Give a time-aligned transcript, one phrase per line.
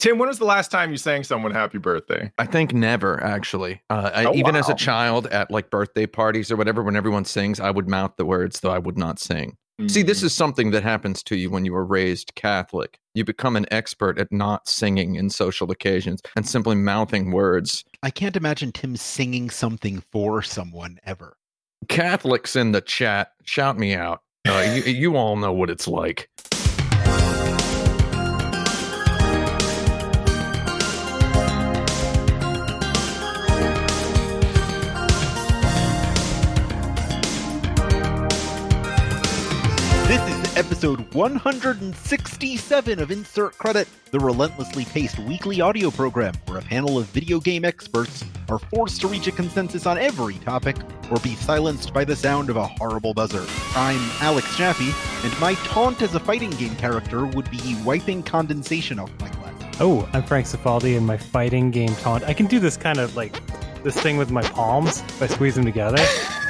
[0.00, 2.32] Tim, when was the last time you sang someone happy birthday?
[2.38, 3.82] I think never actually.
[3.90, 7.26] Uh, I, Oh, even as a child at like birthday parties or whatever, when everyone
[7.26, 9.58] sings, I would mouth the words, though I would not sing.
[9.88, 10.24] See, this Mm.
[10.24, 12.98] is something that happens to you when you were raised Catholic.
[13.14, 17.84] You become an expert at not singing in social occasions and simply mouthing words.
[18.02, 21.36] I can't imagine Tim singing something for someone ever.
[21.88, 24.20] Catholics in the chat, shout me out.
[24.48, 26.28] Uh, you, you all know what it's like.
[40.60, 47.06] Episode 167 of Insert Credit, the relentlessly paced weekly audio program where a panel of
[47.06, 50.76] video game experts are forced to reach a consensus on every topic
[51.10, 53.46] or be silenced by the sound of a horrible buzzer.
[53.74, 54.92] I'm Alex Jaffe,
[55.24, 59.54] and my taunt as a fighting game character would be wiping condensation off my glass.
[59.80, 62.24] Oh, I'm Frank Cifaldi and my fighting game taunt.
[62.24, 63.40] I can do this kind of like
[63.84, 65.98] this thing with my palms if I squeeze them together.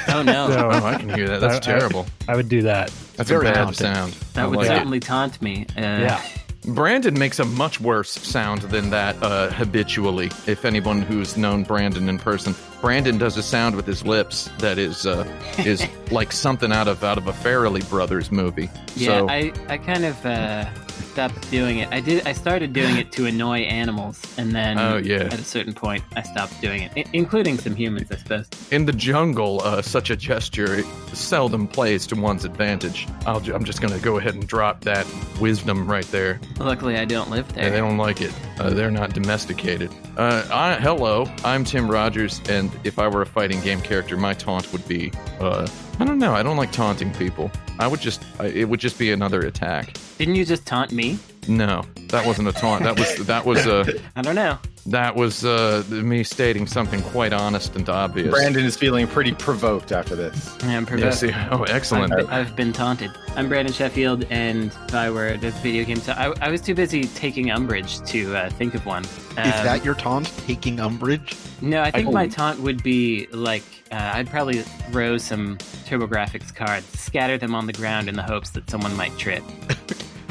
[0.08, 1.40] Oh no, So Oh, I can hear that.
[1.40, 2.06] That's I- I- terrible.
[2.26, 2.90] I would do that.
[3.16, 3.74] That's very a bad taunting.
[3.74, 4.12] sound.
[4.12, 4.68] I that would like it.
[4.70, 5.66] certainly taunt me.
[5.76, 6.22] Uh, Yeah.
[6.64, 10.26] Brandon makes a much worse sound than that uh, habitually.
[10.46, 14.78] If anyone who's known Brandon in person, Brandon does a sound with his lips that
[14.78, 15.24] is uh,
[15.58, 18.70] is like something out of out of a Farrelly Brothers movie.
[18.96, 21.88] Yeah, so I, I kind of uh, stopped doing it.
[21.92, 22.26] I did.
[22.26, 25.24] I started doing it to annoy animals, and then Oh, yeah.
[25.24, 28.48] at a certain point, I stopped doing it, I- including some humans, I suppose.
[28.70, 33.06] in the jungle, uh, such a gesture seldom plays to one's advantage.
[33.26, 35.06] I'll, I'm just going to go ahead and drop that
[35.40, 36.40] wisdom right there.
[36.58, 37.64] Luckily, I don't live there.
[37.64, 38.32] Yeah, they don't like it.
[38.58, 39.90] Uh, they're not domesticated.
[40.16, 44.34] Uh, I, hello, I'm Tim Rogers, and if I were a fighting game character, my
[44.34, 45.68] taunt would be, uh,
[45.98, 46.34] I don't know.
[46.34, 47.50] I don't like taunting people.
[47.78, 49.94] I would just, I, it would just be another attack.
[50.18, 51.18] Didn't you just taunt me?
[51.48, 52.84] No, that wasn't a taunt.
[52.84, 53.84] That was that was uh,
[54.16, 54.58] I don't know.
[54.86, 58.30] that was uh, me stating something quite honest and obvious.
[58.30, 60.54] Brandon is feeling pretty provoked after this.
[60.62, 61.14] I'm Yeah, provoked.
[61.14, 62.12] see, oh, excellent.
[62.12, 63.10] I've, been, I've been taunted.
[63.36, 66.74] I'm Brandon Sheffield, and if I were this video game, so I, I was too
[66.74, 69.04] busy taking umbrage to uh, think of one.
[69.04, 71.34] Is Um, that your taunt, taking umbrage?
[71.62, 74.60] No, I think my taunt would be like uh, I'd probably
[74.92, 79.16] throw some TurboGrafx cards, scatter them on the ground in the hopes that someone might
[79.18, 79.42] trip.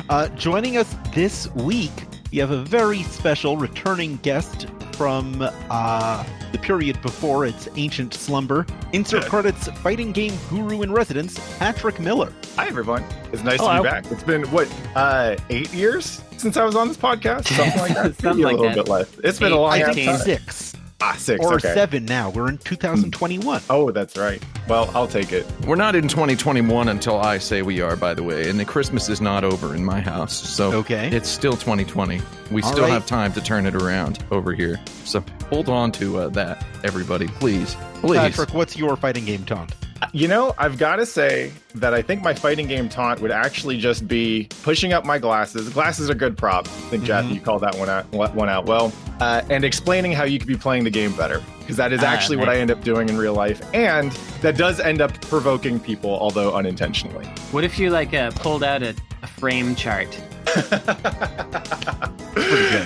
[0.09, 1.92] Uh, joining us this week,
[2.31, 8.66] we have a very special returning guest from uh, the period before its ancient slumber.
[8.92, 12.34] Insert credits fighting game guru in residence, Patrick Miller.
[12.56, 13.03] Hi, everyone.
[13.31, 14.12] It's nice to be back.
[14.12, 17.46] It's been, what, uh, eight years since I was on this podcast?
[17.56, 18.16] Something like that.
[18.19, 18.75] Something Maybe a like little that.
[18.75, 19.19] bit less.
[19.24, 19.94] It's been a long I time.
[19.94, 20.22] think Decade.
[20.25, 21.44] six Ah, six.
[21.44, 21.74] or okay.
[21.74, 22.30] seven now.
[22.30, 23.62] We're in 2021.
[23.70, 24.44] Oh, that's right.
[24.68, 25.46] Well, I'll take it.
[25.66, 29.08] We're not in 2021 until I say we are, by the way, and the Christmas
[29.10, 31.10] is not over in my house, so Okay.
[31.16, 32.22] it's still 2020.
[32.52, 32.92] We All still right.
[32.92, 34.80] have time to turn it around over here.
[35.06, 38.18] So hold on to uh, that, everybody, please, please.
[38.20, 39.74] Patrick, what's your fighting game taunt?
[40.14, 43.78] You know, I've got to say that I think my fighting game taunt would actually
[43.78, 45.70] just be pushing up my glasses.
[45.70, 46.68] Glasses are good prop.
[46.68, 47.34] I think, Jackie, Mhm.
[47.36, 48.92] you called that one out, one out well.
[49.20, 51.42] Uh, and explaining how you could be playing the game better.
[51.60, 53.62] Because that is Ah, actually what I end up doing in real life.
[53.74, 54.12] And
[54.42, 57.26] that does end up provoking people, although unintentionally.
[57.52, 60.08] What if you like uh, pulled out a, a frame chart?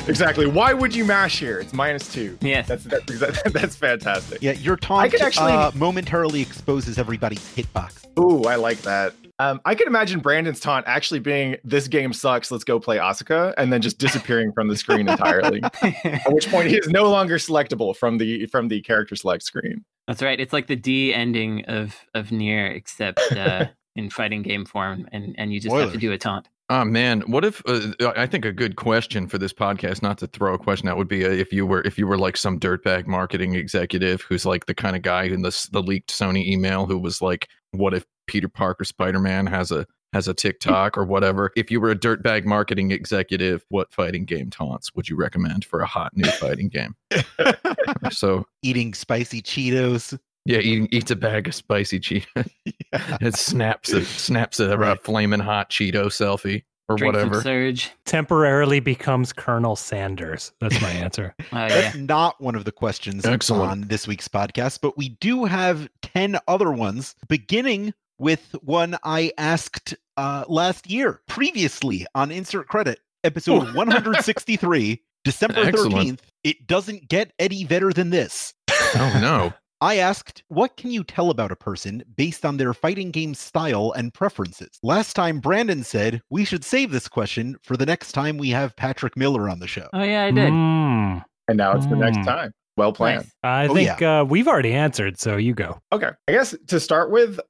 [0.08, 0.46] Exactly.
[0.48, 1.60] Why would you mash here?
[1.60, 2.38] It's minus two.
[2.42, 2.64] Yeah.
[2.64, 4.42] That's that's, that's fantastic.
[4.42, 8.06] Yeah, your taunt I could actually- uh, momentarily exposes everybody's hitbox.
[8.20, 9.14] Ooh, I like that.
[9.40, 12.52] Um, I can imagine Brandon's taunt actually being "This game sucks.
[12.52, 15.62] Let's go play Asuka," and then just disappearing from the screen entirely.
[15.82, 19.84] At which point, he is no longer selectable from the from the character select screen.
[20.08, 20.40] That's right.
[20.40, 25.34] It's like the D ending of of NieR, except uh, in fighting game form, and
[25.40, 26.48] and you just have to do a taunt.
[26.70, 30.28] Oh man, what if uh, I think a good question for this podcast, not to
[30.28, 32.58] throw a question out, would be uh, if you were if you were like some
[32.58, 36.86] dirtbag marketing executive who's like the kind of guy in the the leaked Sony email
[36.86, 41.04] who was like, what if Peter Parker Spider Man has a has a TikTok or
[41.04, 41.52] whatever?
[41.58, 45.82] If you were a dirtbag marketing executive, what fighting game taunts would you recommend for
[45.82, 46.96] a hot new fighting game?
[48.12, 50.18] so Eating spicy Cheetos.
[50.46, 52.50] Yeah, eating eats a bag of spicy Cheetos.
[52.94, 54.92] it snaps a snaps a, Right.
[54.98, 57.42] a flaming hot Cheeto selfie or Drink whatever.
[57.42, 57.92] Surge.
[58.06, 60.52] Temporarily becomes Colonel Sanders.
[60.60, 61.34] That's my answer.
[61.40, 61.68] Oh yeah.
[61.68, 63.72] That's not one of the questions Excellent.
[63.72, 69.32] on this week's podcast, but we do have 10 other ones, beginning with one I
[69.38, 76.20] asked uh, last year, previously on Insert Credit, episode 163, December 13th.
[76.44, 78.54] It doesn't get any better than this.
[78.96, 79.54] Oh no.
[79.84, 83.92] I asked, what can you tell about a person based on their fighting game style
[83.98, 84.70] and preferences?
[84.82, 88.74] Last time, Brandon said we should save this question for the next time we have
[88.78, 89.90] Patrick Miller on the show.
[89.92, 90.54] Oh yeah, I did.
[90.54, 92.24] Mm, And now it's the next Hmm.
[92.24, 92.52] time.
[92.78, 93.26] Well planned.
[93.26, 93.32] Nice.
[93.44, 95.80] I Oh, think uh, we've already answered, so you go.
[95.92, 96.12] Okay.
[96.30, 97.42] I guess to start with,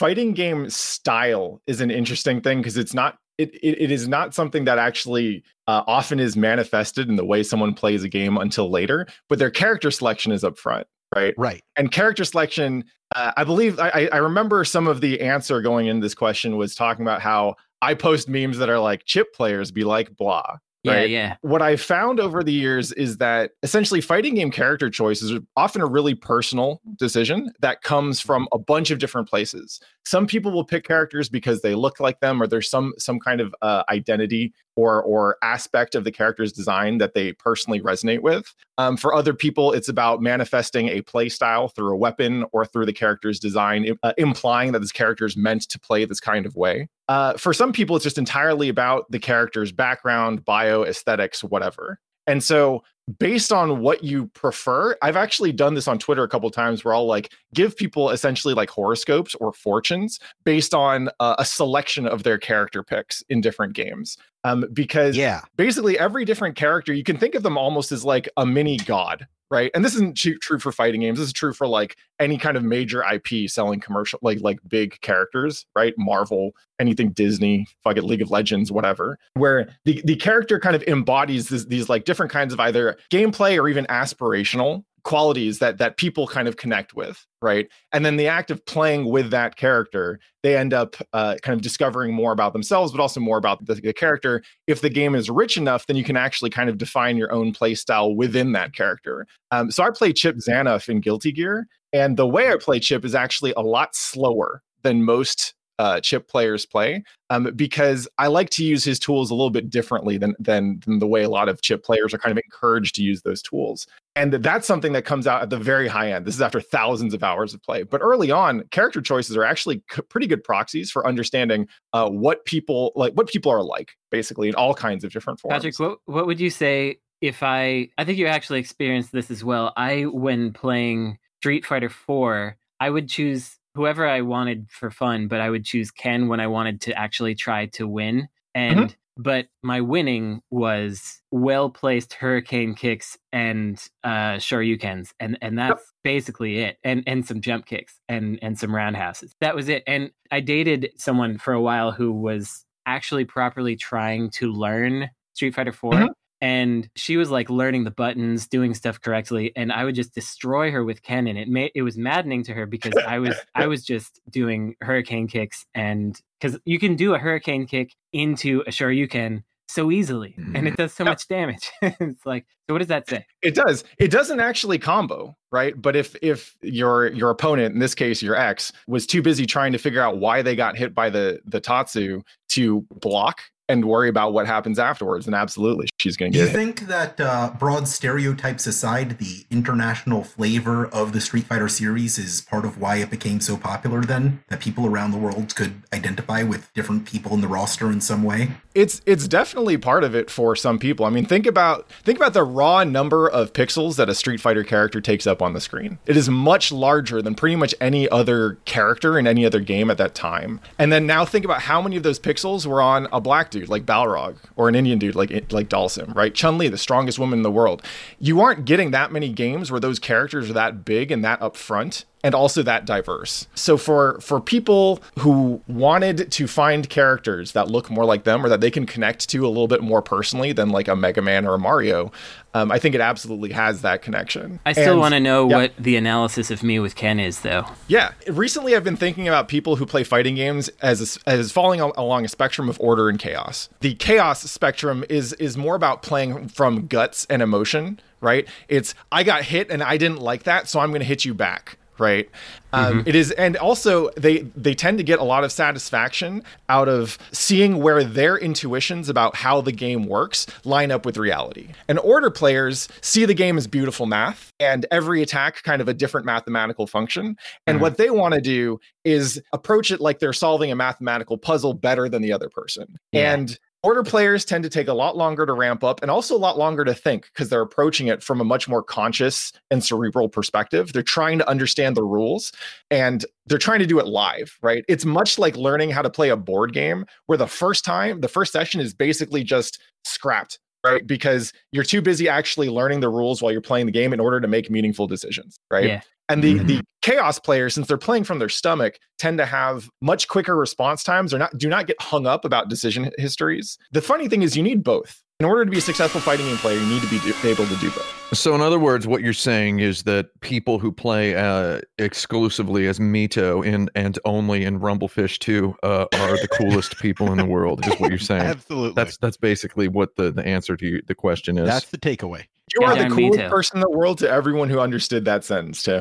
[0.00, 4.32] fighting game style is an interesting thing because it's not it, it, it is not
[4.32, 8.70] something that actually uh, often is manifested in the way someone plays a game until
[8.70, 11.34] later, but their character selection is up front, right?
[11.36, 11.62] Right.
[11.76, 12.84] And character selection,
[13.14, 16.56] uh, I believe I, I- I remember some of the answer going into this question
[16.56, 20.58] was talking about how I post memes that are like chip players be like blah.
[20.82, 21.08] Yeah, right?
[21.08, 21.36] yeah.
[21.40, 25.80] what I've found over the years is that essentially fighting game character choices are often
[25.80, 29.80] a really personal decision that comes from a bunch of different places.
[30.04, 33.40] Some people will pick characters because they look like them, or there's some some kind
[33.40, 38.54] of uh, identity or or aspect of the character's design that they personally resonate with.
[38.78, 42.86] Um, for other people, it's about manifesting a play style through a weapon or through
[42.86, 46.56] the character's design, uh, implying that this character is meant to play this kind of
[46.56, 46.88] way.
[47.08, 51.98] Uh, for some people, it's just entirely about the character's background, bio, aesthetics, whatever.
[52.26, 52.82] And so,
[53.18, 56.94] based on what you prefer, I've actually done this on Twitter a couple times where
[56.94, 62.22] I'll like give people essentially like horoscopes or fortunes based on uh, a selection of
[62.22, 64.16] their character picks in different games.
[64.44, 65.40] Um, because Yeah.
[65.56, 69.26] basically every different character you can think of them almost as like a mini god
[69.50, 69.70] right?
[69.74, 71.18] And this isn't true for fighting games.
[71.18, 75.00] This is true for like any kind of major ip selling commercial like like big
[75.00, 75.94] characters right?
[75.98, 80.82] Marvel anything disney fuck it league of legends whatever where the the character kind of
[80.84, 85.96] embodies this, these like different kinds of either gameplay or even aspirational qualities that that
[85.96, 87.68] people kind of connect with right?
[87.92, 91.62] And then the act of playing with that character they end up uh, kind of
[91.62, 94.42] discovering more about themselves but also more about the, the character.
[94.66, 97.52] If the game is rich enough then you can actually kind of define your own
[97.52, 99.26] play style within that character.
[99.50, 103.04] Um, so i play chip Zanuff in guilty gear and the way i play chip
[103.04, 108.50] is actually a lot slower than most uh, chip players play um, because I like
[108.50, 111.48] to use his tools a little bit differently than, than than the way a lot
[111.48, 113.86] of chip players are kind of encouraged to use those tools.
[114.16, 116.24] And that's something that comes out at the very high end.
[116.24, 117.82] This is after thousands of hours of play.
[117.82, 122.44] But early on, character choices are actually c- pretty good proxies for understanding uh, what
[122.44, 125.54] people like, what people are like, basically in all kinds of different forms.
[125.54, 129.42] Patrick, what what would you say if I I think you actually experienced this as
[129.42, 129.72] well.
[129.76, 135.40] I when playing Street Fighter 4, I would choose whoever I wanted for fun, but
[135.40, 138.28] I would choose Ken when I wanted to actually try to win.
[138.54, 145.92] And but my winning was well placed hurricane kicks and uh shoryukens and and that's
[146.02, 146.78] basically it.
[146.84, 149.32] And and some jump kicks and and some roundhouses.
[149.40, 149.82] That was it.
[149.86, 155.54] And i dated someone for a while who was actually properly trying to learn street
[155.54, 156.08] fighter 4 Mhm.
[156.44, 160.70] And she was like learning the buttons doing stuff correctly and i would just destroy
[160.70, 163.66] her with ken and it made it was maddening to her because i was i
[163.66, 168.70] was just doing hurricane kicks and because you can do a hurricane kick into a
[168.70, 170.74] sure you shoryuken so easily and it mm-hmm.
[170.74, 173.84] does so much damage it's like so what does that say It does.
[173.98, 175.80] It doesn't actually combo, right?
[175.80, 179.72] But if if your your opponent, in this case your ex, was too busy trying
[179.72, 184.08] to figure out why they got hit by the the Tatsu to block and worry
[184.08, 186.52] about what happens afterwards, And absolutely she's going to get it.
[186.52, 186.76] Do you get hit.
[186.76, 192.42] think that uh, broad stereotypes aside, the international flavor of the Street Fighter series is
[192.42, 194.02] part of why it became so popular?
[194.02, 198.00] Then that people around the world could identify with different people in the roster in
[198.00, 198.50] some way.
[198.74, 201.06] It's it's definitely part of it for some people.
[201.06, 204.64] I mean, think about think about the raw number of pixels that a Street Fighter
[204.64, 205.98] character takes up on the screen.
[206.06, 209.98] It is much larger than pretty much any other character in any other game at
[209.98, 210.60] that time.
[210.78, 213.68] And then now think about how many of those pixels were on a black dude
[213.68, 216.34] like Balrog or an Indian dude like like Dhalsim, right?
[216.34, 217.82] Chun Li, the strongest woman in the world.
[218.18, 222.04] You aren't getting that many games where those characters are that big and that upfront
[222.24, 223.46] and also that diverse.
[223.54, 228.48] So for for people who wanted to find characters that look more like them or
[228.48, 231.46] that they can connect to a little bit more personally than like a Mega Man
[231.46, 232.10] or a Mario,
[232.54, 234.58] um, I think it absolutely has that connection.
[234.64, 235.56] i still want to know yeah.
[235.56, 239.48] what the analysis of me with ken is though Yeah, recently I've been thinking about
[239.48, 243.18] people who play fighting games as a, as falling along a spectrum of order and
[243.18, 243.68] chaos.
[243.80, 248.48] The chaos spectrum is is more about playing from guts and emotion, right?
[248.68, 251.34] It's I got hit and I didn't like that, so I'm going to hit you
[251.34, 251.76] back.
[251.96, 252.28] Right.
[252.72, 256.88] Um, it is, and also they they tend to get a lot of satisfaction out
[256.88, 261.68] of seeing where their intuitions about how the game works line up with reality.
[261.86, 265.94] And order players see the game as beautiful math, and every attack kind of a
[265.94, 267.36] different mathematical function.
[267.68, 267.82] And Mhm.
[267.82, 272.08] what they want to do is approach it like they're solving a mathematical puzzle better
[272.08, 272.96] than the other person.
[273.12, 273.34] Yeah.
[273.34, 276.38] And Order players tend to take a lot longer to ramp up and also a
[276.38, 280.26] lot longer to think because they're approaching it from a much more conscious and cerebral
[280.26, 280.94] perspective.
[280.94, 282.50] They're trying to understand the rules
[282.90, 284.86] and they're trying to do it live, right?
[284.88, 288.28] It's much like learning how to play a board game where the first time, the
[288.28, 291.06] first session is basically just scrapped, right?
[291.06, 294.40] Because you're too busy actually learning the rules while you're playing the game in order
[294.40, 295.84] to make meaningful decisions, right?
[295.84, 296.00] Yeah.
[296.28, 296.66] And the Mhm.
[296.66, 301.02] the chaos players, since they're playing from their stomach, tend to have much quicker response
[301.04, 301.30] times.
[301.32, 303.76] They're not do not get hung up about decision histories.
[303.92, 305.20] The funny thing is, you need both.
[305.40, 307.66] In order to be a successful fighting game player, you need to be do- able
[307.66, 308.28] to do both.
[308.32, 312.98] So, in other words, what you're saying is that people who play uh, exclusively as
[313.00, 317.44] Mito and and only in Rumble Fish 2 uh, are the coolest people in the
[317.44, 317.84] world.
[317.86, 318.42] Is what you're saying?
[318.42, 318.94] Absolutely.
[318.94, 321.66] That's that's basically what the the answer to you, the question is.
[321.66, 322.44] That's the takeaway.
[322.78, 326.00] You are the coolest person in the world to everyone who understood that sentence, too.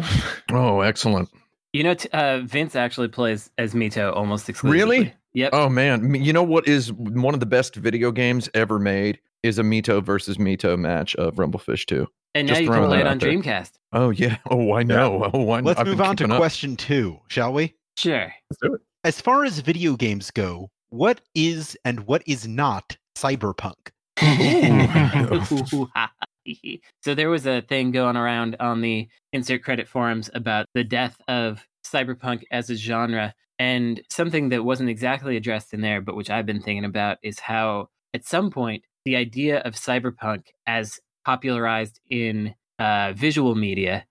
[0.52, 1.30] oh, excellent.
[1.72, 4.98] You know, t- uh, Vince actually plays as Mito almost exclusively.
[4.98, 5.14] Really?
[5.36, 5.50] Yep.
[5.54, 9.58] Oh man, you know what is one of the best video games ever made is
[9.58, 12.08] a Mito versus Mito match of Rumble Fish 2.
[12.36, 13.32] and now just you can play it out on there.
[13.32, 13.72] Dreamcast.
[13.94, 14.38] Oh yeah.
[14.52, 15.32] Oh, I know.
[15.34, 16.38] Oh, I Let's I've move on to up.
[16.38, 17.74] question two, shall we?
[17.98, 18.32] Sure.
[18.52, 18.82] Let's do it.
[19.04, 23.74] As far as video games go, what is and what is not cyberpunk?
[27.04, 31.20] so there was a thing going around on the insert credit forums about the death
[31.28, 36.30] of cyberpunk as a genre and something that wasn't exactly addressed in there but which
[36.30, 42.00] i've been thinking about is how at some point the idea of cyberpunk as popularized
[42.10, 44.06] in uh, visual media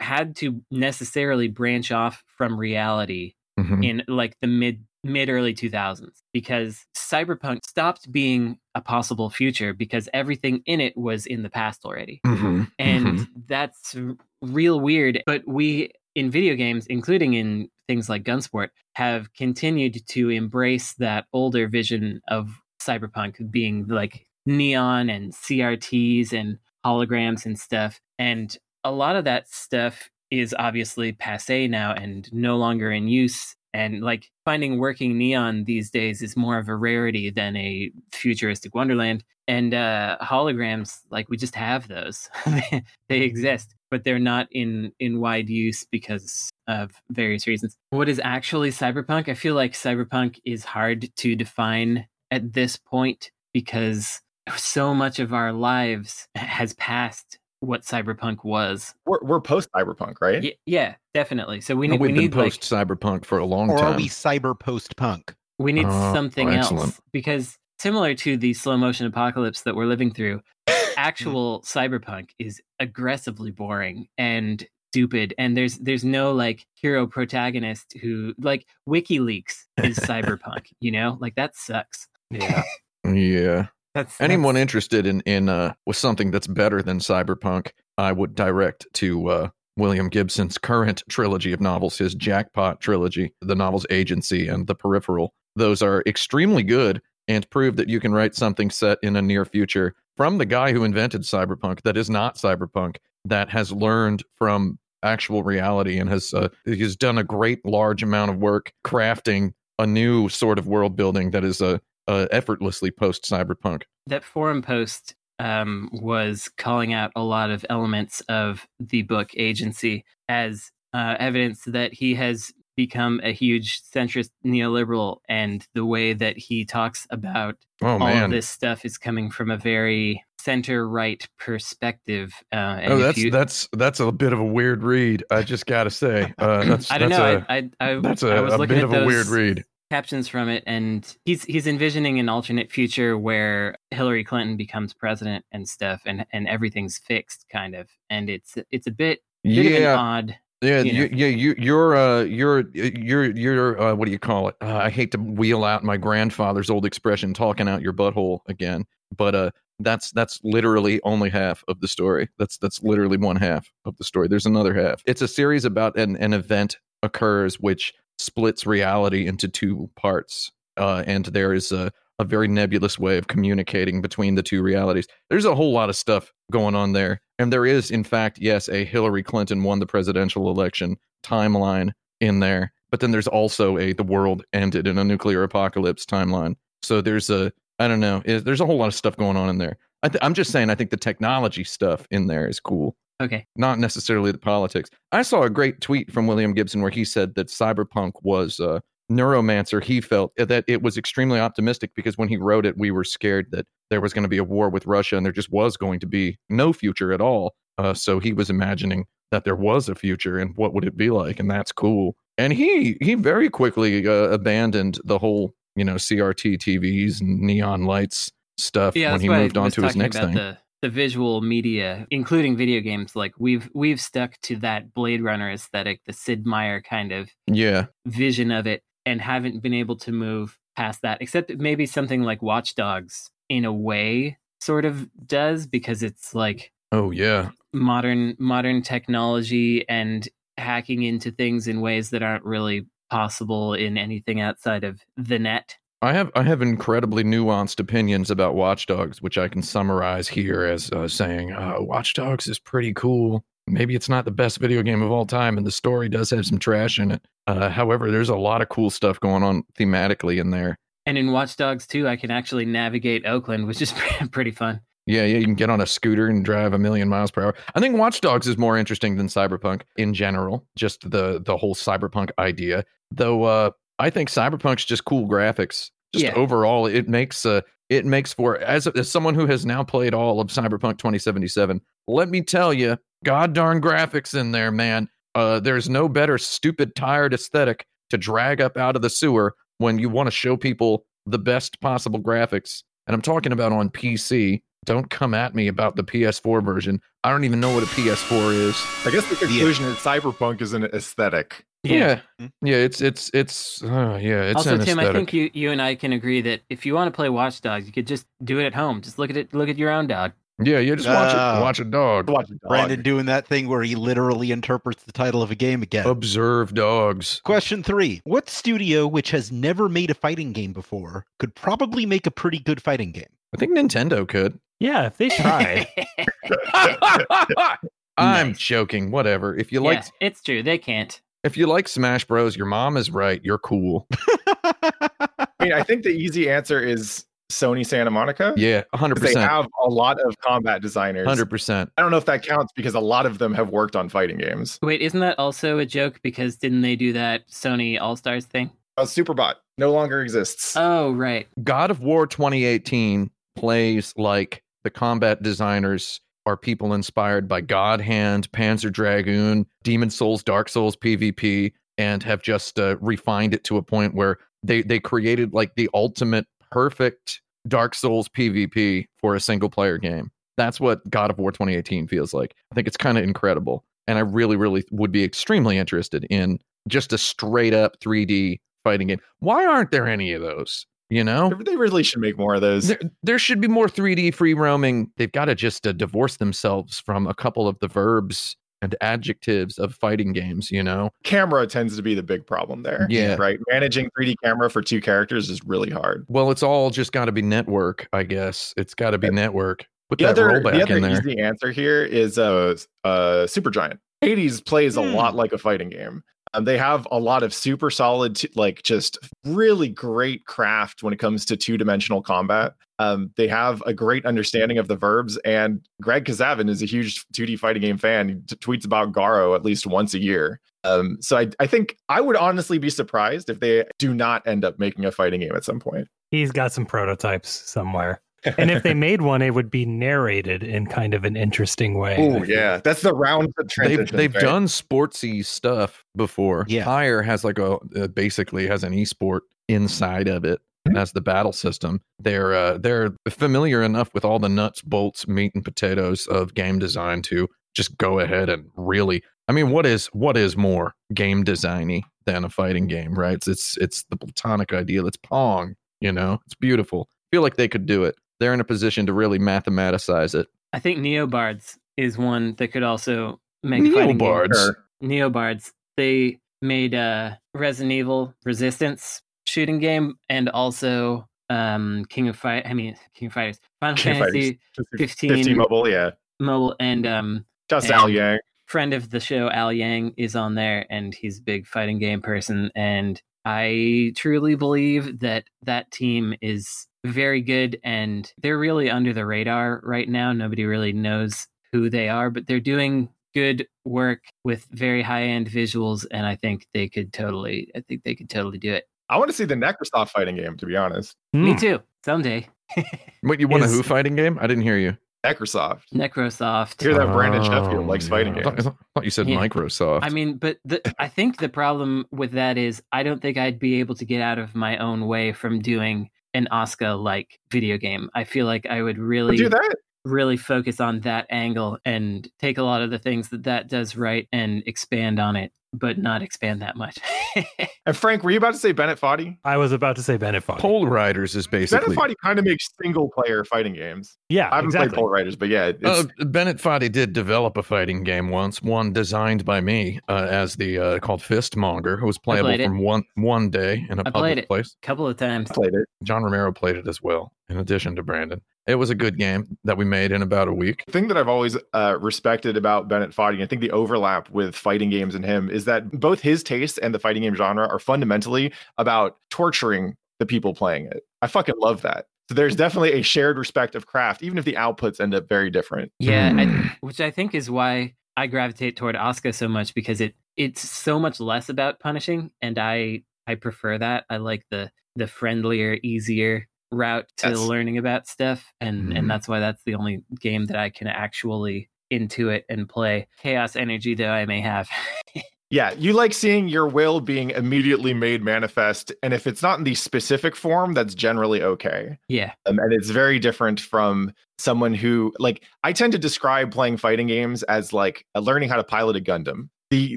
[0.00, 3.84] had to necessarily branch off from reality Mhm.
[3.84, 10.08] in like the mid mid early 2000s because cyberpunk stopped being a possible future because
[10.14, 12.70] everything in it was in the past already Mhm.
[12.78, 13.26] and Mhm.
[13.48, 13.96] that's
[14.40, 20.30] real weird but we in video games including in things like gunsport have continued to
[20.30, 28.00] embrace that older vision of cyberpunk being like neon and crts and holograms and stuff
[28.18, 33.54] and a lot of that stuff is obviously passe now and no longer in use
[33.74, 38.74] and like finding working neon these days is more of a rarity than a futuristic
[38.74, 39.24] wonderland.
[39.48, 42.30] And uh holograms like we just have those.
[43.08, 47.76] They exist but they're not in in wide use because of various reasons.
[47.90, 49.28] What is actually cyberpunk?
[49.28, 54.22] I feel like cyberpunk is hard to define at this point because
[54.56, 60.42] so much of our lives has passed what cyberpunk was We're, we're post cyberpunk, right?
[60.42, 63.44] Y- yeah definitely so we No, need we've we been need post cyberpunk for a
[63.46, 63.94] long Or time.
[63.94, 65.34] are we cyber post punk?
[65.58, 66.84] We need Oh, something excellent.
[66.86, 70.40] else because similar to the slow motion apocalypse that we're living through,
[70.96, 78.34] actual cyberpunk is aggressively boring and stupid and there's there's no like hero protagonist who
[78.38, 81.16] like WikiLeaks is cyberpunk, you know?
[81.20, 82.08] Like that sucks.
[82.30, 82.62] yeah.
[83.04, 83.66] yeah.
[83.94, 88.34] That's Anyone that's- interested in in uh with something that's better than cyberpunk, I would
[88.34, 94.46] direct to uh William Gibson's current trilogy of novels, his Jackpot trilogy, the novels Agency
[94.48, 95.32] and The Peripheral.
[95.56, 99.44] Those are extremely good and prove that you can write something set in a near
[99.44, 104.78] future from the guy who invented cyberpunk that is not cyberpunk that has learned from
[105.02, 109.86] actual reality and has uh, he's done a great large amount of work crafting a
[109.86, 111.78] new sort of world building that is uh,
[112.08, 113.82] uh, effortlessly post cyberpunk.
[114.06, 120.04] that forum post um, was calling out a lot of elements of the book agency
[120.28, 126.38] as uh, evidence that he has become a huge centrist neoliberal and the way that
[126.38, 131.26] he talks about Oh all of this stuff is coming from a very center right
[131.38, 135.22] perspective uh, oh, that's you- that's that's a bit of a weird read.
[135.30, 137.44] I just got to say, uh, that's I don't that's know.
[137.48, 139.26] A, I, I, I, that's I a, was a looking bit at of a weird
[139.26, 139.64] read.
[139.92, 145.44] Captions from it, and he's he's envisioning an alternate future where Hillary Clinton becomes president
[145.52, 147.90] and stuff, and and everything's fixed, kind of.
[148.08, 150.34] And it's it's a bit bit Yeah, odd.
[150.62, 151.26] yeah, you you, yeah.
[151.26, 154.56] You you're uh you're you're you're uh, what do you call it?
[154.62, 158.86] Uh, I hate to wheel out my grandfather's old expression, talking out your butthole again,
[159.14, 159.50] but uh.
[159.78, 162.28] That's that's literally only half of the story.
[162.38, 164.28] That's that's literally one half of the story.
[164.28, 165.02] There's another half.
[165.06, 167.92] It's a series about an, an event occurs which
[168.22, 173.26] splits reality into two parts, uh, and there is a a very nebulous way of
[173.26, 175.06] communicating between the two realities.
[175.28, 177.20] There's a whole lot of stuff going on there.
[177.38, 182.40] And there is, in fact, yes, a Hillary Clinton won the presidential election timeline in
[182.40, 182.72] there.
[182.90, 186.56] But then there's also a the world ended in a nuclear apocalypse timeline.
[186.82, 189.58] So there's a, I don't know, there's a whole lot of stuff going on in
[189.58, 189.78] there.
[190.02, 193.78] I I'm just saying, I think the technology stuff in there is cool Okay, not
[193.78, 194.90] necessarily the politics.
[195.12, 198.80] I saw a great tweet from William Gibson where he said that cyberpunk was uh,
[199.12, 203.04] Neuromancer, he felt that it was extremely optimistic because when he wrote it, we were
[203.04, 205.76] scared that there was going to be a war with Russia and there just was
[205.76, 207.54] going to be no future at all.
[207.78, 211.10] Uh, so he was imagining that there was a future and what would it be
[211.10, 212.16] like, and that's cool.
[212.38, 217.84] And he he very quickly uh, abandoned the whole you know CRT TVs and neon
[217.84, 220.34] lights stuff Yeah, when he I moved on to his next thing.
[220.34, 225.50] The, the visual media, including video games, like we've we've stuck to that Blade Runner
[225.50, 230.12] aesthetic, the Syd Mead kind of Yeah, vision of it, and haven't been able to
[230.12, 231.22] move past that.
[231.22, 236.72] Except maybe something like Watch Dogs, in a way, sort of does because it's like
[236.90, 243.74] oh yeah, modern modern technology and hacking into things in ways that aren't really possible
[243.74, 245.76] in anything outside of the net.
[246.02, 250.64] I have I have incredibly nuanced opinions about Watch Dogs, which I can summarize here
[250.64, 253.44] as uh, saying uh, Watch Dogs is pretty cool.
[253.68, 256.44] Maybe it's not the best video game of all time, and the story does have
[256.44, 257.24] some trash in it.
[257.46, 260.76] Uh, however, there's a lot of cool stuff going on thematically in there.
[261.06, 263.94] And in Watch Dogs 2, I can actually navigate Oakland, which is
[264.32, 264.80] pretty fun.
[265.06, 267.54] Yeah, yeah, you can get on a scooter and drive a million miles per hour.
[267.76, 271.74] I think Watch Dogs is more interesting than Cyberpunk in general, just the the whole
[271.74, 272.84] Cyberpunk idea.
[273.10, 275.90] Though uh I think Cyberpunk's just cool graphics.
[276.14, 276.34] Just Yeah.
[276.34, 280.40] overall it makes uh it makes for as as someone who has now played all
[280.40, 285.08] of Cyberpunk 2077, let me tell you, god darn graphics in there, man.
[285.34, 289.98] Uh there's no better stupid tired aesthetic to drag up out of the sewer when
[289.98, 292.82] you want to show people the best possible graphics.
[293.06, 294.62] And I'm talking about on PC.
[294.84, 297.00] Don't come at me about the PS4 version.
[297.22, 298.84] I don't even know what a PS4 is.
[299.06, 301.64] I guess the conclusion is cyberpunk is an aesthetic.
[301.84, 305.00] Yeah, yeah, it's it's it's uh, yeah, it's also, an Tim.
[305.00, 307.60] I think you, you and I can agree that if you want to play Watch
[307.60, 309.00] Dogs, you could just do it at home.
[309.00, 309.52] Just look at it.
[309.52, 310.30] Look at your own dog.
[310.62, 311.58] yeah, you just watch Ah.
[311.58, 312.68] it, watch a dog, Watch a dog.
[312.68, 316.06] Brandon doing that thing where he literally interprets the title of a game again.
[316.06, 317.40] observe dogs.
[317.44, 322.28] Question three What studio, which has never made a fighting game before, could probably make
[322.28, 323.26] a pretty good fighting game?
[323.54, 324.60] I think Nintendo could.
[324.78, 325.88] Yeah, if they tried.
[328.18, 328.58] I'm Nice.
[328.58, 329.10] joking.
[329.10, 329.56] Whatever.
[329.56, 330.62] If you like, yeah, it's true.
[330.62, 331.20] They can't.
[331.44, 333.40] If you like Smash Bros, your mom is right.
[333.44, 334.06] You're cool.
[334.64, 338.54] I mean, I think the easy answer is Sony Santa Monica.
[338.56, 341.26] Yeah, hundred 'Cause They percent, have a lot of combat designers.
[341.26, 341.90] hundred percent.
[341.98, 344.38] I don't know if that counts because a lot of them have worked on fighting
[344.38, 344.78] games.
[344.82, 346.20] Wait, isn't that also a joke?
[346.22, 348.70] Because didn't they do that Sony All Stars thing?
[348.96, 350.76] Uh, Superbot no longer exists.
[350.76, 351.46] Oh, right.
[351.62, 358.50] God of War 2018 plays like the combat designers are people inspired by God Hand,
[358.52, 363.82] Panzer Dragoon, Demon's Souls, Dark Souls PvP, and have just uh, refined it to a
[363.82, 369.70] point where they they created like the ultimate perfect Dark Souls PvP for a single
[369.70, 370.30] player game.
[370.56, 372.54] That's what God of War 2018 feels like.
[372.70, 376.58] I think it's kind of incredible, and I really, really would be extremely interested in
[376.88, 379.20] just a straight up 3D fighting game.
[379.38, 380.86] Why aren't there any of those?
[381.12, 382.88] You know, They really should make more of those.
[382.88, 385.10] there, there should be more 3D free roaming.
[385.18, 389.78] They've got to just uh, divorce themselves from a couple of the verbs and adjectives
[389.78, 391.10] of fighting games, you know?
[391.22, 393.06] Camera tends to be the big problem there.
[393.10, 393.36] Yeah.
[393.38, 393.58] Right.
[393.70, 396.24] Managing 3D camera for two characters is really hard.
[396.28, 398.72] Well, it's all just got to be network, I guess.
[398.78, 399.84] It's got to be network.
[400.08, 401.12] Put The that other, the rollback other in there.
[401.20, 403.98] easy answer here is uh, uh, Supergiant.
[404.22, 405.14] Hades plays a Hmm.
[405.14, 406.22] lot like a fighting game.
[406.54, 411.12] Um, they have a lot of super solid, t- like just really great craft when
[411.12, 412.74] it comes to two dimensional combat.
[412.98, 417.26] Um, they have a great understanding of the verbs, and Greg Kasavin is a huge
[417.32, 418.28] 2D fighting game fan.
[418.28, 420.60] He t- tweets about Garou at least once a year.
[420.84, 424.64] Um, so I, I think I would honestly be surprised if they do not end
[424.64, 426.08] up making a fighting game at some point.
[426.30, 428.20] He's got some prototypes somewhere.
[428.58, 432.16] And if they made one, it would be narrated in kind of an interesting way.
[432.18, 434.40] Oh yeah, that's the round They've, they've right?
[434.42, 436.64] done sportsy stuff before.
[436.68, 436.84] Yeah.
[436.84, 440.98] Pyre has like a uh, basically has an esport inside of it Mhm.
[440.98, 442.00] as the battle system.
[442.18, 446.80] They're uh, they're familiar enough with all the nuts, bolts, meat, and potatoes of game
[446.80, 449.22] design to just go ahead and really.
[449.48, 453.34] I mean, what is what is more game designy than a fighting game, right?
[453.34, 455.06] It's it's, it's the platonic ideal.
[455.06, 455.76] It's Pong.
[456.00, 457.08] You know, it's beautiful.
[457.30, 458.16] feel like they could do it.
[458.42, 460.48] They're in a position to really mathematicize it.
[460.72, 464.28] I think Neobards is one that could also make fighting game.
[464.28, 464.74] Neobards.
[465.00, 465.70] Neobards.
[465.96, 472.66] They made uh, Resident Evil Resistance shooting game and also um, King of Fight.
[472.66, 474.58] I mean, King of Fighters, Final King of Fantasy
[474.96, 476.10] 15, 15 mobile, yeah.
[476.40, 478.38] Mobile, and um, Just And- Al Yang.
[478.66, 482.22] friend of the show Al Yang is on there, and he's a big fighting game
[482.22, 482.72] person.
[482.74, 489.26] And I truly believe that that team is very good, and they're really under the
[489.26, 490.32] radar right now.
[490.32, 495.48] Nobody really knows who they are, but they're doing good work with very high end
[495.48, 497.70] visuals, and I think they could totally.
[497.74, 498.84] I think they could totally do it.
[499.08, 501.16] I want to see the Necrosoft fighting game, to be honest.
[501.32, 501.56] Me Hmm.
[501.58, 501.80] too.
[502.04, 502.48] Someday.
[503.22, 504.38] What you want Is- a Who fighting game?
[504.40, 504.96] I didn't hear you.
[505.24, 505.82] Necrosoft.
[505.94, 506.82] Necrosoft.
[506.82, 508.10] Hear that Brandon Sheffield Oh, likes yeah.
[508.10, 508.58] fighting I thought.
[508.58, 509.36] I thought you said Yeah.
[509.36, 510.00] Microsoft.
[510.02, 513.60] I mean, but the, I think the problem with that is I don't think I'd
[513.60, 517.78] be able to get out of my own way from doing an Oscar like video
[517.78, 518.10] game.
[518.14, 519.76] I feel like I would oh, really Do that.
[520.04, 523.96] really focus on that angle and take a lot of the things that that does
[523.96, 526.98] right and expand on it, but not expand that much.
[527.84, 529.38] And Frank, were you about to say Bennett Foddy?
[529.44, 530.60] I was about to say Bennett Foddy.
[530.60, 531.96] Pole Riders is basically.
[531.96, 534.16] Bennett Foddy kind of makes single player fighting games.
[534.28, 534.88] yeah, I haven't exactly.
[534.90, 538.62] played Pole Riders, but yeah, it's, Uh, Bennett Foddy did develop a fighting game once,
[538.62, 542.66] one designed by me uh, as the uh, called Fistmonger, who was playable played it.
[542.66, 544.46] from one one day in a I public it.
[544.46, 544.76] place.
[544.82, 545.50] couple of times.
[545.50, 545.88] played it.
[546.04, 548.40] John Romero played it as well, in addition to Brandon.
[548.68, 550.84] It was a good game that we made in about a week.
[550.86, 554.54] The thing that I've always uh, respected about Bennett Foddy, I think the overlap with
[554.54, 557.78] fighting games and him is that both his tastes and the fighting game genre are
[557.78, 561.02] fundamentally about torturing the people playing it.
[561.22, 562.06] I fucking love that.
[562.28, 565.50] So there's definitely a shared respect of craft, even if the outputs end up very
[565.50, 565.90] different.
[565.98, 566.38] Yeah, Hmm.
[566.38, 570.66] I, which I think is why I gravitate toward Oscar so much because it it's
[570.66, 574.04] so much less about punishing, and I I prefer that.
[574.08, 578.98] I like the the friendlier, easier route to That's- learning about stuff, and Mhm.
[578.98, 583.08] and that's why that's the only game that I can actually intuit and play.
[583.18, 584.70] Chaos energy though I may have.
[585.52, 588.90] Yeah, you like seeing your will being immediately made manifest.
[589.02, 591.98] And if it's not in the specific form, that's generally okay.
[592.08, 596.78] yeah, Um, and it's very different from someone who like I tend to describe playing
[596.78, 599.50] fighting games as like uh, learning how to pilot a Gundam.
[599.70, 599.96] The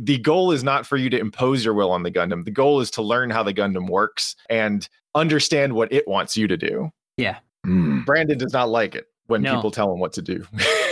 [0.02, 2.44] the goal is not for you to impose your will on the Gundam.
[2.46, 6.48] The goal is to learn how the Gundam works and understand what it wants you
[6.48, 6.92] to do.
[7.18, 7.38] yeah.
[7.66, 8.02] Hmm.
[8.02, 9.56] Brandon does not like it when No.
[9.56, 10.46] people tell him what to do.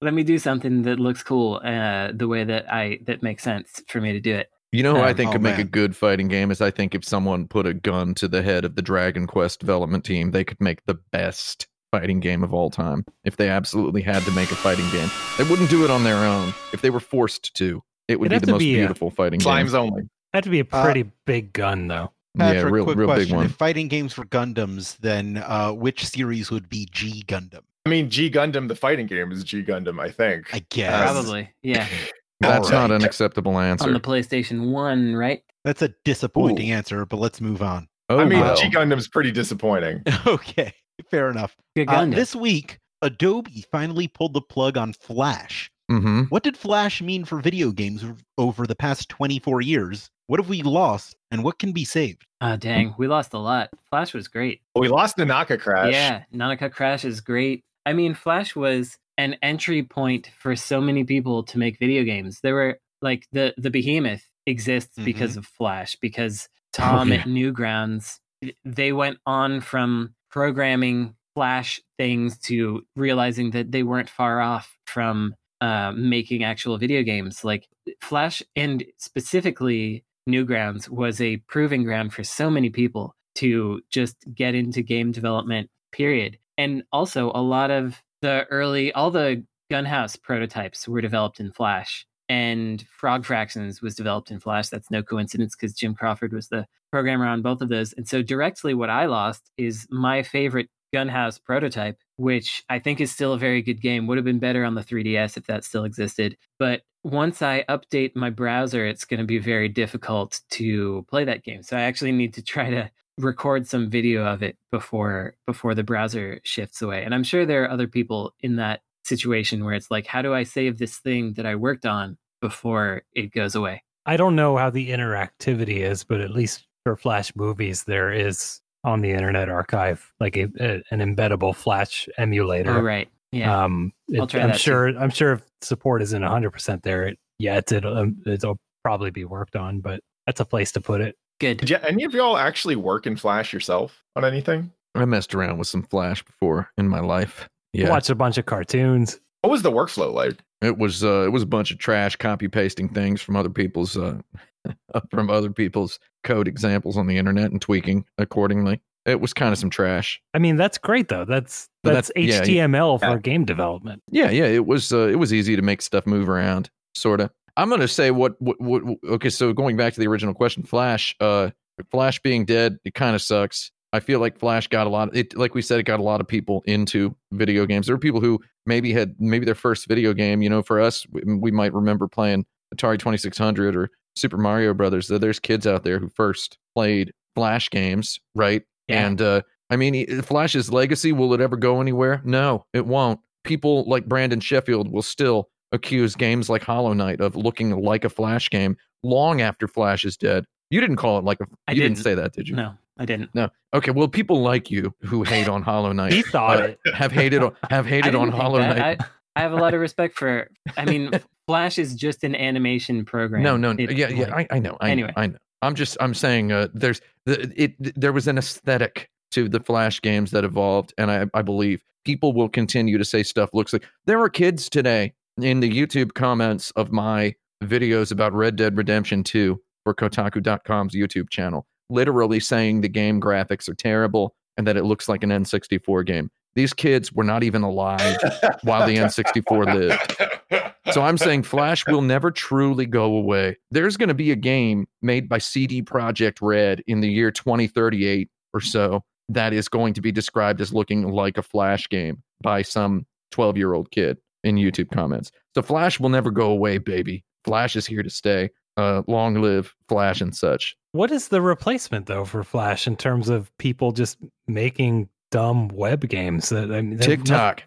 [0.00, 3.82] Let me do something that looks cool, uh, the way that I that makes sense
[3.88, 4.48] for me to do it.
[4.72, 6.70] You know who I Um, think oh, could make a good fighting game is I
[6.70, 10.32] think if someone put a gun to the head of the Dragon Quest development team,
[10.32, 13.04] they could make the best fighting game of all time.
[13.24, 16.16] If they absolutely had to make a fighting game, they wouldn't do it on their
[16.16, 16.52] own.
[16.72, 19.38] If they were forced to, it would It'd be the most be a beautiful fighting
[19.38, 19.66] game.
[19.66, 20.02] Slimes only.
[20.32, 22.10] That'd be a Uh, pretty big gun, though.
[22.36, 23.36] Patrick, yeah, real, quick real big question.
[23.36, 23.46] one.
[23.46, 27.60] If fighting games were Gundams, then uh, which series would be G Gundam?
[27.86, 30.54] I mean, G Gundam, the fighting game is G Gundam, I think.
[30.54, 31.02] I guess.
[31.12, 31.86] Probably, yeah,
[32.40, 33.86] That's not an acceptable answer.
[33.86, 35.42] on the PlayStation One, right?
[35.64, 36.74] That's a disappointing Ooh.
[36.74, 37.86] answer, but let's move on.
[38.08, 38.56] oh, I mean, well.
[38.56, 40.02] G Gundam's pretty disappointing.
[40.26, 40.72] okay,
[41.10, 41.56] fair enough.
[41.76, 45.70] Good Uh, this week, Adobe finally pulled the plug on Flash.
[45.90, 46.30] Mhm.
[46.30, 48.02] What did Flash mean for video games
[48.38, 50.08] over the past 24 years?
[50.26, 52.24] What have we lost, and what can be saved?
[52.40, 53.68] Oh dang, we lost a lot.
[53.90, 54.62] Flash was great.
[54.74, 55.92] We lost Nanaca Crash.
[55.92, 57.62] Yeah, Nanaca Crash is great.
[57.86, 62.40] I mean, Flash was an entry point for so many people to make video games.
[62.42, 67.16] There were like the the behemoth exists because of Flash because Tom yeah.
[67.16, 68.18] at Newgrounds
[68.64, 75.34] they went on from programming Flash things to realizing that they weren't far off from
[75.60, 77.44] uh, making actual video games.
[77.44, 77.68] Like
[78.00, 84.54] Flash and specifically Newgrounds was a proving ground for so many people to just get
[84.54, 86.38] into game development, period.
[86.56, 92.06] And also, a lot of the early, all the Gunhouse prototypes were developed in Flash,
[92.28, 94.68] and Frog Fractions was developed in Flash.
[94.68, 97.92] That's no coincidence because Jim Crawford was the programmer on both of those.
[97.94, 103.10] And so, directly, what I lost is my favorite Gunhouse prototype, which I think is
[103.10, 104.06] still a very good game.
[104.06, 106.36] Would have been better on the 3DS if that still existed.
[106.58, 111.42] But once I update my browser, it's going to be very difficult to play that
[111.42, 111.62] game.
[111.62, 115.84] So I actually need to try to record some video of it before before the
[115.84, 117.04] browser shifts away.
[117.04, 120.34] And I'm sure there are other people in that situation where it's like, how do
[120.34, 123.82] I save this thing that I worked on before it goes away?
[124.06, 128.60] I don't know how the interactivity is, but at least for Flash movies, there is
[128.82, 132.76] on the Internet Archive like a, a an embeddable Flash emulator.
[132.78, 133.08] Oh, right.
[133.32, 133.64] Yeah.
[133.64, 134.58] Um, it- I'm that too.
[134.58, 134.88] sure.
[134.98, 139.56] I'm sure if support isn't 100 percent there it, yet, it'll it'll probably be worked
[139.56, 139.80] on.
[139.80, 141.16] But that's a place to put it.
[141.40, 141.58] Good.
[141.58, 144.70] Did you, any of y'all actually work in Flash yourself on anything?
[144.94, 147.48] I messed around with some Flash before in my life.
[147.74, 149.18] I Yeah, Watched a bunch of cartoons.
[149.42, 150.38] What was the workflow like?
[150.62, 153.96] it was uh, it was a bunch of trash copy pasting things from other people's
[153.96, 154.18] uh,
[155.10, 158.80] from other people's code examples on the internet and tweaking accordingly.
[159.04, 160.22] It was kind of some trash.
[160.32, 161.26] I mean, that's great though.
[161.26, 162.66] That's But that's, that's- yeah, yeah.
[162.66, 163.16] HTML for Yeah.
[163.18, 164.02] game development.
[164.10, 167.30] Yeah, yeah, it was uh, it was easy to make stuff move around, sort of.
[167.56, 169.30] I'm gonna say what, what what okay.
[169.30, 171.50] So going back to the original question, Flash, uh,
[171.90, 173.70] Flash being dead, it kind of sucks.
[173.92, 175.08] I feel like Flash got a lot.
[175.08, 177.86] Of, It like we said, it got a lot of people into video games.
[177.86, 180.42] There were people who maybe had maybe their first video game.
[180.42, 185.08] You know, for us, we, we might remember playing Atari 2600 or Super Mario Brothers.
[185.08, 188.62] There's kids out there who first played Flash games, right?
[188.88, 189.06] Yeah.
[189.06, 192.20] And uh, I mean, Flash's legacy will it ever go anywhere?
[192.24, 193.20] No, it won't.
[193.44, 198.08] People like Brandon Sheffield will still accuse games like Hollow Knight of looking like a
[198.08, 200.44] Flash game long after Flash is dead.
[200.70, 201.46] You didn't call it like a.
[201.68, 202.04] I you didn't didn't.
[202.04, 202.56] say that, did you?
[202.56, 203.30] No, I didn't.
[203.34, 203.50] No.
[203.74, 206.94] Okay, well, people like you who hate on Hollow Knight He thought uh, it.
[206.94, 208.76] have hated on have hated on Hollow that.
[208.78, 209.00] Knight.
[209.00, 209.06] I,
[209.36, 210.48] I have a lot of respect for.
[210.76, 211.10] I mean,
[211.46, 213.42] Flash is just an animation program.
[213.42, 215.12] No, no, yeah, yeah, like- I, I know, I Anyway.
[215.16, 215.38] I know.
[215.60, 220.00] I'm just, I'm saying, uh, there's, the, it, there was an aesthetic to the Flash
[220.02, 223.82] games that evolved, and I, I believe people will continue to say stuff looks like.
[224.04, 229.24] There are kids today in the YouTube comments of my videos about Red Dead Redemption
[229.24, 234.84] 2 for Kotaku.com's YouTube channel, literally saying the game graphics are terrible and that it
[234.84, 236.30] looks like an N64 game.
[236.54, 238.16] These kids were not even alive
[238.62, 239.74] while the N64
[240.52, 240.72] lived.
[240.92, 243.56] So I'm saying Flash will never truly go away.
[243.72, 248.28] There's going to be a game made by CD Projekt Red in the year 2038
[248.52, 252.62] or so that is going to be described as looking like a Flash game by
[252.62, 255.30] some 12 year old kid in YouTube comments.
[255.54, 257.24] So Flash will never go away, baby.
[257.44, 258.50] Flash is here to stay.
[258.76, 260.76] Uh, long live Flash and such.
[260.92, 266.08] What is the replacement though for Flash in terms of people just making dumb web
[266.08, 266.48] games?
[266.48, 267.64] That I mean, they've TikTok.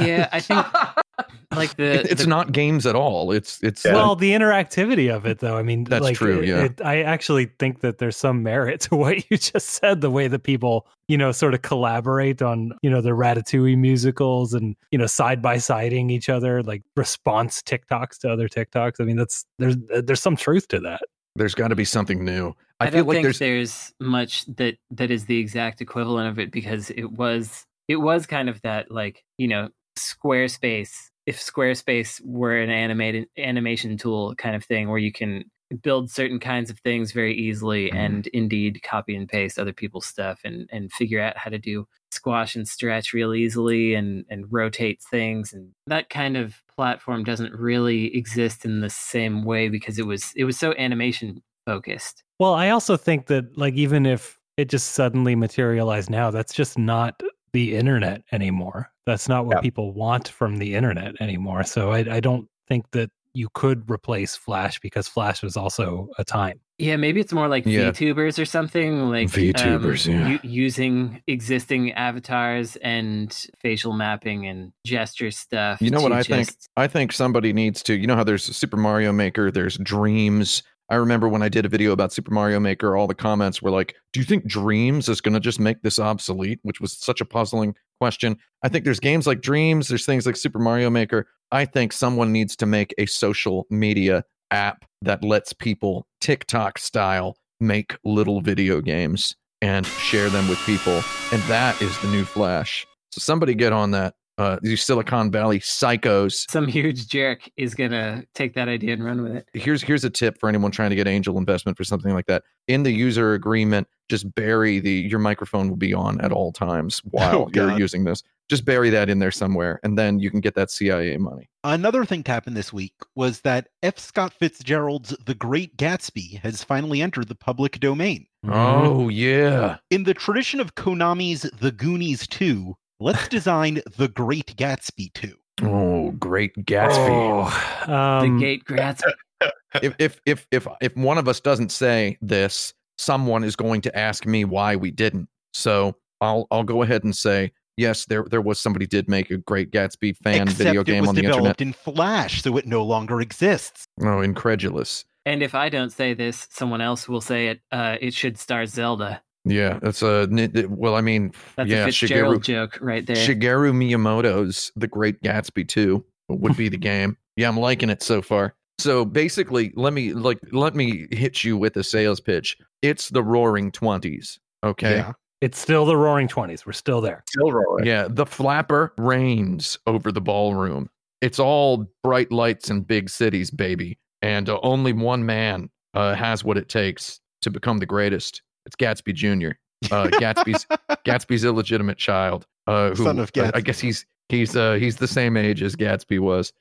[0.00, 0.66] yeah, I think
[1.56, 3.32] like the it's the- not games at all.
[3.32, 3.94] It's it's Yeah.
[3.94, 6.64] Well, the interactivity of it, though, I mean, That's like, true, it- yeah.
[6.64, 10.00] it- I actually think that there's some merit to what you just said.
[10.00, 14.54] The way that people, you know, sort of collaborate on, you know, the Ratatouille musicals
[14.54, 19.00] and you know, side by siding each other, like response TikToks to other TikToks.
[19.00, 21.02] I mean, that's there's there's some truth to that.
[21.36, 22.54] there's got to be something new.
[22.80, 23.94] I, I, feel don't like think there's there's...
[24.00, 28.48] much that that is the exact equivalent of it because it was it was kind
[28.48, 34.64] of that like you know Squarespace if Squarespace were an animated animation tool kind of
[34.64, 35.44] thing where you can
[35.82, 37.96] build certain kinds of things very easily Mhm.
[37.96, 41.86] and indeed copy and paste other people's stuff and and figure out how to do
[42.10, 47.54] squash and stretch real easily and and rotate things and that kind of platform doesn't
[47.54, 52.52] really exist in the same way because it was it was so animation focused Well,
[52.54, 57.22] I also think that like even if it just suddenly materialized now, that's just not
[57.52, 58.90] the internet anymore.
[59.06, 59.60] That's not what Yeah.
[59.62, 61.64] people want from the internet anymore.
[61.64, 66.24] So I, I don't think that you could replace Flash because Flash was also a
[66.24, 66.60] time.
[66.78, 67.90] Yeah, maybe it's more like Yeah.
[67.90, 70.28] VTubers or something like VTubers, um, yeah.
[70.28, 75.80] u- using existing avatars and facial mapping and gesture stuff.
[75.80, 76.50] You know what to I think?
[76.76, 77.94] I think somebody needs to.
[77.94, 80.62] You know how there's Super Mario Maker, there's Dreams.
[80.92, 83.70] I remember when I did a video about Super Mario Maker, all the comments were
[83.70, 87.22] like, "Do you think Dreams is going to just make this obsolete?" Which was such
[87.22, 88.36] a puzzling question.
[88.62, 91.26] I think there's games like Dreams, there's things like Super Mario Maker.
[91.50, 97.38] I think someone needs to make a social media app that lets people TikTok style
[97.58, 101.02] make little video games and share them with people,
[101.32, 102.86] and that is the new Flash.
[103.12, 104.12] So somebody get on that.
[104.42, 106.50] Uh, you Silicon Valley psychos.
[106.50, 109.48] some huge jerk is gonna take that idea and run with it.
[109.54, 112.42] Here's here's a tip for anyone trying to get angel investment for something like that.
[112.66, 116.98] In the user agreement, just bury the your microphone will be on at all times
[117.10, 118.22] while Oh, you're using this.
[118.48, 121.48] Just bury that in there somewhere, and then you can get that CIA money.
[121.64, 123.98] Another thing to happen this week was that F.
[123.98, 128.26] Scott Fitzgerald's The Great Gatsby has finally entered the public domain.
[128.46, 135.12] Oh yeah, In the tradition of Konami's The Goonies 2, let's design The Great Gatsby
[135.14, 135.34] 2.
[135.62, 137.48] oh great Gatsby.
[137.88, 139.12] Oh, um, the gate Gatsby.
[139.82, 143.98] if if if if if one of us doesn't say this, someone is going to
[143.98, 145.28] ask me why we didn't.
[145.52, 148.06] So I'll I'll go ahead and say yes.
[148.06, 151.08] There there was somebody did make a great Gatsby fan Except video it game was
[151.10, 151.34] on the internet.
[151.34, 153.86] it developed in Flash, so it no longer exists.
[154.00, 155.04] Oh, incredulous.
[155.26, 157.60] and if I don't say this, someone else will say it.
[157.72, 159.22] Uh, it should star Zelda.
[159.44, 160.28] Yeah, that's a
[160.68, 160.94] well.
[160.94, 163.16] I mean, That's yeah, a Fitzgerald Shigeru joke right there.
[163.16, 167.16] Shigeru Miyamoto's The Great Gatsby 2 would be the game.
[167.36, 168.54] Yeah, I'm liking it so far.
[168.78, 172.56] So basically, let me like let me hit you with a sales pitch.
[172.82, 174.38] It's the Roaring Twenties.
[174.64, 174.96] Okay.
[174.96, 175.12] Yeah.
[175.40, 176.64] it's still the Roaring Twenties.
[176.64, 177.24] We're still there.
[177.28, 177.84] Still rolling.
[177.84, 180.88] Yeah, the flapper reigns over the ballroom.
[181.20, 183.98] It's all bright lights and big cities, baby.
[184.22, 188.42] And uh, only one man uh, has what it takes to become the greatest.
[188.66, 189.52] It's Gatsby Jr.
[189.92, 190.66] Uh, Gatsby's
[191.04, 192.46] Gatsby's illegitimate child.
[192.66, 193.64] Uh, who Son of uh, I Gatsby.
[193.64, 196.52] guess he's he's uh, he's the same age as Gatsby was.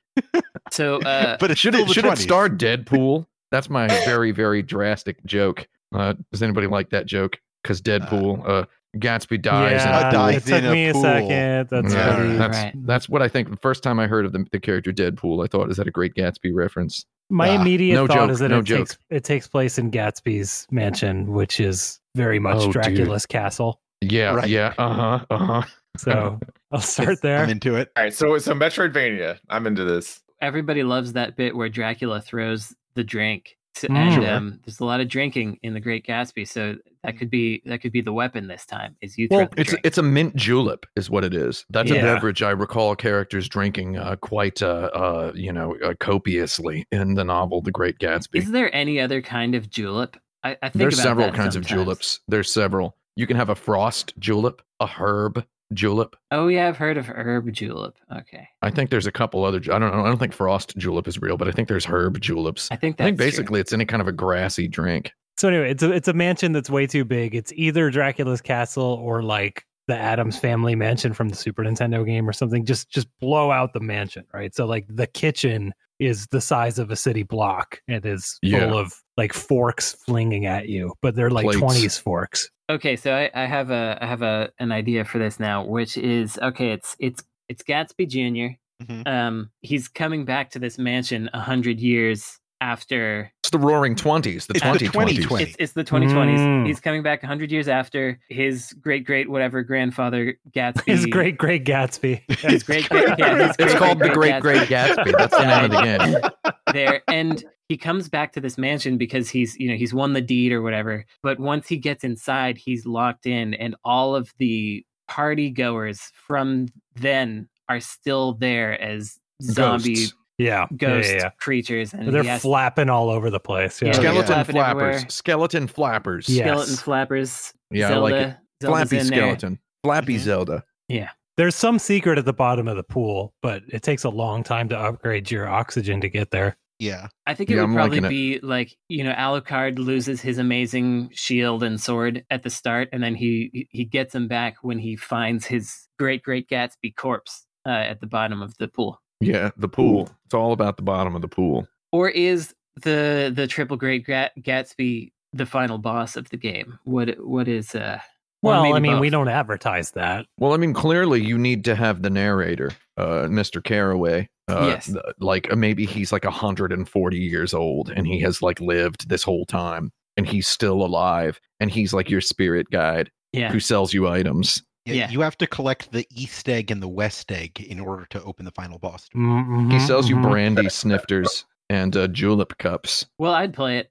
[0.72, 2.18] So uh, but it's Should still it the should it 20s.
[2.18, 3.26] star Deadpool?
[3.52, 5.68] That's my very very drastic joke.
[5.94, 7.38] Uh, does anybody like that joke?
[7.62, 8.66] Because Deadpool, uh,
[8.98, 9.72] Gatsby dies.
[9.84, 11.70] yeah, in a dies it took in a me a second.
[11.70, 12.38] That's Yeah, pretty.
[12.38, 12.74] that's Right.
[12.86, 13.50] that's what I think.
[13.50, 15.92] The first time I heard of the, the character Deadpool, I thought, "Is that a
[15.92, 18.80] Great Gatsby reference?" My Ah, immediate no thought joke, is that no it joke.
[18.80, 22.74] takes it takes place in Gatsby's mansion, which is very much Oh, dude.
[22.74, 23.80] Dracula's castle.
[24.02, 24.50] Yeah, Right.
[24.50, 25.62] yeah, uh huh, uh huh.
[25.98, 26.40] So
[26.72, 27.38] I'll start there.
[27.38, 27.90] I'm into it.
[27.96, 29.40] All right, so so Metroidvania.
[29.50, 30.22] I'm into this.
[30.42, 33.96] Everybody loves that bit where Dracula throws the drink, to, Mm.
[33.96, 37.62] and um, there's a lot of drinking in The Great Gatsby, so that could be
[37.66, 38.96] that could be the weapon this time.
[39.02, 39.86] Is you Well, it's drink.
[39.86, 41.66] it's a mint julep, is what it is.
[41.70, 46.86] That's a beverage I recall characters drinking uh, quite, uh, uh, you know, uh, copiously
[46.92, 48.36] in the novel *The Great Gatsby*.
[48.40, 50.18] Is there any other kind of julep?
[50.44, 52.20] I, I think There's several kinds of juleps.
[52.28, 52.98] There's several.
[53.16, 56.16] You can have a frost julep, a herb julep.
[56.32, 57.96] Oh yeah, I've heard of herb julep.
[58.16, 59.58] Okay, I think there's a couple other.
[59.60, 60.04] I don't know.
[60.04, 62.70] I don't think frost julep is real, but I think there's herb juleps.
[62.72, 63.26] I think I that's think true.
[63.26, 65.12] basically it's any kind of a grassy drink.
[65.38, 67.34] So anyway, it's a it's a mansion that's way too big.
[67.36, 72.30] It's either Dracula's castle or like the Addams family mansion from the Super Nintendo game
[72.30, 72.66] or something.
[72.66, 74.54] Just just blow out the mansion, right?
[74.54, 77.80] So like the kitchen is the size of a city block.
[77.88, 78.74] It is full Yeah.
[78.74, 81.60] of like forks flinging at you, but they're like Plates.
[81.60, 82.50] twenties forks.
[82.72, 85.98] Okay, so I, I have a I have a an idea for this now, which
[85.98, 86.72] is okay.
[86.72, 88.58] It's it's it's Gatsby Junior.
[88.82, 89.06] Mhm.
[89.08, 93.30] Um, he's coming back to this mansion a hundred years after.
[93.42, 95.18] It's the Roaring Twenties, the It's the twenty twenties.
[95.18, 95.44] 2020.
[95.44, 96.38] It's it's the 2020s.
[96.40, 96.68] Mm.
[96.68, 100.86] He's coming back a hundred years after his great great whatever grandfather Gatsby.
[100.86, 102.22] His great great Gatsby.
[102.40, 105.12] his great great yeah, his It's called the Great Great Gatsby.
[105.18, 106.54] That's the name of the game.
[106.74, 110.20] there and he comes back to this mansion because he's you know he's won the
[110.22, 114.86] deed or whatever but once he gets inside he's locked in and all of the
[115.08, 120.14] party goers from then are still there as zombie Ghosts.
[120.38, 120.66] Yeah.
[120.76, 121.30] ghost Yeah, yeah, yeah.
[121.40, 123.82] creatures and They're has flapping all over the place.
[123.82, 123.90] Yeah.
[123.90, 124.82] Yeah, Skeleton flapping flappers.
[124.82, 125.10] everywhere.
[125.10, 126.30] Skeleton flappers.
[126.30, 126.44] Yeah.
[126.48, 128.36] skeleton flappers Yeah, I like it.
[128.62, 129.20] Zelda's Flappy in there.
[129.20, 129.60] skeleton.
[129.84, 130.20] Flappy Mhm.
[130.20, 130.64] Zelda.
[130.90, 134.44] Yeah, there's some secret at the bottom of the pool, but it takes a long
[134.44, 136.58] time to upgrade your oxygen to get there.
[136.82, 137.08] Yeah.
[137.28, 138.10] I think it Yeah, would I'm probably liking it.
[138.10, 143.04] be like you know Alucard loses his amazing shield and sword at the start, and
[143.04, 147.70] then he he gets him back when he finds his great great Gatsby corpse uh,
[147.70, 149.00] at the bottom of the pool.
[149.20, 150.10] Yeah, the pool.
[150.26, 151.68] It's all about the bottom of the pool.
[151.92, 156.80] Or is the the triple great Gatsby the final boss of the game?
[156.84, 158.00] What what is uh?
[158.44, 160.26] or Well, I mean, we don't advertise that.
[160.40, 163.64] Well, I mean, clearly you need to have the narrator, uh, Mr.
[163.64, 164.30] Caraway.
[164.52, 164.94] Uh, Yes.
[165.20, 169.46] Like uh, maybe he's like 140 years old and he has like lived this whole
[169.46, 174.08] time and he's still alive and he's like your spirit guide Yeah, who sells you
[174.08, 174.62] items.
[174.86, 174.94] yeah.
[174.96, 175.10] Yeah.
[175.12, 178.46] You have to collect the East egg and the West egg in order to open
[178.46, 179.08] the final boss.
[179.16, 180.24] Mhm, He sells you mhm.
[180.24, 183.06] brandy snifters and uh, julep cups.
[183.20, 183.90] well, I'd play it.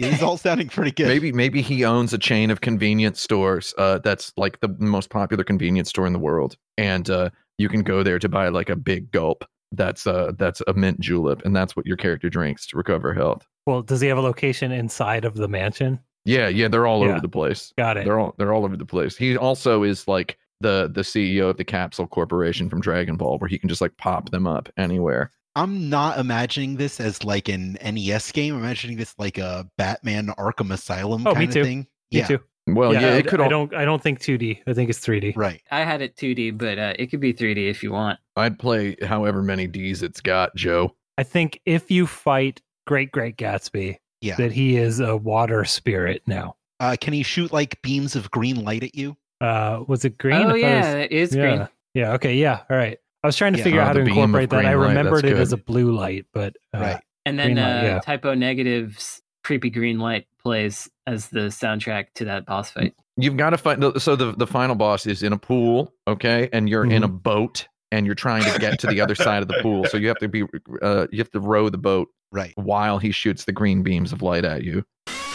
[0.00, 1.06] It is all sounding pretty good.
[1.06, 5.44] Maybe maybe he owns a chain of convenience stores uh, that's like the most popular
[5.44, 8.74] convenience store in the world, and uh, you can go there to buy like a
[8.74, 9.44] big gulp.
[9.72, 13.46] That's uh that's a mint julep, and that's what your character drinks to recover health.
[13.66, 16.00] Well, does he have a location inside of the mansion?
[16.24, 17.12] Yeah, yeah, they're all Yeah.
[17.12, 17.72] over the place.
[17.78, 18.04] Got it.
[18.04, 19.16] They're all they're all over the place.
[19.16, 23.48] He also is like the the CEO of the Capsule Corporation from Dragon Ball, where
[23.48, 25.30] he can just like pop them up anywhere.
[25.56, 28.54] I'm not imagining this as like an NES game.
[28.54, 31.64] I'm imagining this like a Batman Arkham Asylum Oh, kind me of too.
[31.64, 31.78] thing.
[32.12, 32.40] Me yeah, too.
[32.74, 33.40] Well, yeah, I, it could.
[33.40, 33.74] I All, don't.
[33.74, 34.62] I don't think 2D.
[34.66, 35.36] I think it's 3D.
[35.36, 35.62] right.
[35.70, 38.18] I had it 2D, but uh, it could be 3D if you want.
[38.36, 40.94] I'd play however many D's it's got, Joe.
[41.18, 44.36] I think if you fight Great Great Gatsby, Yeah.
[44.36, 46.56] that he is a water spirit now.
[46.78, 49.16] Uh, can he shoot like beams of green light at you?
[49.40, 50.36] Uh, was it green?
[50.42, 51.42] Oh thought it yeah, was- it is yeah.
[51.42, 51.68] green.
[51.94, 52.12] Yeah.
[52.14, 52.36] Okay.
[52.36, 52.60] Yeah.
[52.70, 52.98] All right.
[53.22, 53.64] I was trying to Yeah.
[53.64, 54.56] figure Oh, out how to incorporate that.
[54.64, 57.00] I green light, remembered that's it as a blue light, but uh, Right.
[57.26, 57.98] And then Green light, uh, yeah.
[58.00, 62.94] Type O Negative's Creepy Green Light plays as the soundtrack to that boss fight.
[63.16, 64.00] You've got to find.
[64.00, 67.16] So the the final boss is in a pool, okay, and you're in a Mm-hmm.
[67.16, 69.86] boat, and you're trying to get to the other side of the pool.
[69.86, 70.44] So you have to be,
[70.80, 72.52] uh, you have to row the boat Right.
[72.54, 74.84] while he shoots the green beams of light at you.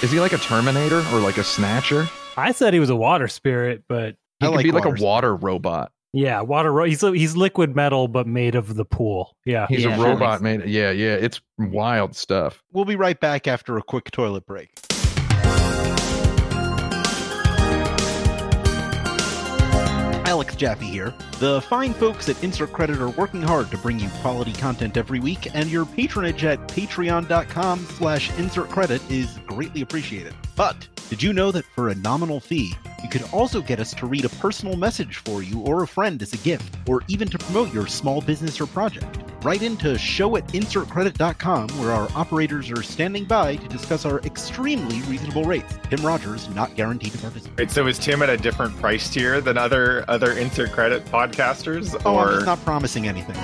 [0.02, 2.08] Is he like a Terminator or like a Snatcher?
[2.38, 5.04] I said he was a water spirit, but He I could like be like a
[5.04, 5.92] water robot.
[6.16, 6.72] Yeah, water.
[6.72, 9.36] Ro- he's he's liquid metal, but made of the pool.
[9.46, 9.68] Yeah.
[9.70, 10.70] He's Yeah, a robot makes- made.
[10.72, 12.64] Yeah, yeah, it's wild stuff.
[12.72, 14.70] We'll be right back after a quick toilet break.
[20.36, 21.14] Alex Jaffe here.
[21.40, 25.22] The fine folks at Insert Credit are working hard to bring you quality content every
[25.22, 30.34] week, and your patronage at patreon.com slash insert credit is greatly appreciated.
[30.58, 34.08] But did you know that for a nominal fee, you could also get us to
[34.08, 37.38] read a personal message for you or a friend as a gift, or even to
[37.38, 39.18] promote your small business or project?
[39.46, 45.04] Write into show at insertcredit.com where our operators are standing by to discuss our extremely
[45.04, 45.78] reasonable rates.
[45.88, 47.56] Tim Rogers not guaranteed to participate.
[47.56, 51.96] Wait, so is Tim at a different price tier than other other insert credit podcasters?
[52.06, 53.36] Oh, I'm just not promising anything.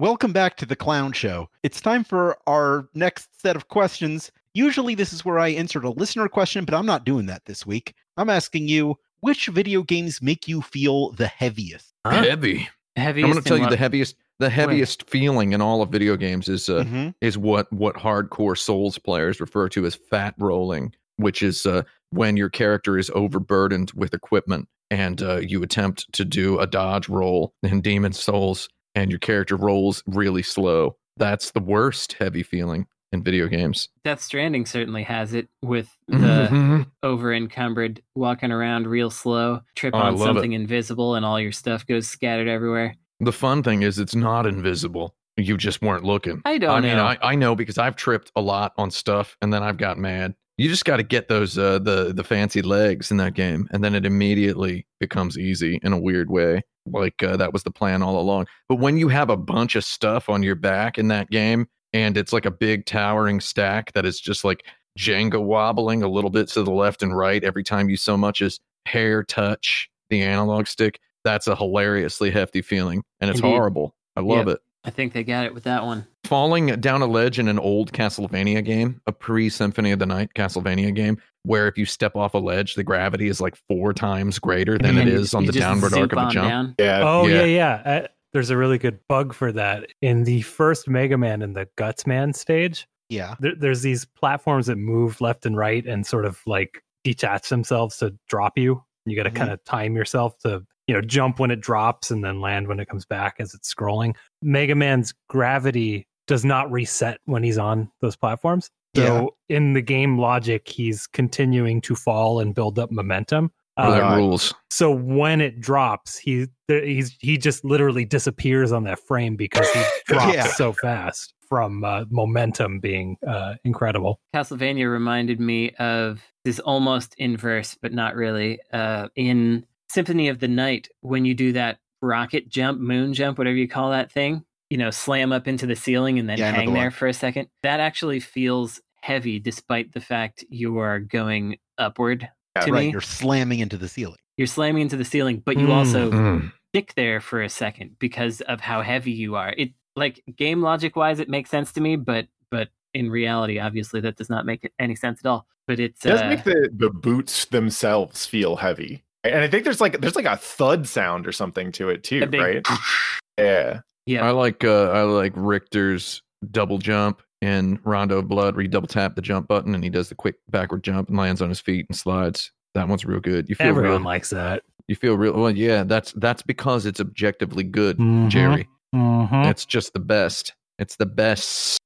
[0.00, 1.48] welcome back to the Clown Show.
[1.62, 4.32] It's time for our next set of questions.
[4.54, 7.64] Usually, this is where I insert a listener question, but I'm not doing that this
[7.64, 7.94] week.
[8.16, 11.92] I'm asking you, which video games make you feel the heaviest?
[12.04, 12.68] Heavy.
[12.96, 14.16] Heaviest I'm going to tell you what- the heaviest.
[14.40, 17.14] The heaviest feeling in all of video games is uh, Mhm.
[17.20, 22.38] is what what hardcore Souls players refer to as fat rolling, which is uh, when
[22.38, 27.52] your character is overburdened with equipment and uh, you attempt to do a dodge roll
[27.62, 30.96] in Demon's Souls, and your character rolls really slow.
[31.18, 33.88] That's the worst heavy feeling in video games.
[34.04, 39.98] Death Stranding certainly has it with the over encumbered, walking around real slow, trip Oh,
[39.98, 40.34] on love it.
[40.34, 42.96] something invisible, and all your stuff goes scattered everywhere.
[43.20, 45.14] The fun thing is it's not invisible.
[45.36, 46.42] You just weren't looking.
[46.44, 47.04] I don't I mean, know.
[47.04, 50.34] I, I know because I've tripped a lot on stuff and then I've got mad.
[50.58, 53.82] You just got to get those uh, the the fancy legs in that game, and
[53.82, 56.62] then it immediately becomes easy in a weird way.
[56.86, 58.46] Like uh, that was the plan all along.
[58.68, 62.16] But when you have a bunch of stuff on your back in that game, and
[62.16, 64.64] it's like a big towering stack that is just like
[64.98, 68.42] Jenga wobbling a little bit to the left and right every time you so much
[68.42, 73.52] as hair touch the analog stick, that's a hilariously hefty feeling, and it's Indeed.
[73.54, 73.94] horrible.
[74.16, 74.56] I love Yep.
[74.56, 76.06] it I think they got it with that one.
[76.24, 80.30] falling down a ledge in an old Castlevania game, a pre Symphony of the Night
[80.34, 84.38] Castlevania game, where if you step off a ledge, the gravity is like four times
[84.38, 86.48] greater than it And you- is on the downward arc zoop of a on jump.
[86.48, 86.74] down.
[86.78, 87.02] Yeah.
[87.04, 87.44] Oh Yeah.
[87.44, 87.44] yeah,
[87.84, 87.92] yeah.
[88.04, 91.68] Uh, There's a really good bug for that in the first Mega Man in the
[91.76, 92.86] Guts Man stage.
[93.08, 93.34] Yeah.
[93.40, 97.96] There, there's these platforms that move left and right and sort of like detach themselves
[97.98, 98.82] to drop you.
[99.06, 99.34] You got to Mhm.
[99.36, 102.78] kind of time yourself to you know jump when it drops and then land when
[102.80, 104.14] it comes back as it's scrolling.
[104.42, 108.70] Mega Man's gravity does not reset when he's on those platforms.
[108.96, 113.52] So in the game logic, he's continuing to fall and build up momentum.
[113.88, 114.54] What are Uh, the rules?
[114.70, 119.68] so when it drops, he there- he's he just literally disappears on that frame because
[119.72, 120.46] he drops Yeah.
[120.46, 124.20] so fast from uh, momentum being uh, incredible.
[124.34, 128.60] Castlevania reminded me of this almost inverse, but not really.
[128.72, 133.56] Uh, in Symphony of the Night, when you do that rocket jump, moon jump, whatever
[133.56, 136.72] you call that thing, you know, slam up into the ceiling and then Yeah, hang
[136.72, 136.90] there one.
[136.92, 142.62] for a second, that actually feels heavy despite the fact you are going upward Yeah,
[142.66, 142.86] to right.
[142.86, 142.90] me.
[142.92, 144.18] You're slamming into the ceiling.
[144.36, 145.72] You're slamming into the ceiling, but you Mm.
[145.74, 146.52] also Mm.
[146.72, 149.54] stick there for a second because of how heavy you are.
[149.56, 154.00] It like game logic wise, it makes sense to me, but but in reality, obviously,
[154.00, 155.46] that does not make any sense at all.
[155.68, 159.04] But it's It does uh, make the, the boots themselves feel heavy.
[159.22, 162.26] And I think there's like there's like a thud sound or something to it too,
[162.26, 162.66] big- right?
[163.38, 163.80] Yeah.
[164.06, 164.26] yeah.
[164.26, 168.88] I like uh, I like Richter's double jump in Rondo of Blood, where you double
[168.88, 171.60] tap the jump button and he does the quick backward jump and lands on his
[171.60, 172.52] feet and slides.
[172.74, 173.48] That one's real good.
[173.48, 174.62] You feel Everyone real, likes that.
[174.88, 175.32] you feel real.
[175.32, 178.28] Well, yeah, that's that's because it's objectively good, Mhm.
[178.28, 178.68] Jerry.
[178.94, 179.46] Mhm.
[179.50, 180.54] It's just the best.
[180.78, 181.78] It's the best.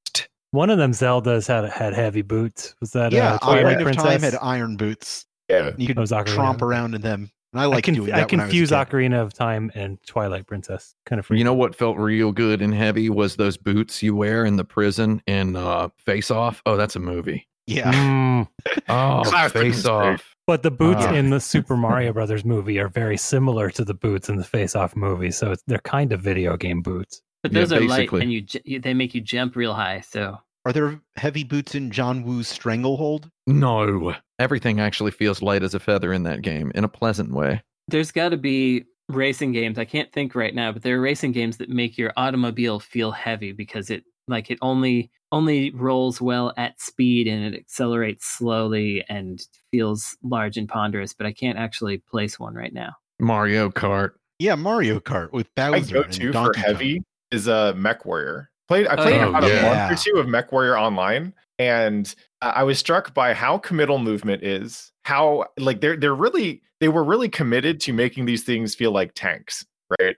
[0.51, 2.75] One of them Zeldas had had heavy boots.
[2.79, 3.33] Was that yeah.
[3.33, 4.03] uh, Twilight Ocarina of Princess?
[4.03, 5.25] Time had iron boots.
[5.49, 5.71] Yeah.
[5.77, 6.25] You could That was Ocarina.
[6.35, 7.29] tromp around in them.
[7.55, 8.31] And I I, like conf- doing I that.
[8.31, 8.75] when I was a confuse kid.
[8.75, 10.93] Ocarina of Time and Twilight Princess.
[11.05, 11.29] Kind of.
[11.29, 14.65] You know what felt real good and heavy was those boots you wear in the
[14.65, 16.61] prison in uh, Face Off.
[16.65, 17.47] Oh, that's a movie.
[17.65, 17.93] Yeah.
[17.93, 18.47] Mm,
[18.89, 19.85] Oh, Face.
[19.85, 20.35] Off.
[20.45, 21.13] but the boots Ah.
[21.13, 24.75] in the Super Mario Brothers movie are very similar to the boots in the Face
[24.75, 27.21] Off movie, so it's, they're kind of video game boots.
[27.41, 30.01] but yeah, those are light and you they make you jump real high.
[30.01, 33.29] So Are there heavy boots in John Woo's Stranglehold?
[33.45, 37.61] No, everything actually feels light as a feather in that game in a pleasant way.
[37.87, 39.77] there's got to be racing games.
[39.77, 43.11] I can't think right now, but there are racing games that make your automobile feel
[43.11, 49.03] heavy because it like it only only rolls well at speed and it accelerates slowly
[49.07, 51.13] and feels large and ponderous.
[51.13, 52.93] But I can't actually place one right now.
[53.19, 54.11] Mario Kart.
[54.39, 56.73] Yeah, Mario Kart with My Bowser go and to for Donkey Kong.
[56.73, 58.49] heavy is a uh, Mech Warrior.
[58.67, 59.29] Played I Oh, played yeah.
[59.29, 59.61] about Oh, a yeah.
[59.87, 63.99] month or two of Mech Warrior online, and I I was struck by how committal
[63.99, 64.91] movement is.
[65.03, 69.11] How like they're they're really they were really committed to making these things feel like
[69.15, 69.65] tanks,
[69.99, 70.15] right?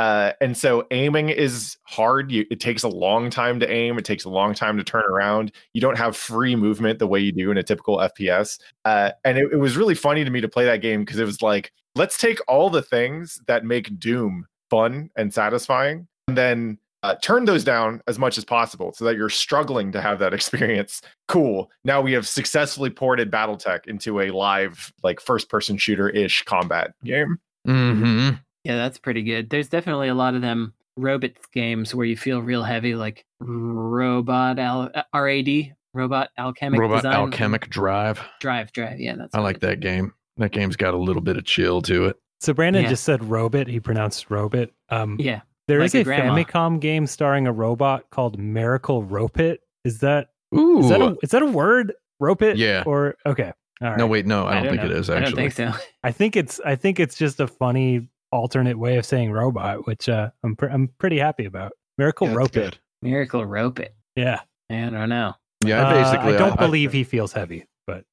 [0.00, 2.32] Uh, and so aiming is hard.
[2.32, 3.96] You, it takes a long time to aim.
[3.96, 5.52] It takes a long time to turn around.
[5.72, 8.58] You don't have free movement the way you do in a typical FPS.
[8.84, 11.24] Uh, and it, it was really funny to me to play that game because it
[11.24, 16.78] was like, let's take all the things that make Doom fun and satisfying, and then
[17.04, 20.32] uh, turn those down as much as possible so that you're struggling to have that
[20.38, 21.02] experience.
[21.28, 21.70] Cool.
[21.84, 26.92] Now we have successfully ported BattleTech into a live, like first person shooter ish combat
[27.04, 27.38] game.
[27.68, 28.36] Mm-hmm.
[28.64, 29.50] Yeah, that's pretty good.
[29.50, 34.58] There's definitely a lot of them robots games where you feel real heavy, like Robot
[34.58, 37.12] Al- uh, RAD, Robot Alchemic Robot Design.
[37.14, 38.20] Alchemic Drive.
[38.40, 39.00] Drive, Drive.
[39.00, 40.12] Yeah, that's I like it that game.
[40.38, 42.16] That game's got a little bit of chill to it.
[42.40, 42.88] So Brandon Yeah.
[42.88, 43.66] just said robot.
[43.68, 44.70] He pronounced robot.
[44.88, 45.16] Um.
[45.20, 46.34] Yeah, There Like is a a, grandma.
[46.34, 49.60] Famicom game starring a robot called Miracle Rope It.
[49.84, 50.80] Is that Ooh.
[50.80, 51.92] is that a is that a word?
[52.20, 52.56] Rope it?
[52.56, 52.82] Yeah.
[52.86, 53.52] Or okay.
[53.82, 53.98] All right.
[53.98, 54.84] no, wait, no, I don't, think know.
[54.86, 55.42] it is I actually.
[55.42, 55.84] don't think so.
[56.04, 60.08] I think it's I think it's just a funny alternate way of saying robot, which
[60.08, 61.72] uh, I'm pr- I'm pretty happy about.
[61.98, 62.74] Miracle Yeah, Rope good.
[62.74, 62.78] It.
[63.02, 63.94] Miracle rope it.
[64.16, 64.40] Yeah.
[64.70, 65.34] I don't know.
[65.64, 66.34] Yeah, I Uh, basically.
[66.34, 68.04] I don't believe he feels heavy, but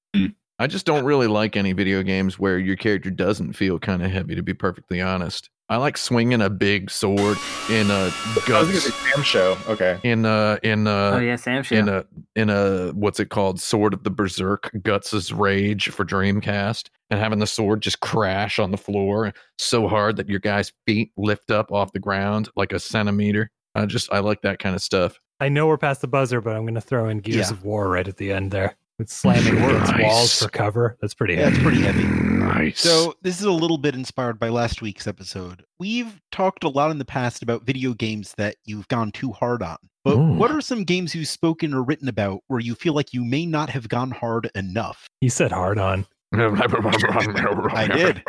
[0.60, 4.12] I just don't really like any video games where your character doesn't feel kind of
[4.12, 4.36] heavy.
[4.36, 7.38] To be perfectly honest, I like swinging a big sword
[7.70, 8.06] in a I
[8.36, 9.70] was gonna guts say SamSho.
[9.70, 10.00] Okay.
[10.04, 11.72] in a in a oh yeah, SamSho.
[11.72, 12.06] in a
[12.36, 17.40] in a what's it called sword of the berserk guts' rage for dreamcast and having
[17.40, 21.72] the sword just crash on the floor so hard that your guy's feet lift up
[21.72, 25.50] off the ground like a centimeter i just i like that kind of stuff I
[25.50, 27.54] know we're past the buzzer, but I'm going to throw in Gears Yeah.
[27.54, 28.76] of War right at the end there.
[29.02, 30.04] It's slamming against Nice.
[30.04, 30.98] walls for cover.
[31.02, 31.56] That's pretty Yeah, heavy.
[31.56, 32.04] it's pretty heavy.
[32.04, 35.64] nice So this is a little bit inspired by last week's episode.
[35.80, 39.64] We've talked a lot in the past about video games that you've gone too hard
[39.64, 39.78] on.
[40.04, 40.34] But Ooh.
[40.34, 43.46] what are some games you've spoken or written about where you feel like you may
[43.46, 45.08] not have gone hard enough?
[45.20, 46.06] You said hard on.
[46.34, 48.24] I did.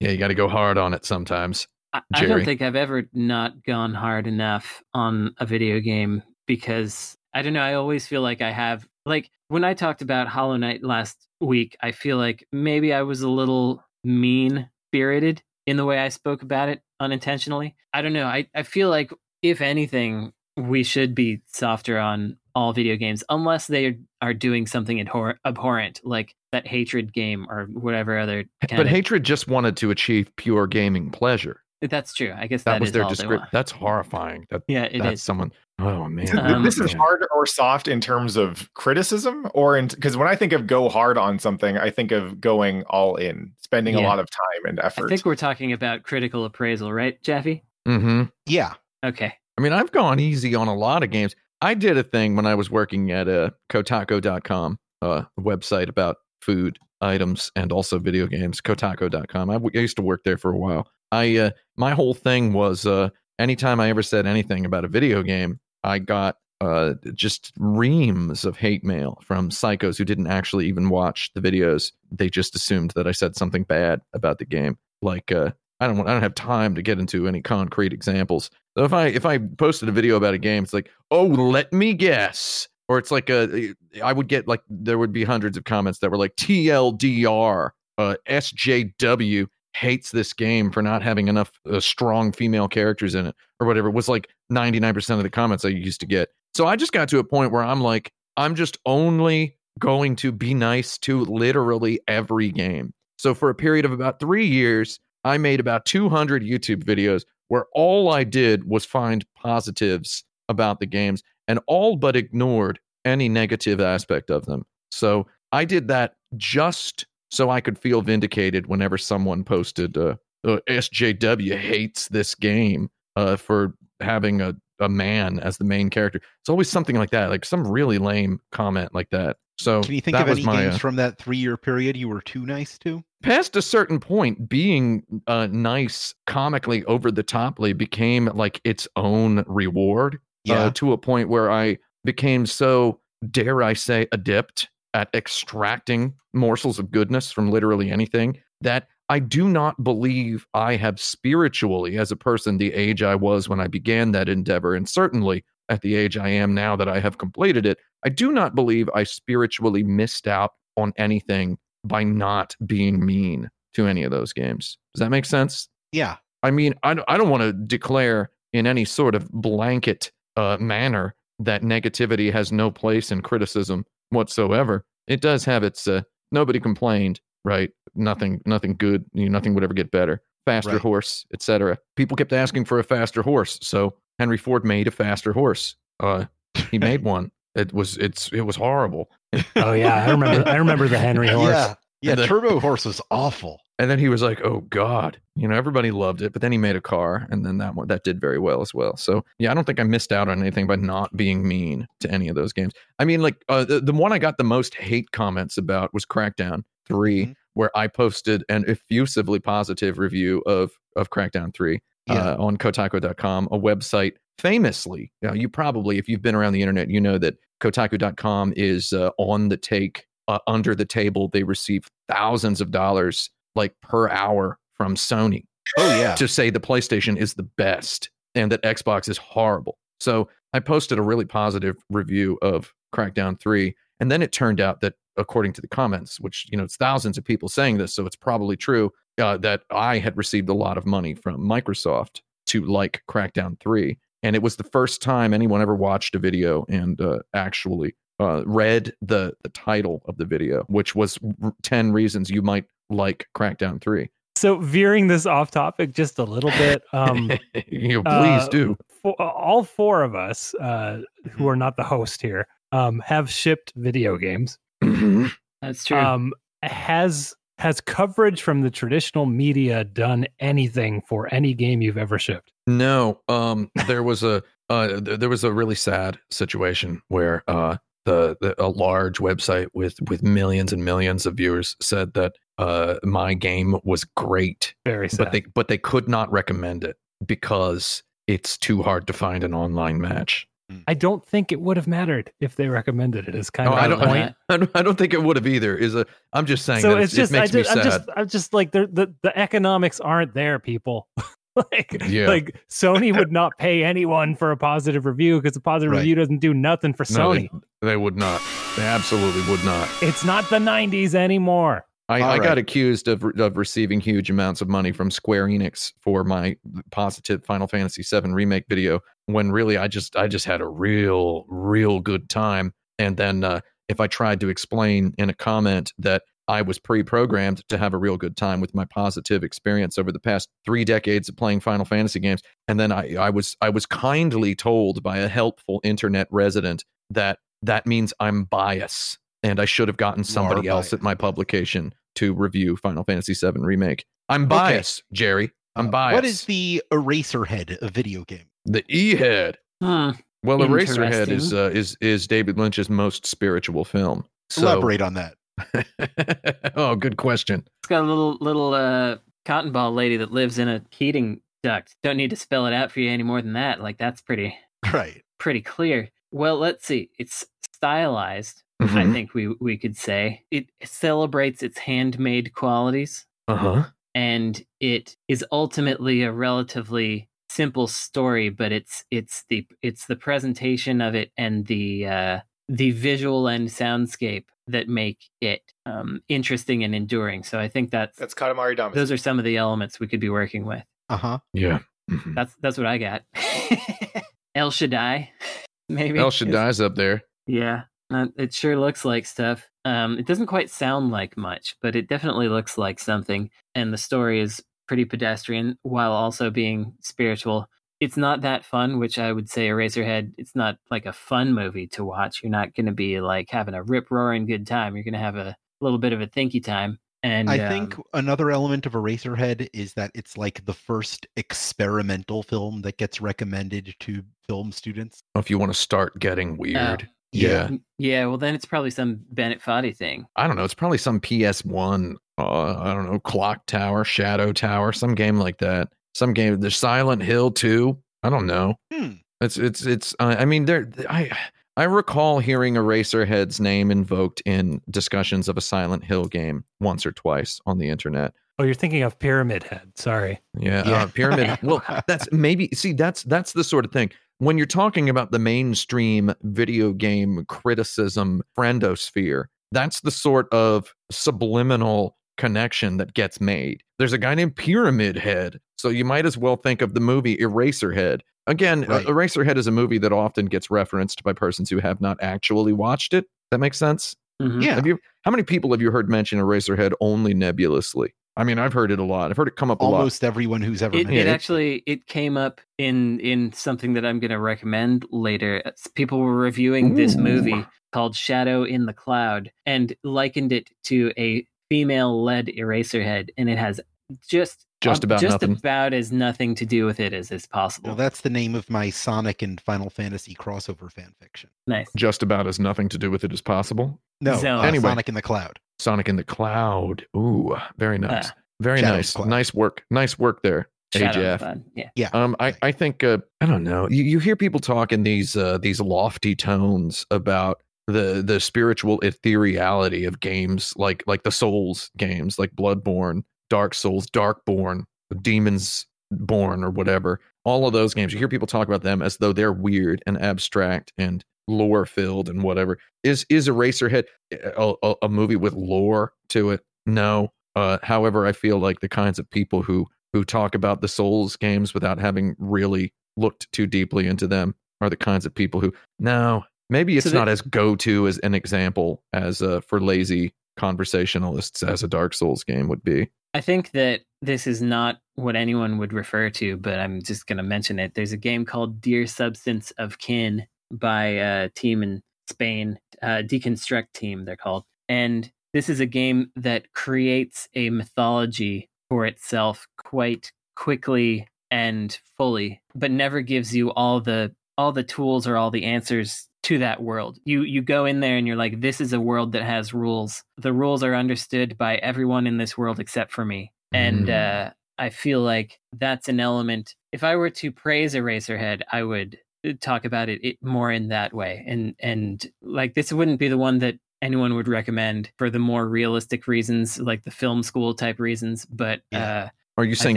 [0.00, 3.08] yeah you got to go hard on it sometimes I, I don't think I've ever
[3.14, 7.62] not gone hard enough on a video game because I don't know.
[7.62, 11.76] I always feel like I have like when I talked about Hollow Knight last week.
[11.80, 16.42] I feel like maybe I was a little mean spirited in the way I spoke
[16.42, 17.74] about it unintentionally.
[17.92, 18.26] I don't know.
[18.26, 23.66] I I feel like if anything, we should be softer on all video games unless
[23.66, 28.86] they are doing something abhor- abhorrent like that hatred game or whatever other kind but
[28.86, 32.80] of hatred just wanted to achieve pure gaming pleasure that's true i guess that, that
[32.80, 35.02] was is their description that's horrifying that yeah it is.
[35.02, 39.76] that's someone oh man Um, this is hard or soft in terms of criticism, or
[39.76, 43.16] in because when I think of go hard on something, I think of going all
[43.16, 45.06] in, spending a lot of time and effort.
[45.06, 47.64] I think we're talking about critical appraisal, right, Jeffy?
[47.86, 48.74] mm-hmm Yeah.
[49.04, 49.32] Okay.
[49.58, 51.34] I mean, I've gone easy on a lot of games.
[51.62, 56.16] I did a thing when I was working at uh, Kotaku.com, uh, a website about
[56.42, 58.60] food items and also video games.
[58.60, 59.50] Kotaku.com.
[59.50, 60.88] I, w- I used to work there for a while.
[61.12, 65.22] I uh, my whole thing was uh, anytime I ever said anything about a video
[65.22, 70.90] game, I got uh, just reams of hate mail from psychos who didn't actually even
[70.90, 71.92] watch the videos.
[72.10, 74.78] They just assumed that I said something bad about the game.
[75.00, 78.50] Like uh, I don't want, I don't have time to get into any concrete examples.
[78.76, 81.72] So if I if I posted a video about a game, it's like, oh, let
[81.72, 85.64] me guess, or it's like a I would get like there would be hundreds of
[85.64, 91.80] comments that were like TLDR, uh, SJW hates this game for not having enough uh,
[91.80, 93.90] strong female characters in it, or whatever.
[93.90, 96.30] Was like ninety nine percent of the comments I used to get.
[96.54, 100.32] So I just got to a point where I'm like, I'm just only going to
[100.32, 102.92] be nice to literally every game.
[103.18, 107.66] So for a period of about three years, I made about 200 YouTube videos where
[107.72, 113.80] all I did was find positives about the games and all but ignored any negative
[113.80, 114.64] aspect of them.
[114.90, 120.58] So I did that just so I could feel vindicated whenever someone posted, uh, uh,
[120.68, 126.20] SJW hates this game uh, for having a, a man as the main character.
[126.40, 129.36] It's always something like that, like some really lame comment like that.
[129.58, 131.96] So Can you think that of any my, games uh, from that three year period
[131.96, 133.02] you were too nice to?
[133.22, 139.44] past a certain point, being uh, nice, comically over the toply became like its own
[139.46, 140.18] reward.
[140.44, 140.66] Yeah.
[140.66, 146.78] Uh, to a point where I became so, dare I say, adept at extracting morsels
[146.78, 152.16] of goodness from literally anything that I do not believe I have spiritually, as a
[152.16, 156.16] person, the age I was when I began that endeavor, and certainly at the age
[156.16, 160.26] I am now that I have completed it, I do not believe I spiritually missed
[160.26, 164.78] out on anything by not being mean to any of those games.
[164.94, 165.68] Does that make sense?
[165.92, 166.16] yeah.
[166.42, 170.56] I mean, I, don't- I don't want to declare in any sort of blanket uh,
[170.60, 174.84] manner that negativity has no place in criticism whatsoever.
[175.06, 175.86] It does have its.
[175.86, 176.02] Uh,
[176.32, 177.70] nobody complained, right?
[177.94, 179.04] Nothing, nothing good.
[179.12, 180.22] You know, nothing would ever get better.
[180.46, 180.80] Faster Right.
[180.80, 181.76] horse, etc.
[181.96, 185.74] People kept asking for a faster horse, so Henry Ford made a faster horse.
[186.00, 186.26] Uh,
[186.70, 187.30] he made one.
[187.56, 189.10] It was it's it was horrible.
[189.56, 190.48] Oh yeah, I remember.
[190.48, 191.50] I remember the Henry horse.
[191.52, 191.74] Yeah.
[192.02, 192.14] Yeah.
[192.14, 193.60] The- Turbo Horse was awful.
[193.78, 196.32] And then he was like, "Oh God," you know, everybody loved it.
[196.32, 198.72] But then he made a car, and then that one that did very well as
[198.72, 198.96] well.
[198.96, 202.10] So yeah, I don't think I missed out on anything by not being mean to
[202.10, 202.72] any of those games.
[202.98, 206.06] I mean, like uh, the the one I got the most hate comments about was
[206.06, 207.34] Crackdown 3 Mhm.
[207.52, 212.30] where I posted an effusively positive review of of Crackdown Three Yeah.
[212.30, 215.12] uh, on Kotaku.com, a website famously.
[215.20, 218.94] You, know, you probably, if you've been around the internet, you know that Kotaku.com is
[218.94, 221.28] uh, on the take, uh, under the table.
[221.28, 225.44] They receive thousands of dollars like per hour from Sony
[225.78, 226.14] Oh yeah.
[226.14, 229.78] to say the PlayStation is the best and that Xbox is horrible.
[230.00, 233.74] So I posted a really positive review of Crackdown 3.
[234.00, 237.16] And then it turned out that, according to the comments, which, you know, it's thousands
[237.16, 240.76] of people saying this, so it's probably true, uh, that I had received a lot
[240.76, 243.98] of money from Microsoft to like Crackdown 3.
[244.22, 248.42] And it was the first time anyone ever watched a video and uh, actually uh,
[248.46, 253.26] read the, the title of the video, which was r- 10 reasons you might like
[253.34, 254.08] Crackdown 3.
[254.36, 257.30] So veering this off topic just a little bit, um,
[257.68, 258.76] you know, uh, please do.
[259.02, 263.72] for, all four of us uh, who are not the host here um, have shipped
[263.76, 264.58] video games.
[264.82, 265.32] Mhm.
[265.62, 265.98] That's true.
[265.98, 272.18] Um, has has coverage from the traditional media done anything for any game you've ever
[272.18, 272.52] shipped?
[272.66, 277.78] No, um, there was a uh, th- there was a really sad situation where uh,
[278.06, 282.94] the, the a large website with with millions and millions of viewers said that uh,
[283.02, 285.18] my game was great, Very sad.
[285.18, 286.96] but they but they could not recommend it
[287.26, 290.48] because it's too hard to find an online match.
[290.88, 293.38] I don't think it would have mattered if they recommended it it.
[293.38, 294.34] Is kind Oh, of I don't, point.
[294.48, 294.70] I don't.
[294.74, 295.76] I don't think it would have either.
[295.76, 296.06] Is a.
[296.32, 296.80] I'm just saying.
[296.80, 298.88] so that it's just, it I makes just, me I'm just, I'm just like the
[298.92, 301.06] the the economics aren't there, people.
[301.72, 302.28] like, Yeah.
[302.28, 305.98] like Sony would not pay anyone for a positive review because a positive Right.
[305.98, 307.48] review doesn't do nothing for No, Sony.
[307.80, 308.40] they, they would not.
[308.76, 309.88] They absolutely would not.
[310.02, 311.86] It's not the '90s anymore.
[312.08, 315.92] I, All I got accused of of receiving huge amounts of money from Square Enix
[316.00, 316.56] for my
[316.92, 319.00] positive Final Fantasy VII remake video.
[319.26, 322.72] When really, I just I just had a real real good time.
[322.98, 327.66] And then uh, if I tried to explain in a comment that I was pre-programmed
[327.68, 331.28] to have a real good time with my positive experience over the past three decades
[331.28, 335.18] of playing Final Fantasy games, and then I, I was I was kindly told by
[335.18, 340.68] a helpful internet resident that that means I'm biased and I should have gotten somebody
[340.68, 344.04] else at my publication to review Final Fantasy VII Remake.
[344.28, 345.50] I'm biased, Jerry.
[345.76, 346.14] I'm Uh, biased.
[346.14, 348.46] What is the Eraserhead of video game?
[348.64, 349.58] the E head?
[349.80, 350.10] Hmm.
[350.42, 351.58] Well, Eraserhead is Interesting.
[351.58, 354.24] uh, is is David Lynch's most spiritual film.
[354.50, 355.34] So, Elaborate on that.
[356.76, 357.66] oh, good question.
[357.82, 361.96] It's got a little little uh, cotton ball lady that lives in a heating duct.
[362.02, 363.80] Don't need to spell it out for you any more than that.
[363.82, 364.56] Like that's pretty
[364.92, 365.22] Right.
[365.38, 366.10] pretty clear.
[366.30, 367.10] Well, let's see.
[367.18, 367.44] It's
[367.74, 368.62] stylized.
[368.80, 369.12] I Mhm.
[369.12, 373.84] think we we could say it celebrates its handmade qualities, Uh-huh.
[374.14, 378.50] and it is ultimately a relatively simple story.
[378.50, 383.68] But it's it's the it's the presentation of it and the uh, the visual and
[383.68, 387.42] soundscape that make it um, interesting and enduring.
[387.44, 388.94] So I think that's That's Katamari Damacy.
[388.94, 390.82] those are some of the elements we could be working with.
[391.08, 391.38] Uh huh.
[391.52, 391.78] Yeah.
[392.10, 392.34] Mhm.
[392.34, 393.22] That's that's what I got.
[394.54, 395.30] El Shaddai,
[395.88, 396.18] maybe.
[396.18, 397.22] El is- Shaddai's up there.
[397.46, 399.68] Yeah, uh, it sure looks like stuff.
[399.84, 403.50] Um, it doesn't quite sound like much, but it definitely looks like something.
[403.74, 407.68] And the story is pretty pedestrian while also being spiritual.
[408.00, 410.32] It's not that fun, which I would say Eraserhead.
[410.36, 412.42] It's not like a fun movie to watch.
[412.42, 414.94] You're not going to be like having a rip roaring good time.
[414.94, 416.98] You're going to have a little bit of a thinky time.
[417.22, 422.42] And I think um, another element of Eraserhead is that it's like the first experimental
[422.42, 425.22] film that gets recommended to film students.
[425.34, 427.08] If you want to start getting weird.
[427.32, 427.68] yeah.
[427.98, 430.26] yeah, well, then it's probably some Bennett Foddy thing.
[430.36, 430.64] I don't know.
[430.64, 432.14] It's probably some PS1.
[432.38, 433.18] Uh, I don't know.
[433.18, 435.88] Clock Tower, Shadow Tower, some game like that.
[436.16, 436.58] Some game.
[436.60, 437.98] There's Silent Hill too.
[438.22, 438.76] I don't know.
[438.92, 439.12] Hmm.
[439.42, 440.14] It's it's it's.
[440.18, 440.90] Uh, I mean, there.
[441.10, 441.30] I
[441.76, 447.12] I recall hearing Eraserhead's name invoked in discussions of a Silent Hill game once or
[447.12, 448.32] twice on the internet.
[448.58, 449.92] Oh, you're thinking of Pyramid Head.
[449.96, 450.40] Sorry.
[450.58, 451.02] Yeah, Yeah.
[451.02, 451.58] Uh, Pyramid.
[451.62, 452.70] well, that's maybe.
[452.72, 457.44] See, that's that's the sort of thing when you're talking about the mainstream video game
[457.46, 459.44] criticism friendosphere.
[459.70, 463.82] That's the sort of subliminal connection that gets made.
[463.98, 467.36] There's a guy named Pyramid Head, so you might as well think of the movie
[467.38, 468.20] Eraserhead.
[468.46, 469.06] Again, uh, Right.
[469.06, 473.12] Eraserhead is a movie that often gets referenced by persons who have not actually watched
[473.14, 473.26] it.
[473.50, 474.14] That makes sense.
[474.40, 474.62] Mhm.
[474.62, 474.74] Yeah.
[474.74, 474.98] Have you?
[475.24, 478.14] How many people have you heard mention Eraserhead only nebulously?
[478.36, 479.30] I mean, I've heard it a lot.
[479.30, 479.96] I've heard it come up a lot.
[479.96, 483.94] Almost everyone who's ever It, met it it- actually it came up in in something
[483.94, 485.62] that I'm going to recommend later.
[485.94, 491.46] People were reviewing this movie called Shadow in the Cloud and likened it to a
[491.70, 493.80] female-led Eraserhead, and it has
[494.28, 495.52] just Just about just nothing.
[495.56, 497.88] about as nothing to do with it as is possible.
[497.90, 501.50] Well, that's the name of my Sonic and Final Fantasy crossover fan fiction.
[501.66, 501.88] nice.
[501.96, 503.98] Just about as nothing to do with it as possible.
[504.20, 504.60] No, Zone.
[504.60, 504.82] uh, Anyway.
[504.88, 505.58] Sonic in the Cloud.
[505.78, 507.04] Sonic in the Cloud.
[507.16, 508.28] Ooh, very nice.
[508.30, 509.12] Ah, very Shadow nice.
[509.12, 509.28] Cloud.
[509.28, 509.84] Nice work.
[509.90, 510.68] Nice work there.
[510.94, 511.62] Shadow AJF.
[511.74, 511.90] Yeah.
[511.96, 512.08] Yeah.
[512.14, 513.88] Um, I, I think uh, I don't know.
[513.90, 518.98] You, you hear people talk in these uh, these lofty tones about the the spiritual
[519.00, 524.84] ethereality of games like like the Souls games, like Bloodborne, Dark Souls, Darkborn,
[525.22, 527.20] Demons Born or whatever.
[527.44, 530.20] All of those games, you hear people talk about them as though they're weird and
[530.20, 532.78] abstract and lore filled and whatever.
[533.02, 536.60] Is is Eraserhead a, a, a movie with lore to it?
[536.86, 537.32] No.
[537.54, 541.36] Uh, however, I feel like the kinds of people who who talk about the Souls
[541.36, 545.72] games without having really looked too deeply into them are the kinds of people who
[545.98, 550.34] no maybe it's So not as go to as an example as uh, for lazy
[550.56, 553.10] conversationalists as a Dark Souls game would be.
[553.34, 557.36] I think that this is not what anyone would refer to, but I'm just going
[557.36, 557.94] to mention it.
[557.94, 564.24] There's a game called Dear Substance of Kin by a team in Spain, uh, Deconstructeam,
[564.24, 564.64] they're called.
[564.88, 572.62] And this is a game that creates a mythology for itself quite quickly and fully,
[572.74, 576.82] but never gives you all the all the tools or all the answers to that
[576.82, 577.18] world.
[577.24, 580.22] You you go in there and you're like, this is a world that has rules.
[580.36, 583.52] The rules are understood by everyone in this world except for me.
[583.72, 584.46] And Mm.
[584.48, 586.74] uh, I feel like that's an element.
[586.92, 590.88] If I were to praise Eraserhead, I would uh, talk about it, it more in
[590.88, 591.44] that way.
[591.46, 595.66] And and like this wouldn't be the one that anyone would recommend for the more
[595.68, 598.44] realistic reasons, like the film school type reasons.
[598.46, 599.24] But Yeah.
[599.24, 599.96] uh, Are you saying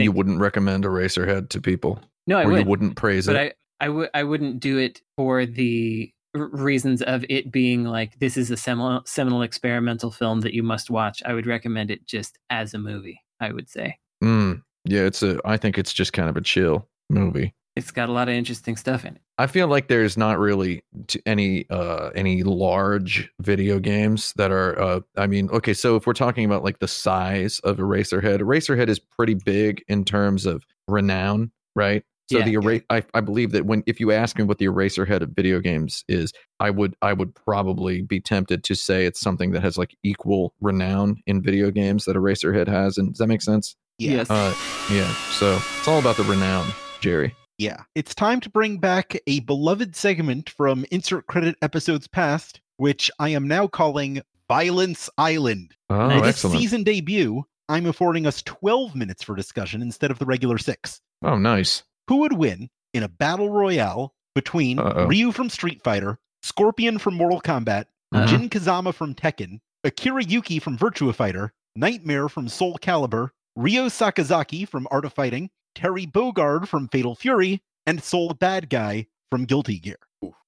[0.00, 2.00] you wouldn't recommend Eraserhead to people?
[2.26, 2.60] no, I or would.
[2.60, 3.56] you wouldn't praise but it?
[3.80, 8.36] I I would I wouldn't do it for the reasons of it being like this
[8.36, 11.22] is a seminal, seminal experimental film that you must watch.
[11.24, 13.20] I would recommend it just as a movie.
[13.40, 15.40] I would say Mm, yeah, it's a.
[15.46, 17.54] I think it's just kind of a chill movie.
[17.74, 19.22] it's got a lot of interesting stuff in it.
[19.38, 20.82] I feel like there's not really
[21.24, 26.12] any uh any large video games that are uh I mean okay so if we're
[26.12, 31.50] talking about like the size of Eraserhead Eraserhead is pretty big in terms of renown
[31.74, 32.44] right so Yeah.
[32.44, 35.30] the era- I, I believe that when if you ask me what the Eraserhead of
[35.30, 39.62] video games is I would I would probably be tempted to say it's something that
[39.62, 43.74] has like equal renown in video games that Eraserhead has and does that make sense
[43.98, 44.12] Yeah.
[44.12, 44.30] Yes.
[44.30, 44.54] uh
[44.90, 46.66] yeah so it's all about the renown
[47.00, 47.82] Jerry Yeah.
[47.94, 53.30] It's time to bring back a beloved segment from insert credit episodes past, which I
[53.30, 55.74] am now calling Violence Island.
[55.90, 56.20] oh Nice.
[56.20, 60.58] For excellent season debut, I'm affording us 12 minutes for discussion instead of the regular
[60.58, 61.00] six.
[61.22, 65.06] oh nice Who would win in a battle royale between Uh-oh.
[65.06, 68.26] Ryu from Street Fighter, Scorpion from Mortal Kombat, Uh-huh.
[68.26, 74.66] Jin Kazama from Tekken, Akira Yuki from Virtua Fighter, Nightmare from Soul Calibur, Ryo Sakazaki
[74.68, 79.98] from Art of Fighting, Terry Bogard from Fatal Fury, and Sol Badguy from Guilty Gear.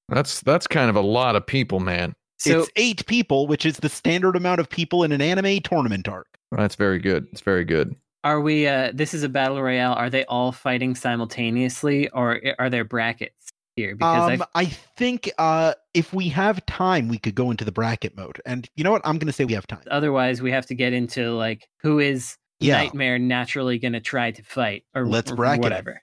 [0.08, 2.14] That's that's kind of a lot of people, man.
[2.38, 6.08] so it's eight people, which is the standard amount of people in an anime tournament
[6.08, 6.26] arc.
[6.50, 7.28] That's very good.
[7.30, 7.94] It's very good.
[8.24, 8.66] Are we?
[8.66, 9.92] Uh, this is a battle royale.
[9.94, 13.94] Are they all fighting simultaneously, or are there brackets here?
[13.96, 18.16] Because Um, I think uh, if we have time, we could go into the bracket
[18.16, 18.40] mode.
[18.46, 19.02] And you know what?
[19.04, 19.82] I'm going to say we have time.
[19.90, 22.76] Otherwise we have to get into like who is Yeah.
[22.78, 25.66] Nightmare naturally going to try to fight, or Let's or bracket it.
[25.66, 26.02] whatever.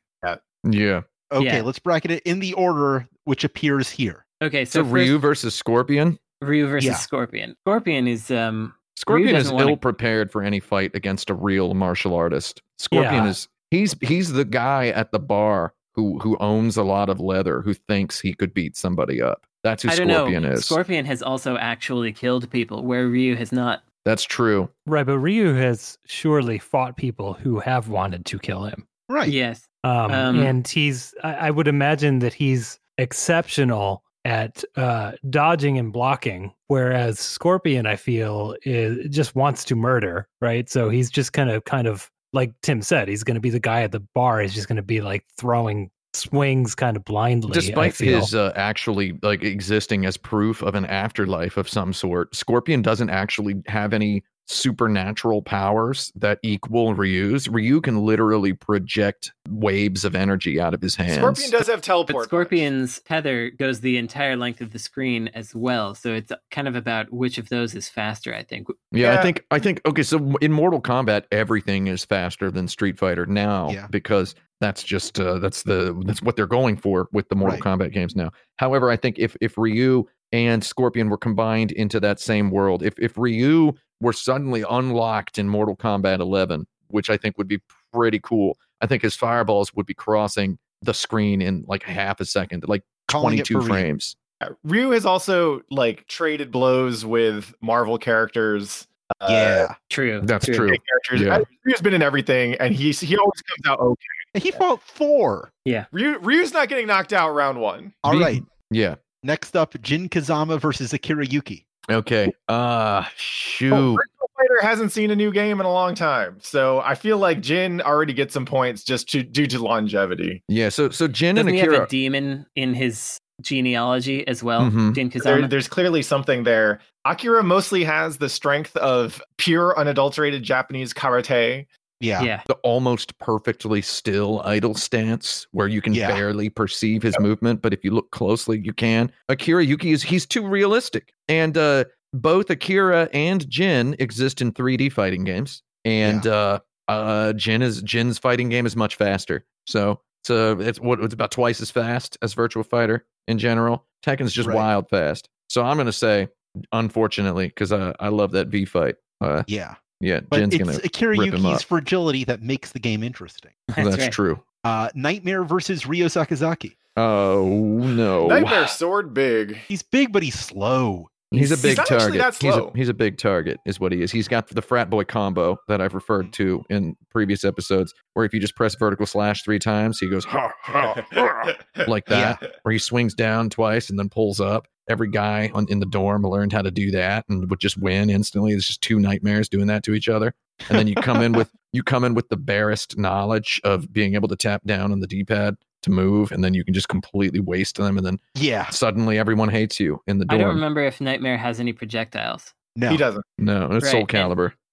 [0.70, 1.02] Yeah.
[1.32, 1.62] Okay, Yeah.
[1.62, 4.26] let's bracket it in the order which appears here.
[4.42, 6.18] Okay, So, so, first, Ryu versus Scorpion.
[6.42, 6.96] Ryu versus Yeah.
[6.96, 7.56] Scorpion.
[7.64, 11.74] Scorpion is um Scorpion is doesn't wanna- ill prepared for any fight against a real
[11.74, 12.62] martial artist.
[12.78, 13.30] Scorpion Yeah.
[13.30, 17.62] is he's he's the guy at the bar who who owns a lot of leather
[17.62, 19.46] who thinks he could beat somebody up.
[19.64, 20.52] That's who I don't Scorpion know.
[20.52, 20.66] is.
[20.66, 23.84] Scorpion has also actually killed people, where Ryu has not.
[24.06, 24.70] That's true.
[24.86, 28.88] Right, but Ryu has surely fought people who have wanted to kill him.
[29.10, 29.30] Right.
[29.30, 35.78] Yes, Um, Um, and he's, I, I would imagine that he's exceptional at uh, dodging
[35.78, 40.28] and blocking, whereas Scorpion, I feel, is just wants to murder.
[40.42, 43.50] Right, so he's just kind of, kind of like Tim said, he's going to be
[43.50, 44.40] the guy at the bar.
[44.42, 47.52] He's just going to be like throwing swings kind of blindly.
[47.52, 52.36] I Despite his uh, actually like existing as proof of an afterlife of some sort,
[52.36, 57.48] Scorpion doesn't actually have any supernatural powers that equal Ryu's.
[57.48, 61.18] Ryu can literally project waves of energy out of his hands.
[61.18, 62.08] Scorpion does have teleport.
[62.08, 62.26] but punch.
[62.28, 65.94] Scorpion's tether goes the entire length of the screen as well.
[65.96, 68.34] So it's kind of about which of those is faster.
[68.34, 68.68] I think.
[68.92, 69.20] Yeah, Yeah.
[69.20, 73.26] I think I think okay, so in Mortal Kombat everything is faster than Street Fighter
[73.26, 73.88] now Yeah.
[73.90, 77.64] because that's just uh, that's the that's what they're going for with the Mortal Right.
[77.80, 78.32] Kombat games now.
[78.58, 82.94] However, I think if if Ryu and Scorpion were combined into that same world, if
[83.00, 87.60] if Ryu were suddenly unlocked in Mortal Kombat 11, which I think would be
[87.94, 92.26] pretty cool, I think his fireballs would be crossing the screen in like half a
[92.26, 93.68] second, like Calling 22 for Ryu.
[93.68, 94.16] frames.
[94.42, 98.88] Uh, Ryu has also like traded blows with Marvel characters.
[99.20, 99.76] uh, yeah.
[99.90, 100.22] True.
[100.24, 100.56] That's true.
[100.56, 101.22] characters.
[101.22, 101.36] Yeah.
[101.38, 104.06] Uh, Ryu's been in everything, and he's he always comes out okay.
[104.36, 105.52] He fought Thor.
[105.66, 107.94] Yeah ryu, Ryu's not getting knocked out round one.
[108.04, 108.44] All Be- right.
[108.70, 108.96] Yeah.
[109.24, 111.66] Next up, Jin Kazama versus Akira Yuki.
[111.90, 112.32] Okay.
[112.48, 113.70] Uh Oh, shoot.
[113.70, 117.42] Virtual Fighter hasn't seen a new game in a long time, so I feel like
[117.42, 120.44] Jin already gets some points just to, due to longevity.
[120.48, 124.44] Yeah, so so Jin Doesn't and he have Akira a demon in his genealogy as
[124.44, 124.70] well?
[124.70, 124.96] Mhm.
[124.96, 126.80] Jin There, there's clearly something there.
[127.06, 131.66] Akira mostly has the strength of pure, unadulterated Japanese karate.
[132.02, 132.22] Yeah.
[132.24, 132.42] yeah.
[132.48, 136.08] the almost perfectly still idle stance where you can Yeah.
[136.08, 139.12] barely perceive his movement, but if you look closely, you can.
[139.28, 141.14] Akira Yuki is he's too realistic.
[141.28, 145.62] And uh both Akira and Jin exist in 3D fighting games.
[145.86, 149.46] And uh uh Jin is Jin's fighting game is much faster.
[149.68, 153.86] So it's uh it's what it's about twice as fast as Virtual Fighter in general.
[154.06, 154.56] Tekken's just Right.
[154.56, 155.28] wild fast.
[155.50, 156.30] So I'm gonna say,
[156.72, 158.96] unfortunately, because I, I love that V fight.
[159.22, 159.76] Uh Yeah.
[160.00, 161.64] Yeah, But Jin's it's gonna Akira rip him Yuki's up.
[161.64, 163.52] fragility that makes the game interesting.
[163.76, 164.12] that's, right.
[164.12, 164.42] true.
[164.64, 166.76] Uh, Nightmare versus Ryo Sakazaki.
[166.98, 168.28] Oh no.
[168.28, 169.56] Nightmare sword big.
[169.68, 171.10] He's big, but he's slow.
[171.32, 172.36] He's a big actually target.
[172.42, 174.12] He's a, he's a big target, is what he is.
[174.12, 176.44] He's got the frat boy combo that I've referred mm-hmm.
[176.44, 180.26] to in previous episodes, where if you just press vertical slash three times, he goes
[180.26, 181.54] ha, ha, ha,
[181.88, 182.42] like that.
[182.64, 184.68] Where he swings down twice and then pulls up.
[184.90, 188.10] Every guy on, in the dorm learned how to do that and would just win
[188.10, 188.54] instantly.
[188.54, 190.34] It's just two nightmares doing that to each other.
[190.68, 194.16] And then you come in with you come in with the barest knowledge of being
[194.16, 196.90] able to tap down on the D pad to move, and then you can just
[196.90, 198.70] completely waste them, and then Yeah.
[198.70, 202.54] suddenly everyone hates you in the I don't remember if Nightmare has any projectiles.
[202.76, 202.90] No.
[202.90, 203.24] He doesn't.
[203.38, 204.10] No, it's Right, Soul and-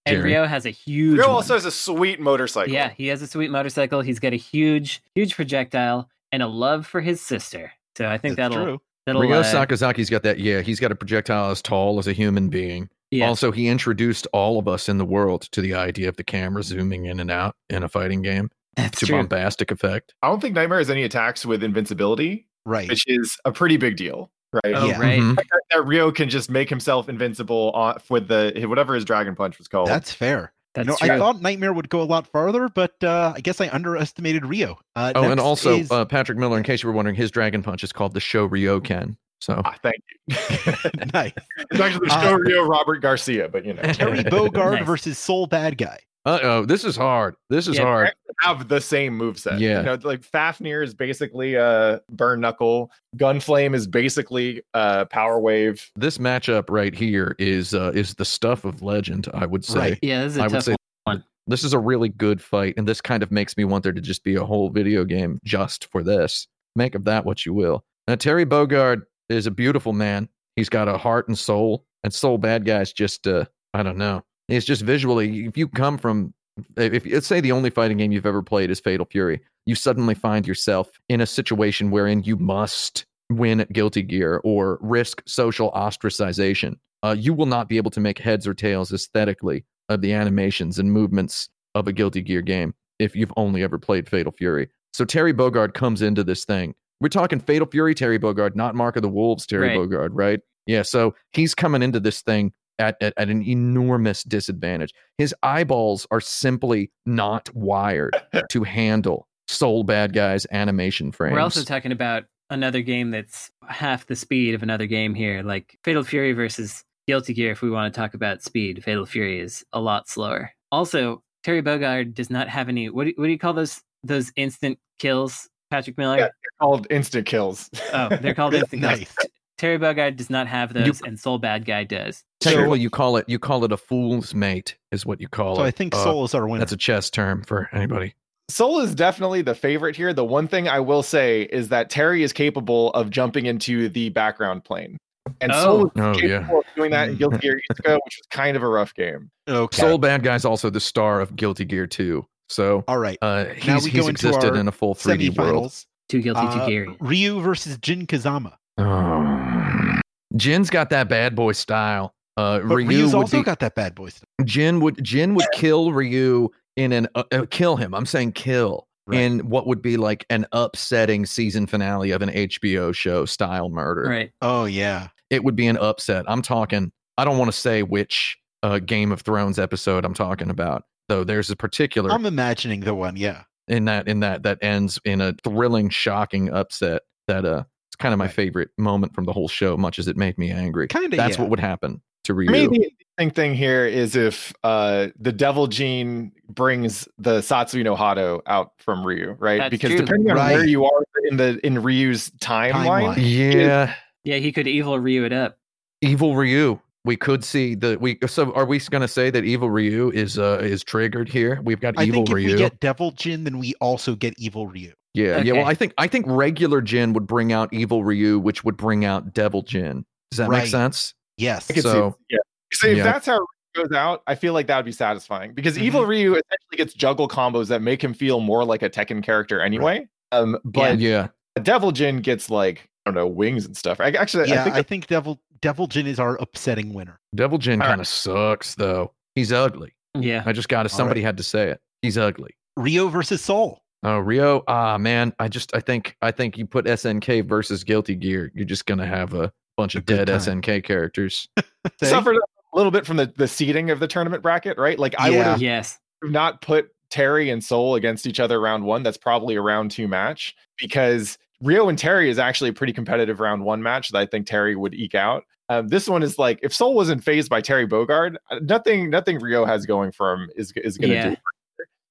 [0.07, 1.19] And Ryo has a huge.
[1.19, 1.37] Ryo one.
[1.37, 2.73] also has a sweet motorcycle.
[2.73, 4.03] Yeah, he has a sweet motorcycle.
[4.03, 7.73] He's got a huge, huge projectile and a love for his sister.
[7.97, 8.81] So I think That's that'll true.
[9.07, 10.39] that'll Ryo uh, Sakazaki's got that.
[10.39, 12.89] Yeah, he's got a projectile as tall as a human being.
[13.11, 13.27] yeah.
[13.27, 16.63] Also, he introduced all of us in the world to the idea of the camera
[16.63, 19.17] zooming in and out in a fighting game That's to true.
[19.17, 20.15] bombastic effect.
[20.23, 22.89] I don't think Nightmare has any attacks with invincibility, Right.
[22.89, 24.75] which is a pretty big deal, right?
[24.75, 25.01] Oh, Yeah.
[25.01, 25.19] right.
[25.21, 25.37] Mhm.
[25.37, 29.59] That, that Ryo can just make himself invincible on, with the whatever his Dragon Punch
[29.59, 29.89] was called.
[29.89, 30.53] That's fair.
[30.75, 31.11] That's you know, true.
[31.15, 34.79] I thought Nightmare would go a lot farther, but uh, I guess I underestimated Ryo.
[34.95, 36.59] Uh, Oh, and also is- uh, Patrick Miller.
[36.59, 39.17] In case you were wondering, his Dragon Punch is called the Show Ryoken.
[39.41, 39.97] So Ah, thank
[40.27, 40.37] you.
[41.15, 41.33] nice.
[41.71, 44.87] it's actually the Uh, show Rio Robert Garcia, but you know, Terry Bogard Nice.
[44.87, 45.99] versus Soul Bad Guy.
[46.27, 47.37] Uh oh, this is hard.
[47.51, 48.13] This is Yeah, hard.
[48.41, 49.61] have the same moveset.
[49.61, 49.79] Yeah.
[49.79, 52.91] You know, like Fafnir is basically uh burn knuckle.
[53.17, 55.89] Gunflame is basically uh power wave.
[55.95, 59.29] This matchup right here is uh, is the stuff of legend.
[59.33, 59.79] I would say.
[59.79, 59.99] Right.
[60.03, 61.25] yeah, this is a I would tough say one.
[61.47, 64.01] this is a really good fight, and this kind of makes me want there to
[64.01, 66.49] just be a whole video game just for this.
[66.75, 67.85] Make of that what you will.
[68.09, 70.29] Now, Terry Bogard is a beautiful man.
[70.57, 74.23] He's got a heart and soul, and Sol Badguy's just, uh, I don't know.
[74.49, 76.33] It's just visually, if you come from,
[76.77, 80.15] if let's say the only fighting game you've ever played is Fatal Fury, you suddenly
[80.15, 85.73] find yourself in a situation wherein you must win at Guilty Gear or risk social
[85.73, 86.77] ostracization.
[87.03, 90.79] Uh, you will not be able to make heads or tails aesthetically of the animations
[90.79, 94.69] and movements of a Guilty Gear game if you've only ever played Fatal Fury.
[94.93, 96.75] So Terry Bogard comes into this thing.
[97.01, 99.79] We're talking Fatal Fury Terry Bogard, not Mark of the Wolves Terry Right.
[99.79, 100.41] Bogard, right?
[100.67, 104.93] Yeah, so he's coming into this thing at, at, at an enormous disadvantage.
[105.19, 108.17] His eyeballs are simply not wired
[108.51, 111.35] to handle Sol Badguy's animation frames.
[111.35, 115.79] We're also talking about another game that's half the speed of another game here, like
[115.85, 117.53] Fatal Fury versus Guilty Gear.
[117.53, 120.53] If we want to talk about speed, Fatal Fury is a lot slower.
[120.73, 122.89] Also, Terry Bogard does not have any.
[122.91, 126.19] What do, what do you call those those instant kills, Patrick Miller?
[126.19, 126.29] Yeah.
[126.61, 127.71] Called instant kills.
[127.93, 129.01] Oh, they're called instant kills.
[129.01, 129.17] Nice.
[129.59, 132.23] Terry Bogard does not have those, and Sol Badguy does.
[132.41, 135.63] Technically, you call it you call it a fool's mate, is what you call So
[135.63, 135.65] it.
[135.65, 136.59] So I think Uh, Sol is our winner.
[136.61, 138.15] That's a chess term for anybody.
[138.49, 140.13] Sol is definitely the favorite here.
[140.13, 144.11] The one thing I will say is that Terry is capable of jumping into the
[144.11, 144.97] background plane.
[145.41, 146.59] And Sol is Oh, capable yeah.
[146.59, 149.31] of doing that in Guilty Gear Isuka, which was kind of a rough game.
[149.49, 149.81] okay.
[149.81, 152.25] Sol Badguy's also the star of Guilty Gear 2.
[152.49, 153.19] So All right.
[153.23, 155.65] uh, Now we he's go into existed our in a full 3D world.
[155.73, 155.87] Semifinals.
[156.09, 156.95] Too guilty Uh, to Gear.
[157.01, 158.53] Ryu versus Jin Kazama.
[158.79, 159.99] Oh.
[160.37, 162.15] Jin's got that bad boy style.
[162.37, 164.27] Uh, But Ryu Ryu's would also be, got that bad boy Style.
[164.45, 167.95] Jin would Jin would kill Ryu in an uh, uh, kill him.
[167.95, 169.21] I'm saying kill Right.
[169.21, 174.03] in what would be like an upsetting season finale of an HBO show style murder.
[174.03, 174.33] Right.
[174.43, 175.09] Oh yeah.
[175.31, 176.25] It would be an upset.
[176.29, 176.91] I'm talking.
[177.17, 181.23] I don't want to say which uh, Game of Thrones episode I'm talking about, though.
[181.25, 183.17] There's a particular I'm imagining the one.
[183.17, 183.45] Yeah.
[183.69, 187.03] in that in that that ends in a thrilling, shocking upset.
[187.29, 187.63] That uh,
[187.97, 188.35] it's kind of my Right.
[188.35, 190.89] favorite moment from the whole show, much as it made me angry.
[190.89, 191.11] Kind of.
[191.17, 191.43] That's yeah.
[191.43, 192.49] what would happen to Ryu.
[192.49, 192.77] I mean, the
[193.19, 198.73] interesting thing here is if uh, the Devil Gene brings the Satsui no Hado out
[198.79, 199.59] from Ryu, right?
[199.59, 200.01] That's because true.
[200.01, 203.17] depending on where you are in the in Ryu's timeline, Timeline.
[203.19, 203.95] yeah,
[204.25, 205.59] Yeah, he could evil Ryu it up.
[206.03, 206.79] evil Ryu.
[207.05, 208.19] we could see the we.
[208.27, 211.61] So are we going to say that Evil Ryu is uh is triggered here?
[211.63, 212.53] We've got I Evil think if Ryu.
[212.53, 214.93] we get Devil Jin, then we also get Evil Ryu.
[215.17, 215.53] Yeah, yeah.
[215.55, 219.05] Well, I think I think regular Jin would bring out Evil Ryu, which would bring
[219.05, 220.05] out Devil Jin.
[220.31, 220.63] Does that Right.
[220.63, 221.15] make sense?
[221.37, 221.71] Yes.
[221.71, 222.39] I could So- see, yeah.
[222.73, 223.03] So if Yeah.
[223.05, 223.43] that's how it
[223.77, 227.29] goes out, I feel like that would be satisfying because Evil Ryu essentially gets juggle
[227.29, 230.07] combos that make him feel more like a Tekken character anyway.
[230.33, 231.29] Um, but yeah.
[231.63, 234.01] Devil Jin gets like I don't know wings and stuff.
[234.01, 237.19] I actually yeah, I think I think Devil Devil Jin is our upsetting winner.
[237.35, 239.13] Devil Jin kind of sucks though.
[239.35, 239.95] He's ugly.
[240.15, 240.43] Yeah.
[240.45, 240.93] I just got to.
[240.93, 241.81] All Somebody had to say it.
[242.03, 242.57] He's ugly.
[242.77, 243.83] Rio versus Soul.
[244.03, 244.63] Oh, Ryo.
[244.69, 245.33] Ah, man.
[245.39, 245.75] I just.
[245.75, 246.17] I think.
[246.23, 248.53] I think you put SNK versus Guilty Gear.
[248.55, 250.39] You're just gonna have a bunch A of dead time.
[250.39, 251.49] SNK characters.
[251.59, 251.63] Say?
[252.11, 254.99] suffered a little bit from the the seeding of the tournament bracket, right?
[254.99, 255.45] Like I would Yeah.
[255.51, 255.99] have Yes.
[256.23, 259.03] not put Terry and Sol against each other round one.
[259.03, 263.41] That's probably a round two match because Ryo and Terry is actually a pretty competitive
[263.41, 265.45] round one match that I think Terry would eke out.
[265.69, 269.39] Um, this one is like if Sol wasn't phased by Terry Bogard, uh, nothing nothing
[269.41, 271.31] Ryo has going for him is is going to Yeah.
[271.31, 271.37] do.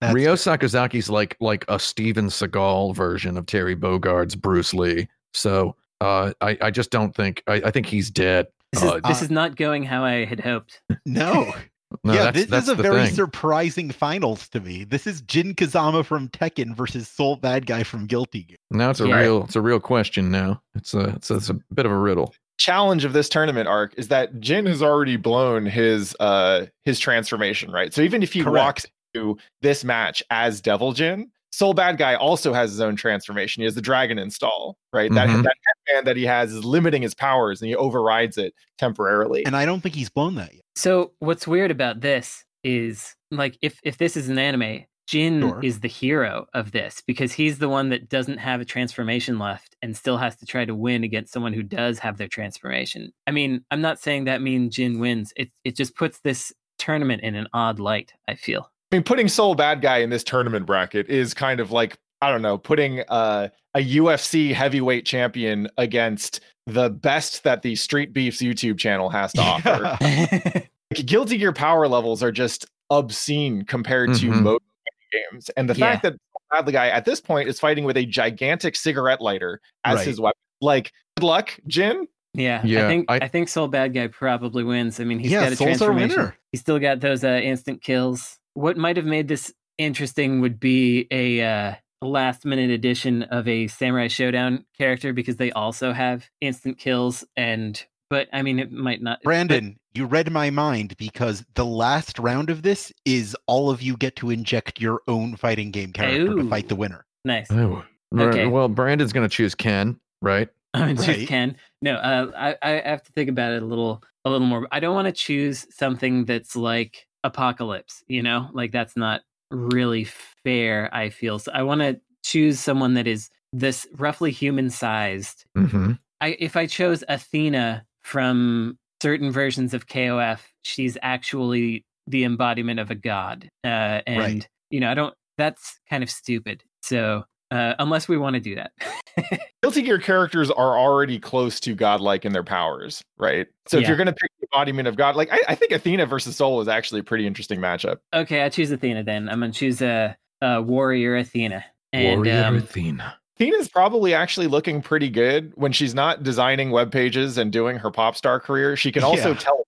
[0.02, 5.08] That's Ryo Sakazaki's like like a Steven Seagal version of Terry Bogard's Bruce Lee.
[5.34, 8.48] So uh, I I just don't think I, I think he's dead.
[8.74, 10.82] This is Uh, this uh, is not going how I had hoped.
[11.06, 11.54] No.
[12.04, 13.14] No, yeah, that's, this that's is a very thing.
[13.16, 14.84] surprising finals to me.
[14.84, 18.58] This is Jin Kazama from Tekken versus Sol Badguy from Guilty Gear.
[18.72, 19.20] now it's a Yeah.
[19.22, 20.30] real it's a real question.
[20.30, 22.34] Now it's a it's a, it's a bit of a riddle.
[22.58, 27.72] challenge of this tournament arc is that Jin has already blown his uh his transformation,
[27.72, 27.94] right?
[27.94, 28.56] So even if he Correct.
[28.66, 28.86] walks
[29.16, 33.62] into this match as Devil Jin, Sol Badguy also has his own transformation.
[33.62, 35.12] He has the dragon install, right?
[35.14, 35.44] That Mhm.
[35.44, 35.56] that
[35.88, 39.46] headband that he has is limiting his powers and he overrides it temporarily.
[39.46, 40.64] And I don't think he's blown that yet.
[40.76, 45.60] So what's weird about this is like if if this is an anime, Jin Sure.
[45.64, 49.78] is the hero of this because he's the one that doesn't have a transformation left
[49.82, 53.14] and still has to try to win against someone who does have their transformation.
[53.28, 55.32] I mean, I'm not saying that means Jin wins.
[55.38, 58.70] It it just puts this tournament in an odd light, I feel.
[58.92, 62.42] I mean, putting Sol Badguy in this tournament bracket is kind of like I don't
[62.42, 68.78] know, putting uh, a UFC heavyweight champion against the best that the Street Beefs YouTube
[68.80, 69.98] channel has to offer.
[70.96, 74.44] Like, Guilty Gear power levels are just obscene compared to Mhm.
[74.44, 74.64] most
[75.12, 76.14] games, and the fact that
[76.54, 80.08] Badguy at this point is fighting with a gigantic cigarette lighter as Right.
[80.08, 82.08] his weapon, like good luck, Jin.
[82.36, 85.00] Yeah, Yeah, I think I- I, think Soul Bad Guy probably wins.
[85.00, 86.18] I mean, he's yeah, got a Sol's transformation.
[86.20, 86.38] winner.
[86.52, 88.38] He's still got those uh, instant kills.
[88.56, 93.68] What might have made this interesting would be a uh, last minute addition of a
[93.68, 97.24] Samurai Shodown character because they also have instant kills.
[97.38, 99.20] And but I mean, it might not.
[99.24, 103.82] but- Brandon, you read my mind because the last round of this is all of
[103.82, 107.06] you get to inject your own fighting game character to fight the winner.
[107.24, 107.52] nice.
[107.52, 107.84] Oh.
[108.18, 108.46] Okay.
[108.46, 110.48] Well, Brandon's gonna choose Ken, right?
[110.74, 111.28] i'm going to choose Right.
[111.28, 111.58] Ken.
[111.82, 114.68] No, uh, I I have to think about it a little a little more.
[114.72, 118.04] I don't want to choose something that's like Apocalypse.
[118.08, 119.22] You know, like that's not
[119.52, 120.06] really
[120.44, 120.90] fair.
[120.94, 121.52] I feel so.
[121.54, 125.46] I want to choose someone that is this roughly human sized.
[125.58, 125.94] Mm-hmm.
[126.22, 132.92] I if I chose Athena from certain versions of KOF, she's actually the embodiment of
[132.92, 133.50] a god.
[133.64, 134.50] Uh, and Right.
[134.70, 135.14] you know, I don't.
[135.38, 136.64] That's kind of stupid.
[136.82, 138.72] So uh, unless we want to do that.
[139.64, 143.48] Guilty Gear characters are already close to godlike in their powers, right?
[143.68, 146.06] So if you're going to pick the embodiment of God, like I, I think Athena
[146.06, 147.98] versus Sol is actually a pretty interesting matchup.
[148.14, 149.30] Okay, I choose Athena then.
[149.30, 151.66] I'm gonna choose a, a warrior Athena.
[151.94, 153.16] And Warrior um, Athena.
[153.40, 157.92] Athena's probably actually looking pretty good when she's not designing web pages and doing her
[157.92, 158.76] pop star career.
[158.76, 159.36] She can also Yeah.
[159.40, 159.68] teleport.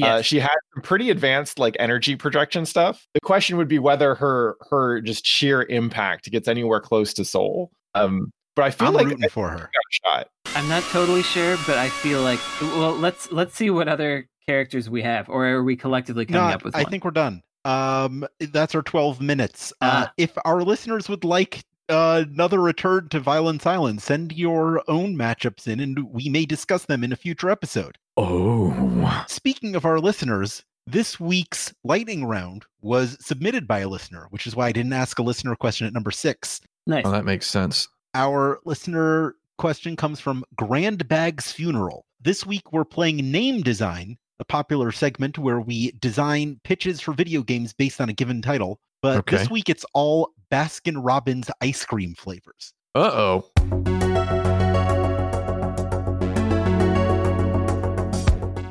[0.00, 0.18] Yes.
[0.18, 3.06] Uh, she has some pretty advanced like energy projection stuff.
[3.14, 7.70] The question would be whether her her just sheer impact gets anywhere close to Sol.
[7.94, 9.70] Um, but I feel I'm like rooting for her.
[10.04, 10.28] shot.
[10.56, 14.90] I'm not totally sure, but I feel like well, let's let's see what other characters
[14.90, 16.90] we have, or are we collectively No, coming up with I one?
[16.90, 17.42] think we're done.
[17.64, 19.72] Um, that's our 12 minutes.
[19.80, 20.12] Uh, Ah.
[20.16, 25.66] if our listeners would like uh, another return to Violence Island, send your own matchups
[25.68, 27.98] in, and we may discuss them in a future episode.
[28.22, 34.46] Oh, Speaking of our listeners, this week's lightning round was submitted by a listener, which
[34.46, 36.60] is why I didn't ask a listener question at number six.
[36.86, 37.04] nice.
[37.06, 37.88] oh, that makes sense.
[38.14, 42.04] Our listener question comes from Grandbag's Funeral.
[42.20, 47.42] This week we're playing Name Design, a popular segment where we design pitches for video
[47.42, 48.80] games based on a given title.
[49.00, 49.38] But Okay.
[49.38, 52.74] this week it's all Baskin Robbins ice cream flavors.
[52.94, 54.39] Uh oh.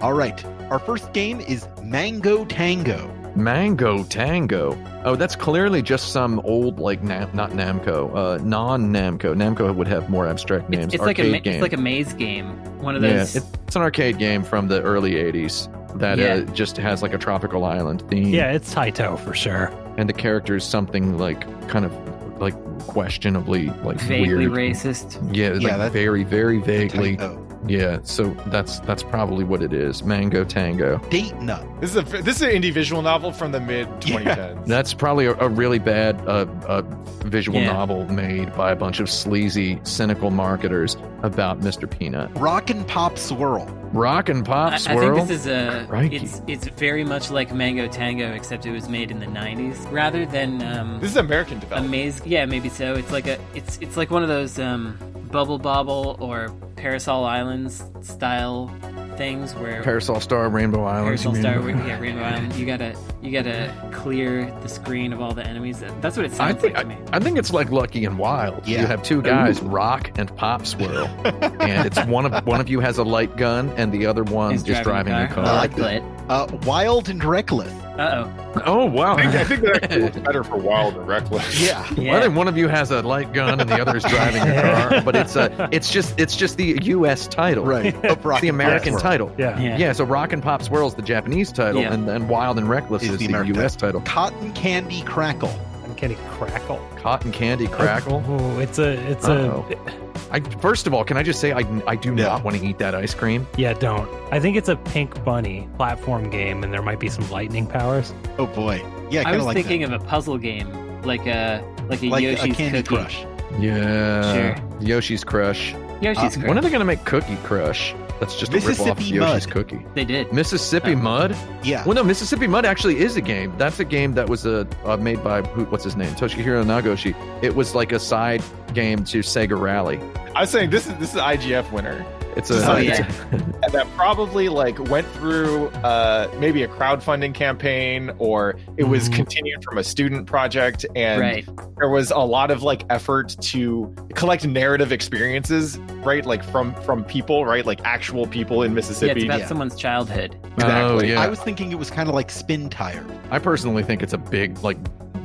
[0.01, 3.13] All right, our first game is Mango Tango.
[3.35, 4.77] Mango Tango.
[5.05, 9.35] Oh, that's clearly just some old like Nam- not Namco, uh, non Namco.
[9.35, 10.85] Namco would have more abstract names.
[10.85, 11.53] It's, it's like a ma- game.
[11.55, 12.47] it's like a maze game.
[12.81, 13.35] One of those.
[13.35, 15.67] it- it's an arcade game from the early '80s.
[15.95, 16.35] that Yeah.
[16.35, 18.27] uh, just has like a tropical island theme.
[18.27, 19.71] Yeah, it's Taito for sure.
[19.97, 21.91] and the character is something like kind of
[22.39, 22.53] like
[22.87, 24.51] questionably like Vaguely weird.
[24.73, 25.19] racist.
[25.35, 27.17] Yeah, Yeah, like that's- very, very vaguely.
[27.17, 27.45] Taito.
[27.67, 30.03] Yeah, so that's that's probably what it is.
[30.03, 30.97] Mango Tango.
[31.09, 31.65] Date nut.
[31.81, 34.65] This is a this is an indie visual novel from the mid 2010s.
[34.65, 36.81] That's probably a, a really bad uh, uh,
[37.25, 37.73] visual Yeah.
[37.73, 41.89] novel made by a bunch of sleazy, cynical marketers about Mr.
[41.89, 42.31] Peanut.
[42.37, 43.65] Rock and pop swirl.
[43.91, 45.85] Rock and pop I, I think this is a.
[45.89, 46.15] Crikey.
[46.17, 50.25] It's it's very much like Mango Tango, except it was made in the '90s rather
[50.25, 51.87] than um, This is American development.
[51.93, 52.21] Amaze.
[52.25, 52.93] Yeah, maybe so.
[52.93, 53.37] It's like a.
[53.53, 54.97] It's it's like one of those um,
[55.31, 58.73] Bubble Bobble or Parasol Islands style
[59.17, 61.23] things where Parasol Star, Rainbow Islands.
[61.23, 61.77] Parasol Star, mean?
[61.87, 62.55] yeah, Rainbow Island.
[62.55, 65.83] You gotta you gotta clear the screen of all the enemies.
[65.99, 66.97] That's what it I sounds think like to me.
[67.11, 68.65] I think it's like Lucky and Wild.
[68.65, 68.81] Yeah.
[68.81, 72.79] You have two guys, Rock and Pop Swirl, and it's one of one of you
[72.79, 75.43] has a light gun, and the other one He's is driving a a car.
[75.43, 75.45] car.
[75.45, 76.01] I like that.
[76.29, 77.73] Uh, wild and reckless.
[77.99, 78.27] Uh
[78.65, 79.15] Oh wow!
[79.15, 81.61] I think, I think that actually works better for Wild and Reckless.
[81.61, 81.85] Yeah.
[81.87, 81.95] oh.
[82.01, 84.41] Well, I think one of you has a light gun and the other is driving
[84.41, 87.27] a car, but it's a it's just it's just the U.S.
[87.27, 87.93] title, Right.
[88.05, 89.01] Of rock It's the American swirl.
[89.03, 89.35] title.
[89.37, 89.59] Yeah.
[89.59, 89.77] Yeah.
[89.77, 91.93] Yeah, so Rock and Pop Swirl is the Japanese title, Yeah.
[91.93, 93.75] and then Wild and Reckless Is is, the the, U.S.
[93.75, 94.01] title.
[94.01, 95.53] Cotton candy crackle.
[95.83, 96.79] I'm getting crackle.
[96.97, 98.23] Cotton Candy Crackle.
[98.27, 99.65] Oh, it's a it's Uh-oh.
[99.69, 102.25] a I first of all, can I just say I, I do Yeah.
[102.25, 103.47] not want to eat that ice cream.
[103.57, 103.73] yeah.
[103.73, 104.07] Don't.
[104.31, 108.13] I think it's a pink bunny platform game, and there might be some lightning powers.
[108.37, 108.83] Oh boy.
[109.09, 109.93] Yeah, I kind was like thinking that.
[109.93, 112.95] of a puzzle game, like a like a like Yoshi's a Candy Cookie.
[113.03, 113.25] Crush.
[113.59, 114.55] Yeah, Sure.
[114.79, 115.73] Yoshi's Crush.
[116.01, 116.47] Yoshi's Uh, Crush.
[116.47, 117.93] When are they going to make Cookie Crush?
[118.19, 119.53] That's just a rip off Mississippi Yoshi's Mud.
[119.53, 119.85] Cookie.
[119.95, 120.31] They did.
[120.33, 120.97] Mississippi Oh.
[120.97, 121.35] Mud.
[121.63, 121.85] Yeah.
[121.85, 123.53] Well, no, Mississippi Mud actually is a game.
[123.57, 127.15] That's a game that was uh, uh, made by who, what's his name, Toshihiro Nagoshi.
[127.43, 128.43] It was like a side
[128.73, 129.99] game to Sega Rally.
[130.35, 132.05] I was saying this is this is IGF winner.
[132.35, 133.11] It's a, Oh, it's yeah.
[133.63, 139.15] And that probably like went through uh, maybe a crowdfunding campaign or it was Mhm.
[139.15, 141.45] continued from a student project and right.
[141.77, 147.03] there was a lot of like effort to collect narrative experiences right like from from
[147.03, 149.47] people right like actual people in Yeah, mississippi it's about yeah.
[149.47, 150.37] someone's childhood.
[150.43, 151.11] Oh Exactly.
[151.11, 151.21] yeah.
[151.21, 153.05] I was thinking it was kind of like Spin Tire.
[153.31, 154.77] I personally think it's a big, like,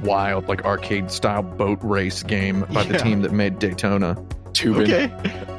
[0.02, 4.16] wild, like arcade style boat race game by the team that made Daytona.
[4.54, 4.82] Tubin.
[4.82, 5.12] Okay.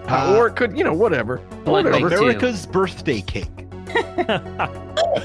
[0.08, 1.38] Uh, or it could, you know, whatever.
[1.64, 2.10] Blood Whatever.
[2.10, 2.22] Bank.
[2.22, 3.50] America's birthday cake.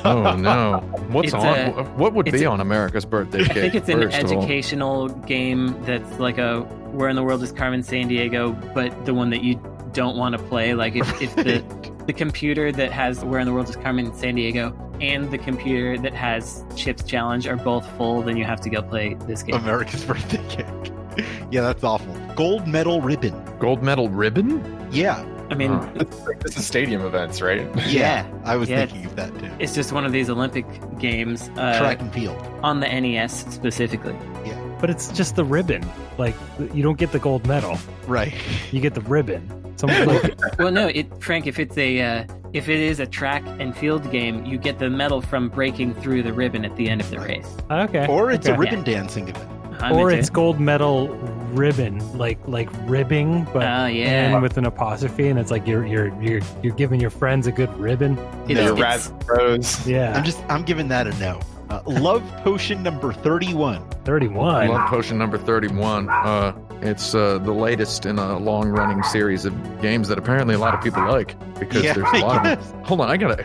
[0.04, 0.78] Oh no!
[1.10, 1.44] What's It's on?
[1.46, 3.50] a- what would be a- on America's birthday cake?
[3.50, 4.38] I think it's an first of all?
[4.38, 6.60] educational game that's like a
[6.92, 9.60] Where in the World is Carmen Sandiego, but the one that you
[9.92, 10.74] don't want to play.
[10.74, 11.64] Like if, if the
[12.06, 16.14] the computer that has Where in the World is Carmen Sandiego and the computer that
[16.14, 19.56] has Chips Challenge are both full, then you have to go play this game.
[19.56, 21.26] America's birthday cake.
[21.50, 22.14] yeah, that's awful.
[22.36, 23.34] Gold medal ribbon.
[23.60, 24.88] Gold medal ribbon.
[24.90, 25.24] Yeah.
[25.50, 26.04] I mean, Huh.
[26.40, 28.24] this is stadium events right Yeah.
[28.44, 28.86] I was Yeah.
[28.86, 29.50] thinking of that too.
[29.58, 30.64] it's just one of these Olympic
[30.98, 32.40] games uh, Track and field.
[32.62, 34.14] on the NES specifically.
[34.46, 34.58] Yeah.
[34.80, 35.84] But it's just the ribbon.
[36.18, 36.34] Like
[36.72, 37.78] you don't get the gold medal.
[38.06, 38.32] Right.
[38.72, 39.42] You get the ribbon.
[39.76, 41.46] Some like Well, no, it Frank.
[41.46, 44.88] If it's a uh, if it is a track and field game, you get the
[44.90, 47.46] medal from breaking through the ribbon at the end of the race.
[47.70, 48.06] okay.
[48.06, 48.58] Or it's a okay.
[48.60, 49.48] ribbon dancing event.
[49.82, 50.32] I'm or it's it.
[50.34, 51.08] gold medal
[51.52, 54.32] ribbon, like like ribbing, but Ah, yeah.
[54.32, 57.52] and with an apostrophe, and it's like you're you're you're you're giving your friends a
[57.52, 58.18] good ribbon.
[58.48, 58.74] It No.
[58.74, 61.40] is- it's- Rose Yeah, I'm just I'm giving that a no.
[61.70, 63.80] Uh, love potion number 31.
[64.04, 64.66] thirty-one.
[64.68, 66.08] Love Potion number thirty-one.
[66.08, 66.52] Uh,
[66.82, 70.82] it's uh, the latest in a long-running series of games that apparently a lot of
[70.82, 72.72] people like because Yeah, there's a lot I of.
[72.86, 73.44] Hold on, I gotta.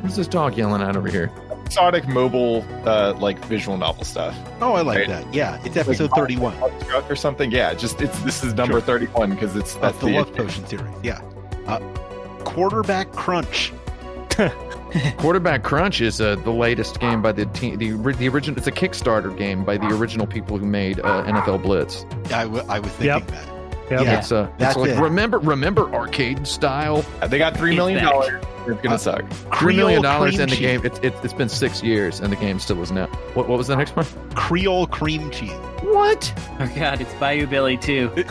[0.00, 1.30] What's this dog yelling at over here?
[1.70, 5.08] Sonic mobile uh, like visual novel stuff Oh, I like Right.
[5.08, 5.34] that.
[5.34, 6.54] Yeah, it's episode 31
[7.08, 8.98] or something yeah just it's this is number Sure.
[8.98, 10.86] 31 because it's that's of the Love Potion series.
[11.02, 11.20] Yeah.
[11.66, 11.78] Uh,
[12.44, 13.72] quarterback crunch.
[15.16, 17.78] Quarterback Crunch is uh, the latest game by the team.
[17.78, 18.56] The, the original.
[18.56, 22.04] It's a Kickstarter game by the original people who made uh, NFL Blitz.
[22.32, 23.26] I, w- I was thinking Yep.
[23.28, 23.48] that.
[23.90, 24.00] Yep.
[24.02, 24.18] Yeah.
[24.18, 25.00] It's uh, that's it's like it.
[25.00, 27.04] remember remember arcade style.
[27.28, 28.12] they got three It's million back.
[28.12, 30.60] dollars it's gonna Uh, suck Three million dollars in the cheese.
[30.60, 30.80] game.
[30.84, 33.06] It's it's it's been six years and the game still is now.
[33.34, 34.06] What what was the next one?
[34.34, 35.50] Creole cream cheese.
[35.82, 36.32] What?
[36.60, 38.08] Oh god, it's Bayou Billy too.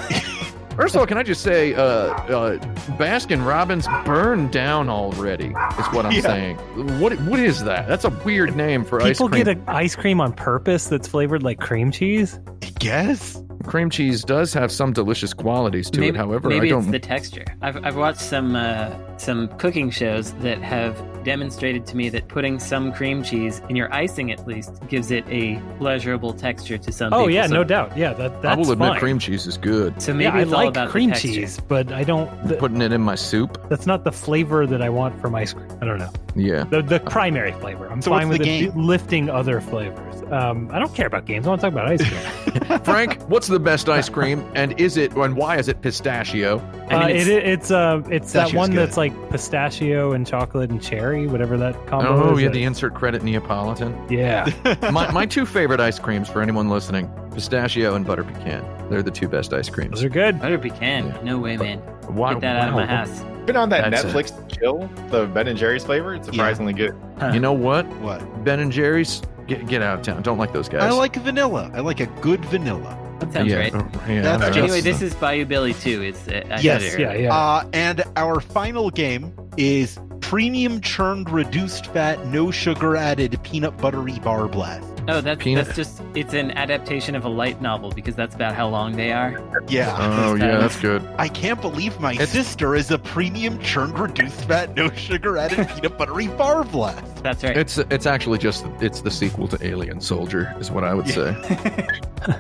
[0.76, 2.58] First of all, can I just say, uh, uh,
[2.98, 5.50] Baskin Robbins burned down already?
[5.50, 6.22] Is what I'm Yeah.
[6.22, 6.58] saying.
[7.00, 7.88] What what is that?
[7.88, 9.30] That's a weird name for ice cream.
[9.30, 12.40] People get a, ice cream on purpose that's flavored like cream cheese.
[12.64, 13.40] I guess.
[13.64, 16.20] Cream cheese does have some delicious qualities to maybe it.
[16.20, 16.84] However, maybe I don't.
[16.84, 17.46] it's the texture.
[17.62, 22.60] I've I've watched some uh, some cooking shows that have demonstrated to me that putting
[22.60, 27.14] some cream cheese in your icing at least gives it a pleasurable texture to some
[27.14, 27.32] Oh people.
[27.32, 27.98] yeah, So- no doubt.
[27.98, 29.00] Yeah, that that's I will admit fine.
[29.00, 30.02] cream cheese is good.
[30.02, 32.30] So maybe yeah, I like about cream cheese, but I don't.
[32.48, 33.58] th- Putting it in my soup.
[33.70, 35.68] that's not the flavor that I want from ice cream.
[35.82, 36.64] I don't know Yeah.
[36.66, 37.88] the the primary flavor.
[37.92, 38.86] I'm So fine with the it game?
[38.86, 40.22] lifting other flavors.
[40.32, 41.46] Um, I don't care about games.
[41.46, 42.80] I want to talk about ice cream.
[42.84, 46.60] Frank, what's the best ice cream, and is it, and why is it pistachio?
[46.90, 48.80] I mean, uh, it's, it, it's uh, it's that one good.
[48.80, 52.44] that's like pistachio and chocolate and cherry, whatever that combo Oh, is.
[52.44, 53.98] yeah, the insert credit Neapolitan.
[54.10, 54.50] yeah.
[54.92, 58.64] my, my two favorite ice creams for anyone listening pistachio and butter pecan.
[58.90, 59.92] They're the two best ice creams.
[59.96, 60.40] Those are good.
[60.40, 61.08] butter pecan.
[61.08, 61.22] Yeah.
[61.24, 61.80] No way, man.
[62.08, 63.06] Why, Get that out of my wow.
[63.06, 63.22] house.
[63.46, 66.16] Been on that That's Netflix chill, the Ben and Jerry's flavor.
[66.16, 66.96] It's surprisingly good.
[67.34, 67.86] You know what?
[67.98, 68.44] what?
[68.44, 70.22] Ben and Jerry's, get, get out of town.
[70.22, 70.84] Don't like those guys.
[70.84, 71.72] I like vanilla.
[71.74, 72.98] I like a good vanilla.
[73.26, 73.74] That sounds yeah, right.
[73.74, 73.78] oh,
[74.08, 76.02] yeah, That's that's- Anyway, this is Bayou Billy too.
[76.02, 77.36] It's uh, Yes, it Yeah, yeah.
[77.36, 84.20] Uh, and our final game is premium churned reduced fat no sugar added peanut buttery
[84.20, 84.93] bar blast.
[85.08, 88.56] Oh, that's Peanut- that's just it's an adaptation of a light novel because that's about
[88.56, 89.42] how long they are.
[89.68, 89.94] Yeah.
[90.00, 91.02] Oh, yeah, that's good.
[91.18, 95.68] I can't believe my It's- sister is a premium churned reduced fat no sugar added
[95.76, 97.22] peanut buttery bar blast.
[97.24, 97.58] That's right.
[97.58, 101.32] It's it's actually just it's the sequel to Alien Soldier, is what I would say.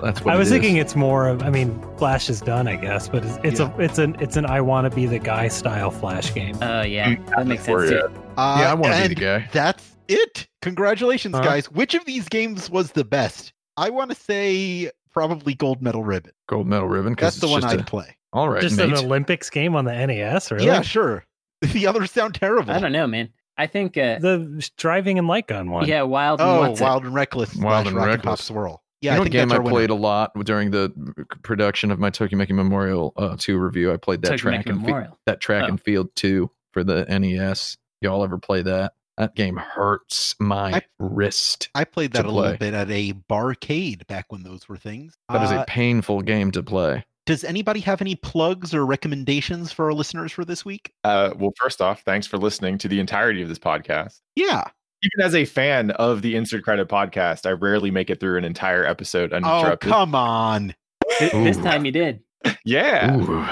[0.01, 0.61] That's what I was it is.
[0.61, 1.43] thinking it's more of.
[1.43, 4.45] I mean, Flash is done, I guess, but it's, it's a it's an it's an
[4.45, 6.55] I want to be the guy style Flash game.
[6.61, 8.09] Oh yeah, that makes sense too.
[8.37, 9.49] Uh, yeah, I want to be the guy.
[9.51, 10.47] That's it.
[10.63, 11.43] Congratulations, Huh?
[11.43, 11.69] guys.
[11.71, 13.53] Which of these games was the best?
[13.77, 16.31] I want to say probably Gold Medal Ribbon.
[16.47, 17.15] Gold medal Ribbon?
[17.19, 18.17] That's the one I'd a- play.
[18.33, 18.89] All right, Just mate.
[18.89, 20.65] an Olympics game on the NES, really?
[20.65, 21.25] Yeah, sure.
[21.61, 22.71] The others sound terrible.
[22.73, 23.29] I don't know, man.
[23.57, 25.87] I think uh, The driving and light gun one.
[25.87, 26.41] yeah, wild.
[26.41, 26.83] and Oh, what's it?
[26.83, 27.55] Wild and Reckless.
[27.55, 28.43] Wild slash and Pop Reckless.
[28.43, 28.83] Swirl.
[29.01, 29.73] Yeah, you know I a think game I our winner.
[29.75, 30.91] played a lot during the
[31.43, 33.93] production of my Tokimeki Memorial uh, 2 review.
[33.93, 35.19] I played that Tokimeki track and fi- Memorial.
[35.25, 35.67] that track Oh.
[35.67, 37.77] and field 2 for the NES.
[38.01, 38.93] Y'all ever play that?
[39.17, 41.69] That game hurts my I- wrist.
[41.75, 45.15] I played that to a little bit at a barcade back when those were things.
[45.29, 47.03] That is Uh, a painful game to play.
[47.25, 50.91] does anybody have any plugs or recommendations for our listeners for this week?
[51.03, 54.19] Uh, well, first off, thanks for listening to the entirety of this podcast.
[54.35, 54.63] Yeah.
[55.03, 58.45] Even as a fan of the Insert Credit podcast, I rarely make it through an
[58.45, 60.73] entire episode Oh, come on.
[61.19, 62.21] Th- this time you did.
[62.65, 63.15] yeah.
[63.15, 63.45] Ooh.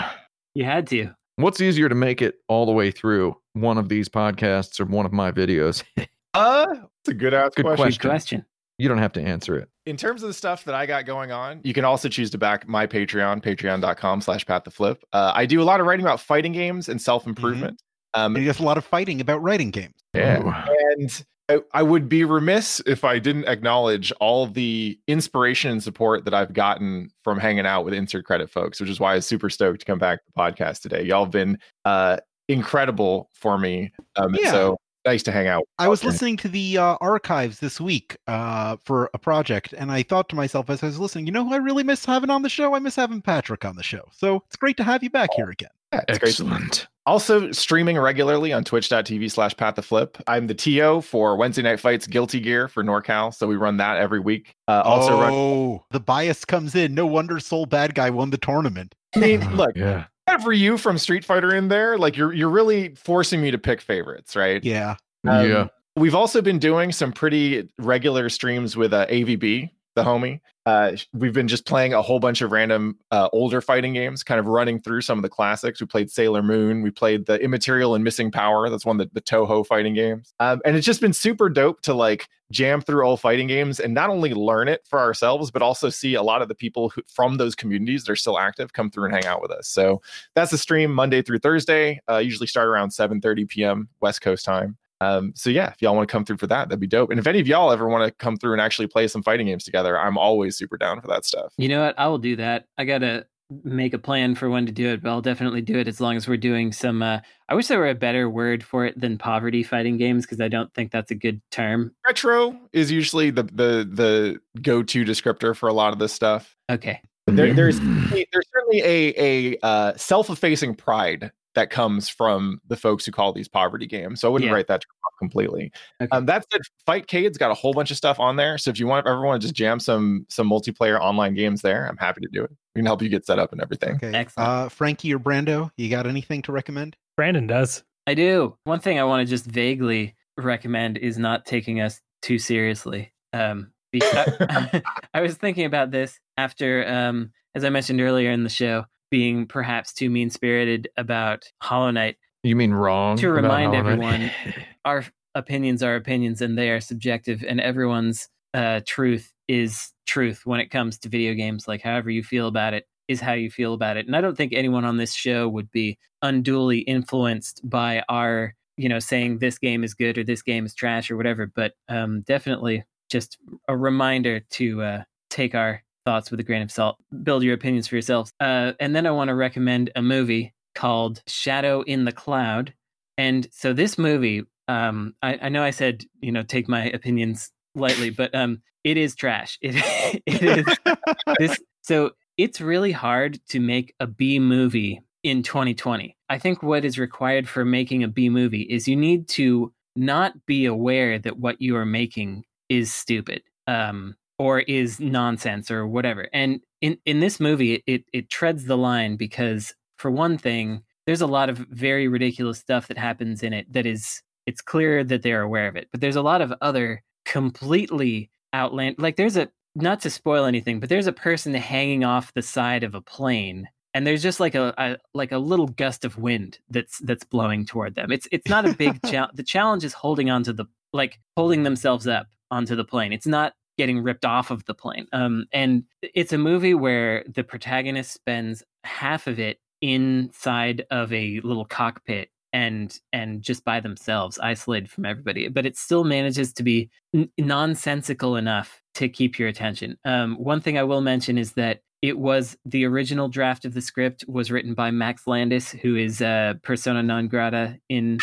[0.56, 1.12] You had to.
[1.42, 3.36] What's easier to make it all the way through?
[3.54, 5.84] One of these podcasts or one of my videos?
[6.34, 6.66] Uh,
[7.02, 7.76] it's a good ass Good question.
[7.90, 8.10] Good Question.
[8.10, 8.46] question.
[8.78, 9.68] you don't have to answer it.
[9.86, 12.38] In terms of the stuff that I got going on, you can also choose to
[12.38, 15.04] back my Patreon, patreon.com slash pat the flip.
[15.12, 17.82] Uh, I do a lot of writing about fighting games and self improvement.
[18.14, 19.96] Um, And there's a lot of fighting about writing games.
[20.14, 20.66] Yeah.
[20.98, 26.26] And I, I would be remiss if I didn't acknowledge all the inspiration and support
[26.26, 29.26] that I've gotten from hanging out with insert credit folks, which is why I was
[29.26, 31.04] super stoked to come back to the podcast today.
[31.04, 32.18] Y'all have been uh,
[32.48, 33.92] incredible for me.
[34.16, 34.52] Um, Yeah.
[34.52, 35.68] So nice to hang out.
[35.80, 40.04] I was listening to the uh, archives this week uh, for a project, and I
[40.04, 42.42] thought to myself as I was listening, you know who I really miss having on
[42.42, 42.74] the show?
[42.74, 44.04] I miss having Patrick on the show.
[44.12, 45.70] So it's great to have you back here again.
[45.94, 46.30] Yeah, it's great.
[46.30, 46.88] Excellent.
[47.06, 50.18] Also streaming regularly on twitch.tv slash pat the flip.
[50.28, 53.34] I'm the TO for Wednesday Night Fights Guilty Gear for NorCal.
[53.34, 54.54] So we run that every week.
[54.68, 56.94] Uh, also run oh, the bias comes in.
[56.94, 58.94] No wonder Sol Badguy won the tournament.
[59.16, 60.06] I mean, look, Yeah.
[60.26, 63.82] Whatever you from Street Fighter in there, like you're you're really forcing me to pick
[63.82, 64.64] favorites, right?
[64.64, 64.96] Yeah.
[65.28, 65.68] Um, yeah.
[65.96, 70.40] We've also been doing some pretty regular streams with uh, AVB, the homie.
[70.66, 74.40] Uh, we've been just playing a whole bunch of random uh, older fighting games, kind
[74.40, 75.82] of running through some of the classics.
[75.82, 76.84] We played Sailor Moon.
[76.84, 78.70] We played the Immaterial and Missing Power.
[78.70, 80.34] That's one of the, the Touhou fighting games.
[80.40, 83.94] Um, and it's just been super dope to like jam through old fighting games and
[83.94, 87.02] not only learn it for ourselves, but also see a lot of the people who,
[87.08, 89.68] from those communities that are still active come through and hang out with us.
[89.68, 90.02] So
[90.36, 92.00] that's the stream Monday through Thursday.
[92.10, 93.90] Uh, usually start around 7:30 p.m.
[94.00, 94.78] West Coast time.
[95.02, 97.10] Um, so yeah, if y'all want to come through for that, that'd be dope.
[97.10, 99.48] And if any of y'all ever want to come through and actually play some fighting
[99.48, 101.54] games together, I'm always super down for that stuff.
[101.58, 101.98] You know what?
[101.98, 102.66] I will do that.
[102.78, 103.26] I gotta
[103.64, 106.16] make a plan for when to do it, but I'll definitely do it as long
[106.16, 107.02] as we're doing some.
[107.02, 107.20] Uh,
[107.50, 110.48] I wish there were a better word for it than poverty fighting games because I
[110.48, 111.94] don't think that's a good term.
[112.06, 116.56] Retro is usually the the the go-to descriptor for a lot of this stuff.
[116.70, 117.02] Okay.
[117.28, 123.12] There, there's there's certainly a a uh, self-effacing pride that comes from the folks who
[123.12, 124.22] call these poverty games.
[124.22, 124.56] So I wouldn't Yeah.
[124.56, 125.72] write that off completely.
[126.02, 126.08] Okay.
[126.12, 128.58] Um, that said, Fightcade's got a whole bunch of stuff on there.
[128.58, 131.88] So if you want ever want to just jam some some multiplayer online games there,
[131.88, 132.52] I'm happy to do it.
[132.76, 133.96] We can help you get set up and everything.
[133.96, 134.14] Okay.
[134.14, 134.50] Excellent.
[134.50, 136.96] Uh, Frankie or Brando, you got anything to recommend?
[137.18, 137.84] Brandon does.
[138.08, 138.58] I do.
[138.64, 143.12] One thing I want to just vaguely recommend is not taking us too seriously.
[143.34, 144.30] Um, because
[145.14, 149.46] I was thinking about this after, um, as I mentioned earlier in the show, being
[149.46, 152.18] perhaps too mean spirited about Hollow Knight.
[152.44, 153.18] You mean wrong?
[153.18, 154.32] To remind everyone,
[154.86, 155.06] Our
[155.36, 160.72] opinions are opinions and they are subjective, and everyone's uh, truth is truth when it
[160.72, 161.68] comes to video games.
[161.68, 164.08] Like, however you feel about it is how you feel about it.
[164.08, 168.90] And I don't think anyone on this show would be unduly influenced by our, you
[168.90, 171.46] know, saying this game is good or this game is trash or whatever.
[171.46, 176.72] But um, definitely just a reminder to uh, take our thoughts with a grain of
[176.72, 176.98] salt.
[177.24, 178.32] Build your opinions for yourselves.
[178.40, 182.74] Uh, and then I want to recommend a movie called Shadow in the Cloud.
[183.18, 187.52] And so this movie, um, I, I know I said, you know, take my opinions
[187.76, 189.60] lightly, but um, it is trash.
[189.64, 190.78] It, it is
[191.40, 191.60] this.
[191.82, 196.18] So it's really hard to make a B movie in 2020.
[196.30, 200.46] I think what is required for making a B movie is you need to not
[200.46, 206.28] be aware that what you are making is stupid um, or is nonsense or whatever.
[206.34, 211.22] And in, in this movie, it, it treads the line because, for one thing, there's
[211.22, 215.22] a lot of very ridiculous stuff that happens in it that is, it's clear that
[215.22, 215.90] they're aware of it.
[215.92, 220.80] But there's a lot of other completely outland, like there's a, not to spoil anything,
[220.80, 224.56] but there's a person hanging off the side of a plane and there's just like
[224.56, 228.12] a, a, like a little gust of wind that's that's blowing toward them.
[228.12, 229.36] It's it's not a big challenge.
[229.36, 233.12] The challenge is holding onto the like holding themselves up onto the plane.
[233.12, 235.08] It's not getting ripped off of the plane.
[235.14, 241.40] Um, and it's a movie where the protagonist spends half of it inside of a
[241.44, 246.64] little cockpit and and just by themselves isolated from everybody but it still manages to
[246.64, 251.54] be n- nonsensical enough to keep your attention um, one thing i will mention is
[251.54, 255.96] that it was the original draft of the script was written by max landis who
[255.96, 258.18] is uh, persona non grata in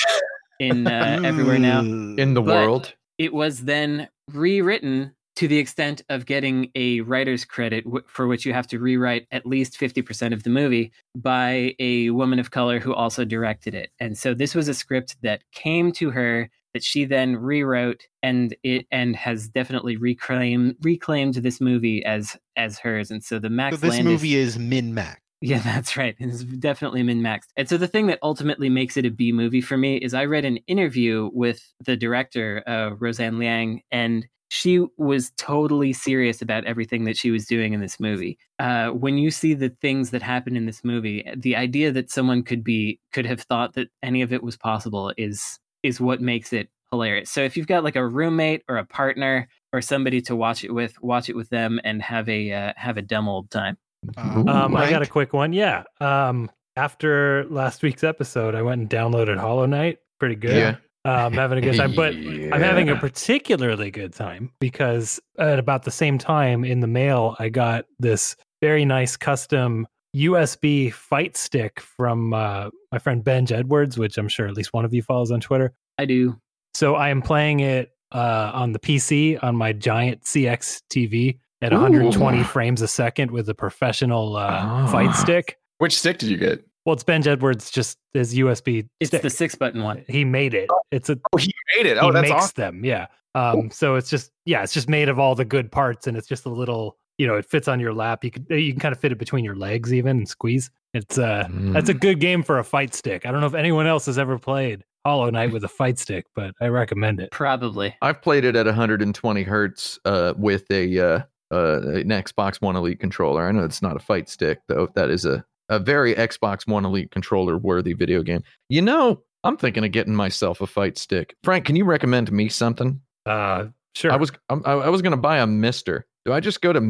[0.60, 2.94] in uh, everywhere now in the But- world.
[3.16, 8.44] it was then rewritten to the extent of getting a writer's credit w- for which
[8.44, 12.80] you have to rewrite at least 50% of the movie by a woman of color
[12.80, 13.90] who also directed it.
[14.00, 18.56] And so this was a script that came to her that she then rewrote and
[18.64, 23.12] it and has definitely reclaimed reclaimed this movie as as hers.
[23.12, 25.20] And so the Max So this Landis movie is min max.
[25.40, 26.16] yeah, that's right.
[26.18, 27.50] It's definitely min maxed.
[27.56, 30.24] And so the thing that ultimately makes it a B movie for me is I
[30.24, 36.64] read an interview with the director, uh, Roseanne Liang, and she was totally serious about
[36.64, 38.38] everything that she was doing in this movie.
[38.58, 42.42] Uh, when you see the things that happen in this movie, the idea that someone
[42.42, 46.52] could be could have thought that any of it was possible is is what makes
[46.52, 47.30] it hilarious.
[47.30, 50.72] So if you've got like a roommate or a partner or somebody to watch it
[50.72, 53.76] with, watch it with them and have a uh, have a dumb old time.
[54.16, 54.48] Uh, Ooh.
[54.48, 55.52] Um, I got a quick one.
[55.52, 55.84] Yeah.
[56.00, 59.98] Um, after last week's episode, I went and downloaded Hollow Knight.
[60.18, 60.56] Pretty good.
[60.56, 60.76] Yeah.
[61.08, 65.84] Um, having a good time, but I'm having a particularly good time because at about
[65.84, 69.86] the same time in the mail, I got this very nice custom
[70.16, 74.84] USB fight stick from uh, my friend Benj Edwards, which I'm sure at least one
[74.84, 75.72] of you follows on Twitter.
[75.98, 76.36] I do.
[76.74, 81.72] So I am playing it uh, on the PC on my giant CX TV at
[81.72, 81.76] Ooh.
[81.76, 84.88] 120 frames a second with a professional uh, Ah.
[84.90, 85.58] fight stick.
[85.78, 86.64] Which stick did you get?
[86.88, 88.88] Well, it's Benj Edwards, just his USB.
[88.98, 89.20] It's stick.
[89.20, 90.06] the six button one.
[90.08, 90.70] He made it.
[90.90, 91.98] It's a Oh, he made it.
[91.98, 92.54] he Oh, that's makes awesome.
[92.80, 92.84] them.
[92.86, 93.08] Yeah.
[93.34, 93.70] Um.
[93.70, 96.46] So it's just yeah, it's just made of all the good parts, and it's just
[96.46, 96.96] a little.
[97.18, 98.24] You know, it fits on your lap.
[98.24, 100.70] You can you can kind of fit it between your legs even and squeeze.
[100.94, 102.00] It's uh that's a Mm.
[102.00, 103.26] good game for a fight stick.
[103.26, 106.24] I don't know if anyone else has ever played Hollow Knight with a fight stick,
[106.34, 107.30] but I recommend it.
[107.32, 107.94] Probably.
[108.00, 111.20] I've played it at 120 hertz uh, with a uh,
[111.50, 113.46] uh, an Xbox One Elite controller.
[113.46, 114.88] I know it's not a fight stick though.
[114.94, 118.42] That is a a very Xbox One Elite controller worthy video game.
[118.68, 121.36] You know, I'm thinking of getting myself a fight stick.
[121.44, 123.00] Frank, can you recommend me something?
[123.26, 124.12] Uh, sure.
[124.12, 126.06] I was I'm- I, I was going to buy a Mister.
[126.24, 126.80] Do I just go to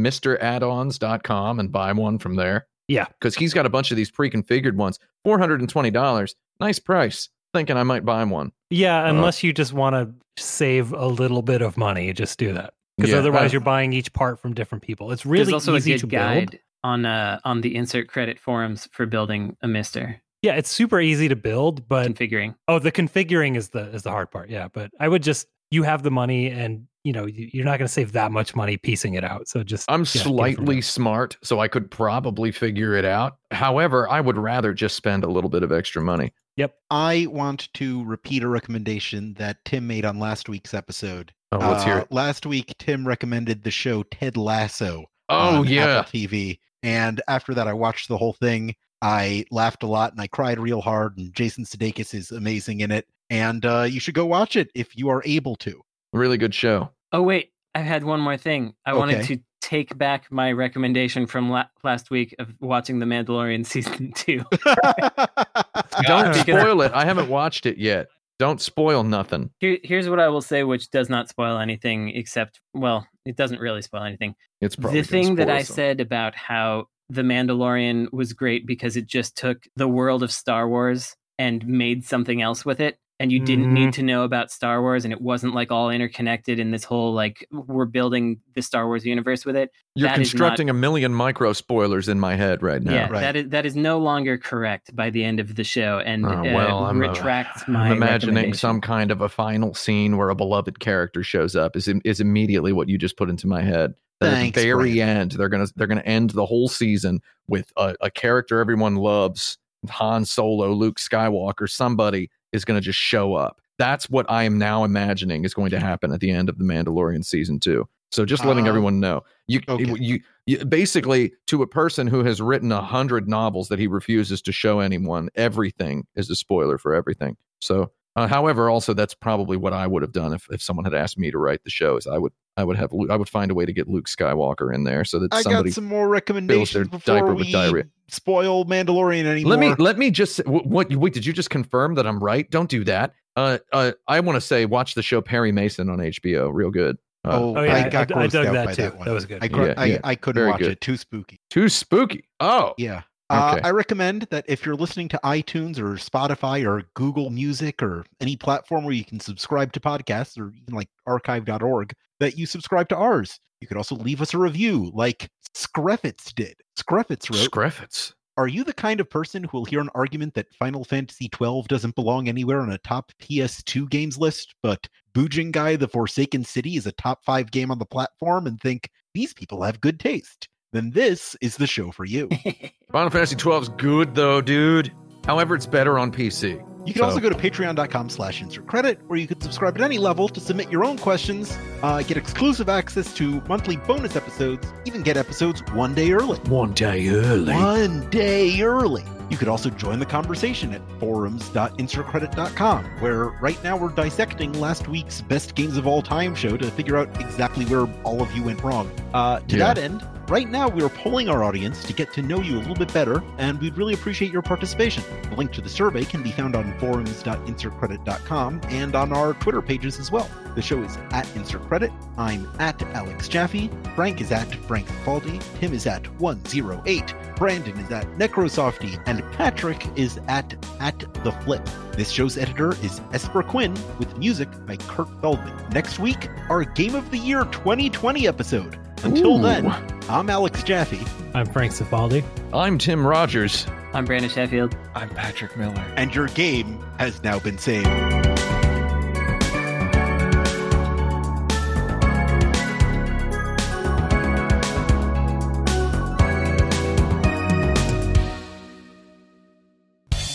[0.73, 2.67] misteraddons.com and buy one from there?
[2.89, 3.05] Yeah.
[3.21, 4.99] because he's got a bunch of these pre-configured ones.
[5.23, 7.29] Four hundred and twenty dollars, nice price.
[7.53, 8.53] Thinking I might buy one.
[8.71, 12.53] Yeah, Uh, unless you just want to save a little bit of money, just do
[12.55, 12.73] that.
[12.97, 15.13] Because Yeah, otherwise, I- you're buying each part from different people.
[15.13, 16.61] It's really There's also easy a to good build.
[16.83, 21.01] Guide on uh on the insert credit forums for building a Mister Yeah, it's super
[21.01, 22.55] easy to build, but configuring.
[22.69, 24.51] oh, the configuring is the is the hard part.
[24.51, 27.79] Yeah, but I would just you have the money, and you know you- you're not
[27.79, 29.49] going to save that much money piecing it out.
[29.49, 33.05] So just I'm yeah, get it from slightly smart, so I could probably figure it
[33.05, 33.37] out.
[33.51, 36.33] However, I would rather just spend a little bit of extra money.
[36.57, 36.75] Yep.
[36.91, 41.33] I want to repeat a recommendation that Tim made on last week's episode.
[41.53, 42.11] Oh, let's hear Uh, it.
[42.13, 45.05] Last week, Tim recommended the show Ted Lasso.
[45.29, 46.59] Oh on yeah, Apple TV.
[46.83, 48.75] And after that, I watched the whole thing.
[49.03, 51.19] I laughed a lot and I cried real hard.
[51.19, 53.07] And Jason Sudeikis is amazing in it.
[53.31, 55.81] And uh, you should go watch it if you are able to.
[56.13, 56.91] really good show.
[57.13, 58.75] Oh wait, I had one more thing.
[58.85, 63.67] I wanted to take back my recommendation from la- last week of watching The Mandalorian
[63.67, 64.45] season two.
[66.07, 66.93] Don't spoil it.
[66.93, 68.09] I haven't watched it yet.
[68.39, 69.51] Don't spoil nothing.
[69.59, 73.60] Here, here's what I will say, which does not spoil anything, except well, it doesn't
[73.60, 74.35] really spoil anything.
[74.60, 75.74] It's probably the thing that I some.
[75.74, 80.69] said about how The Mandalorian was great because it just took the world of Star
[80.69, 82.98] Wars and made something else with it.
[83.20, 83.73] And you didn't Mhm.
[83.73, 87.12] need to know about Star Wars, and it wasn't like all interconnected in this whole
[87.12, 89.70] like we're building the Star Wars universe with it.
[89.97, 92.93] You're that is constructing a million micro spoilers in my head right now.
[92.93, 93.20] yeah, Right.
[93.20, 96.28] that is that is no longer correct by the end of the show, and Oh,
[96.28, 97.86] uh, well, I'm, uh, retracts my.
[97.89, 101.74] I'm imagining some kind of a final scene where a beloved character shows up.
[101.74, 103.95] Is is immediately what you just put into my head.
[104.20, 105.09] Thanks, at the very Brandon.
[105.16, 109.59] end, they're gonna they're gonna end the whole season with a, a character everyone loves,
[109.90, 111.69] Han Solo, Luke Skywalker.
[111.69, 113.61] Somebody is gonna just show up.
[113.79, 116.65] That's what I am now imagining is going to happen at the end of the
[116.65, 117.89] Mandalorian season two.
[118.11, 119.95] So just letting Uh, everyone know, you, okay.
[120.01, 124.41] you you basically to a person who has written a hundred novels that he refuses
[124.43, 127.37] to show anyone, everything is a spoiler for everything.
[127.61, 130.95] So, uh, however, also that's probably what I would have done if, if someone had
[130.95, 131.97] asked me to write the show.
[131.97, 134.74] Is I would I would have I would find a way to get Luke Skywalker
[134.74, 137.53] in there so that I somebody got some more recommendations their before diaper we with
[137.53, 137.85] diarrhea.
[138.09, 139.51] spoil Mandalorian anymore.
[139.57, 142.51] Let me let me just say- what wait did you just confirm that I'm right?
[142.51, 143.12] Don't do that.
[143.36, 146.51] Uh, uh I want to say watch the show Perry Mason on HBO.
[146.53, 146.97] Real good.
[147.24, 148.82] Uh, oh, Oh, yeah, I I- got I grossed dug out that by too.
[148.82, 149.05] that one.
[149.07, 149.43] That was good.
[149.45, 150.01] I, gr- Yeah, I.
[150.05, 150.73] I couldn't Very watch good.
[150.73, 150.81] it.
[150.81, 151.40] Too spooky.
[151.51, 152.28] too spooky.
[152.40, 153.03] Oh, Yeah.
[153.31, 153.67] Uh, Okay.
[153.67, 158.37] I recommend that if you're listening to iTunes or Spotify or Google Music or any
[158.37, 162.97] platform where you can subscribe to podcasts or even like archive.org, that you subscribe to
[162.97, 163.39] ours.
[163.61, 166.55] You could also leave us a review like Screffitz did.
[166.79, 168.13] Screffitz wrote, Screffits.
[168.37, 171.65] Are you the kind of person who will hear an argument that Final Fantasy XII
[171.67, 176.87] doesn't belong anywhere on a top PS2 games list, but Bujingai The Forsaken City is
[176.87, 180.49] a top five game on the platform and think these people have good taste?
[180.73, 182.28] Then this is the show for you.
[182.93, 184.93] Final Fantasy 12 is good though, dude.
[185.24, 186.62] However, it's better on PC.
[186.86, 189.82] You can So- also go to patreon.com slash insert credit, where you can subscribe at
[189.82, 194.66] any level to submit your own questions, uh, get exclusive access to monthly bonus episodes,
[194.86, 196.39] even get episodes one day early.
[196.49, 197.53] One day early.
[197.53, 199.05] One day early.
[199.28, 205.20] You could also join the conversation at forums.insertcredit.com, where right now we're dissecting last week's
[205.20, 208.62] best games of all time show to figure out exactly where all of you went
[208.62, 208.90] wrong.
[209.12, 209.74] Uh, to Yeah.
[209.74, 212.75] that end, right now we're polling our audience to get to know you a little
[212.75, 215.03] bit better, and we'd really appreciate your participation.
[215.31, 219.99] The link to the survey can be found on forums.insertcredit.com and on our Twitter pages
[219.99, 220.29] as well.
[220.55, 221.93] The show is at Insert Credit.
[222.17, 223.71] I'm at Alex Jaffe.
[223.95, 225.43] Frank is at Frank Faldi.
[225.61, 227.15] Tim is at 108.
[227.37, 229.01] Brandon is at Necrosofty.
[229.07, 231.65] And Patrick is at at the Flip.
[231.93, 235.69] This show's editor is Esper Quinn with music by Kurt Feldman.
[235.71, 238.88] Next week, our Game of the Year 2020 episode.
[239.05, 239.43] Until Ooh.
[239.43, 239.66] then,
[240.09, 241.01] I'm Alex Jaffe,
[241.35, 242.25] I'm Frank Cifaldi.
[242.53, 243.66] I'm Tim Rogers.
[243.93, 244.77] I'm Brandon Sheffield.
[244.95, 245.85] I'm Patrick Miller.
[245.97, 247.87] and your game has now been saved.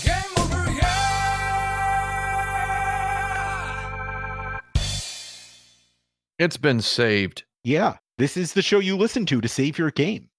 [0.03, 0.89] Game over here.
[6.39, 7.43] It's been saved.
[7.63, 10.29] Yeah, this is the show you listen to to save your game.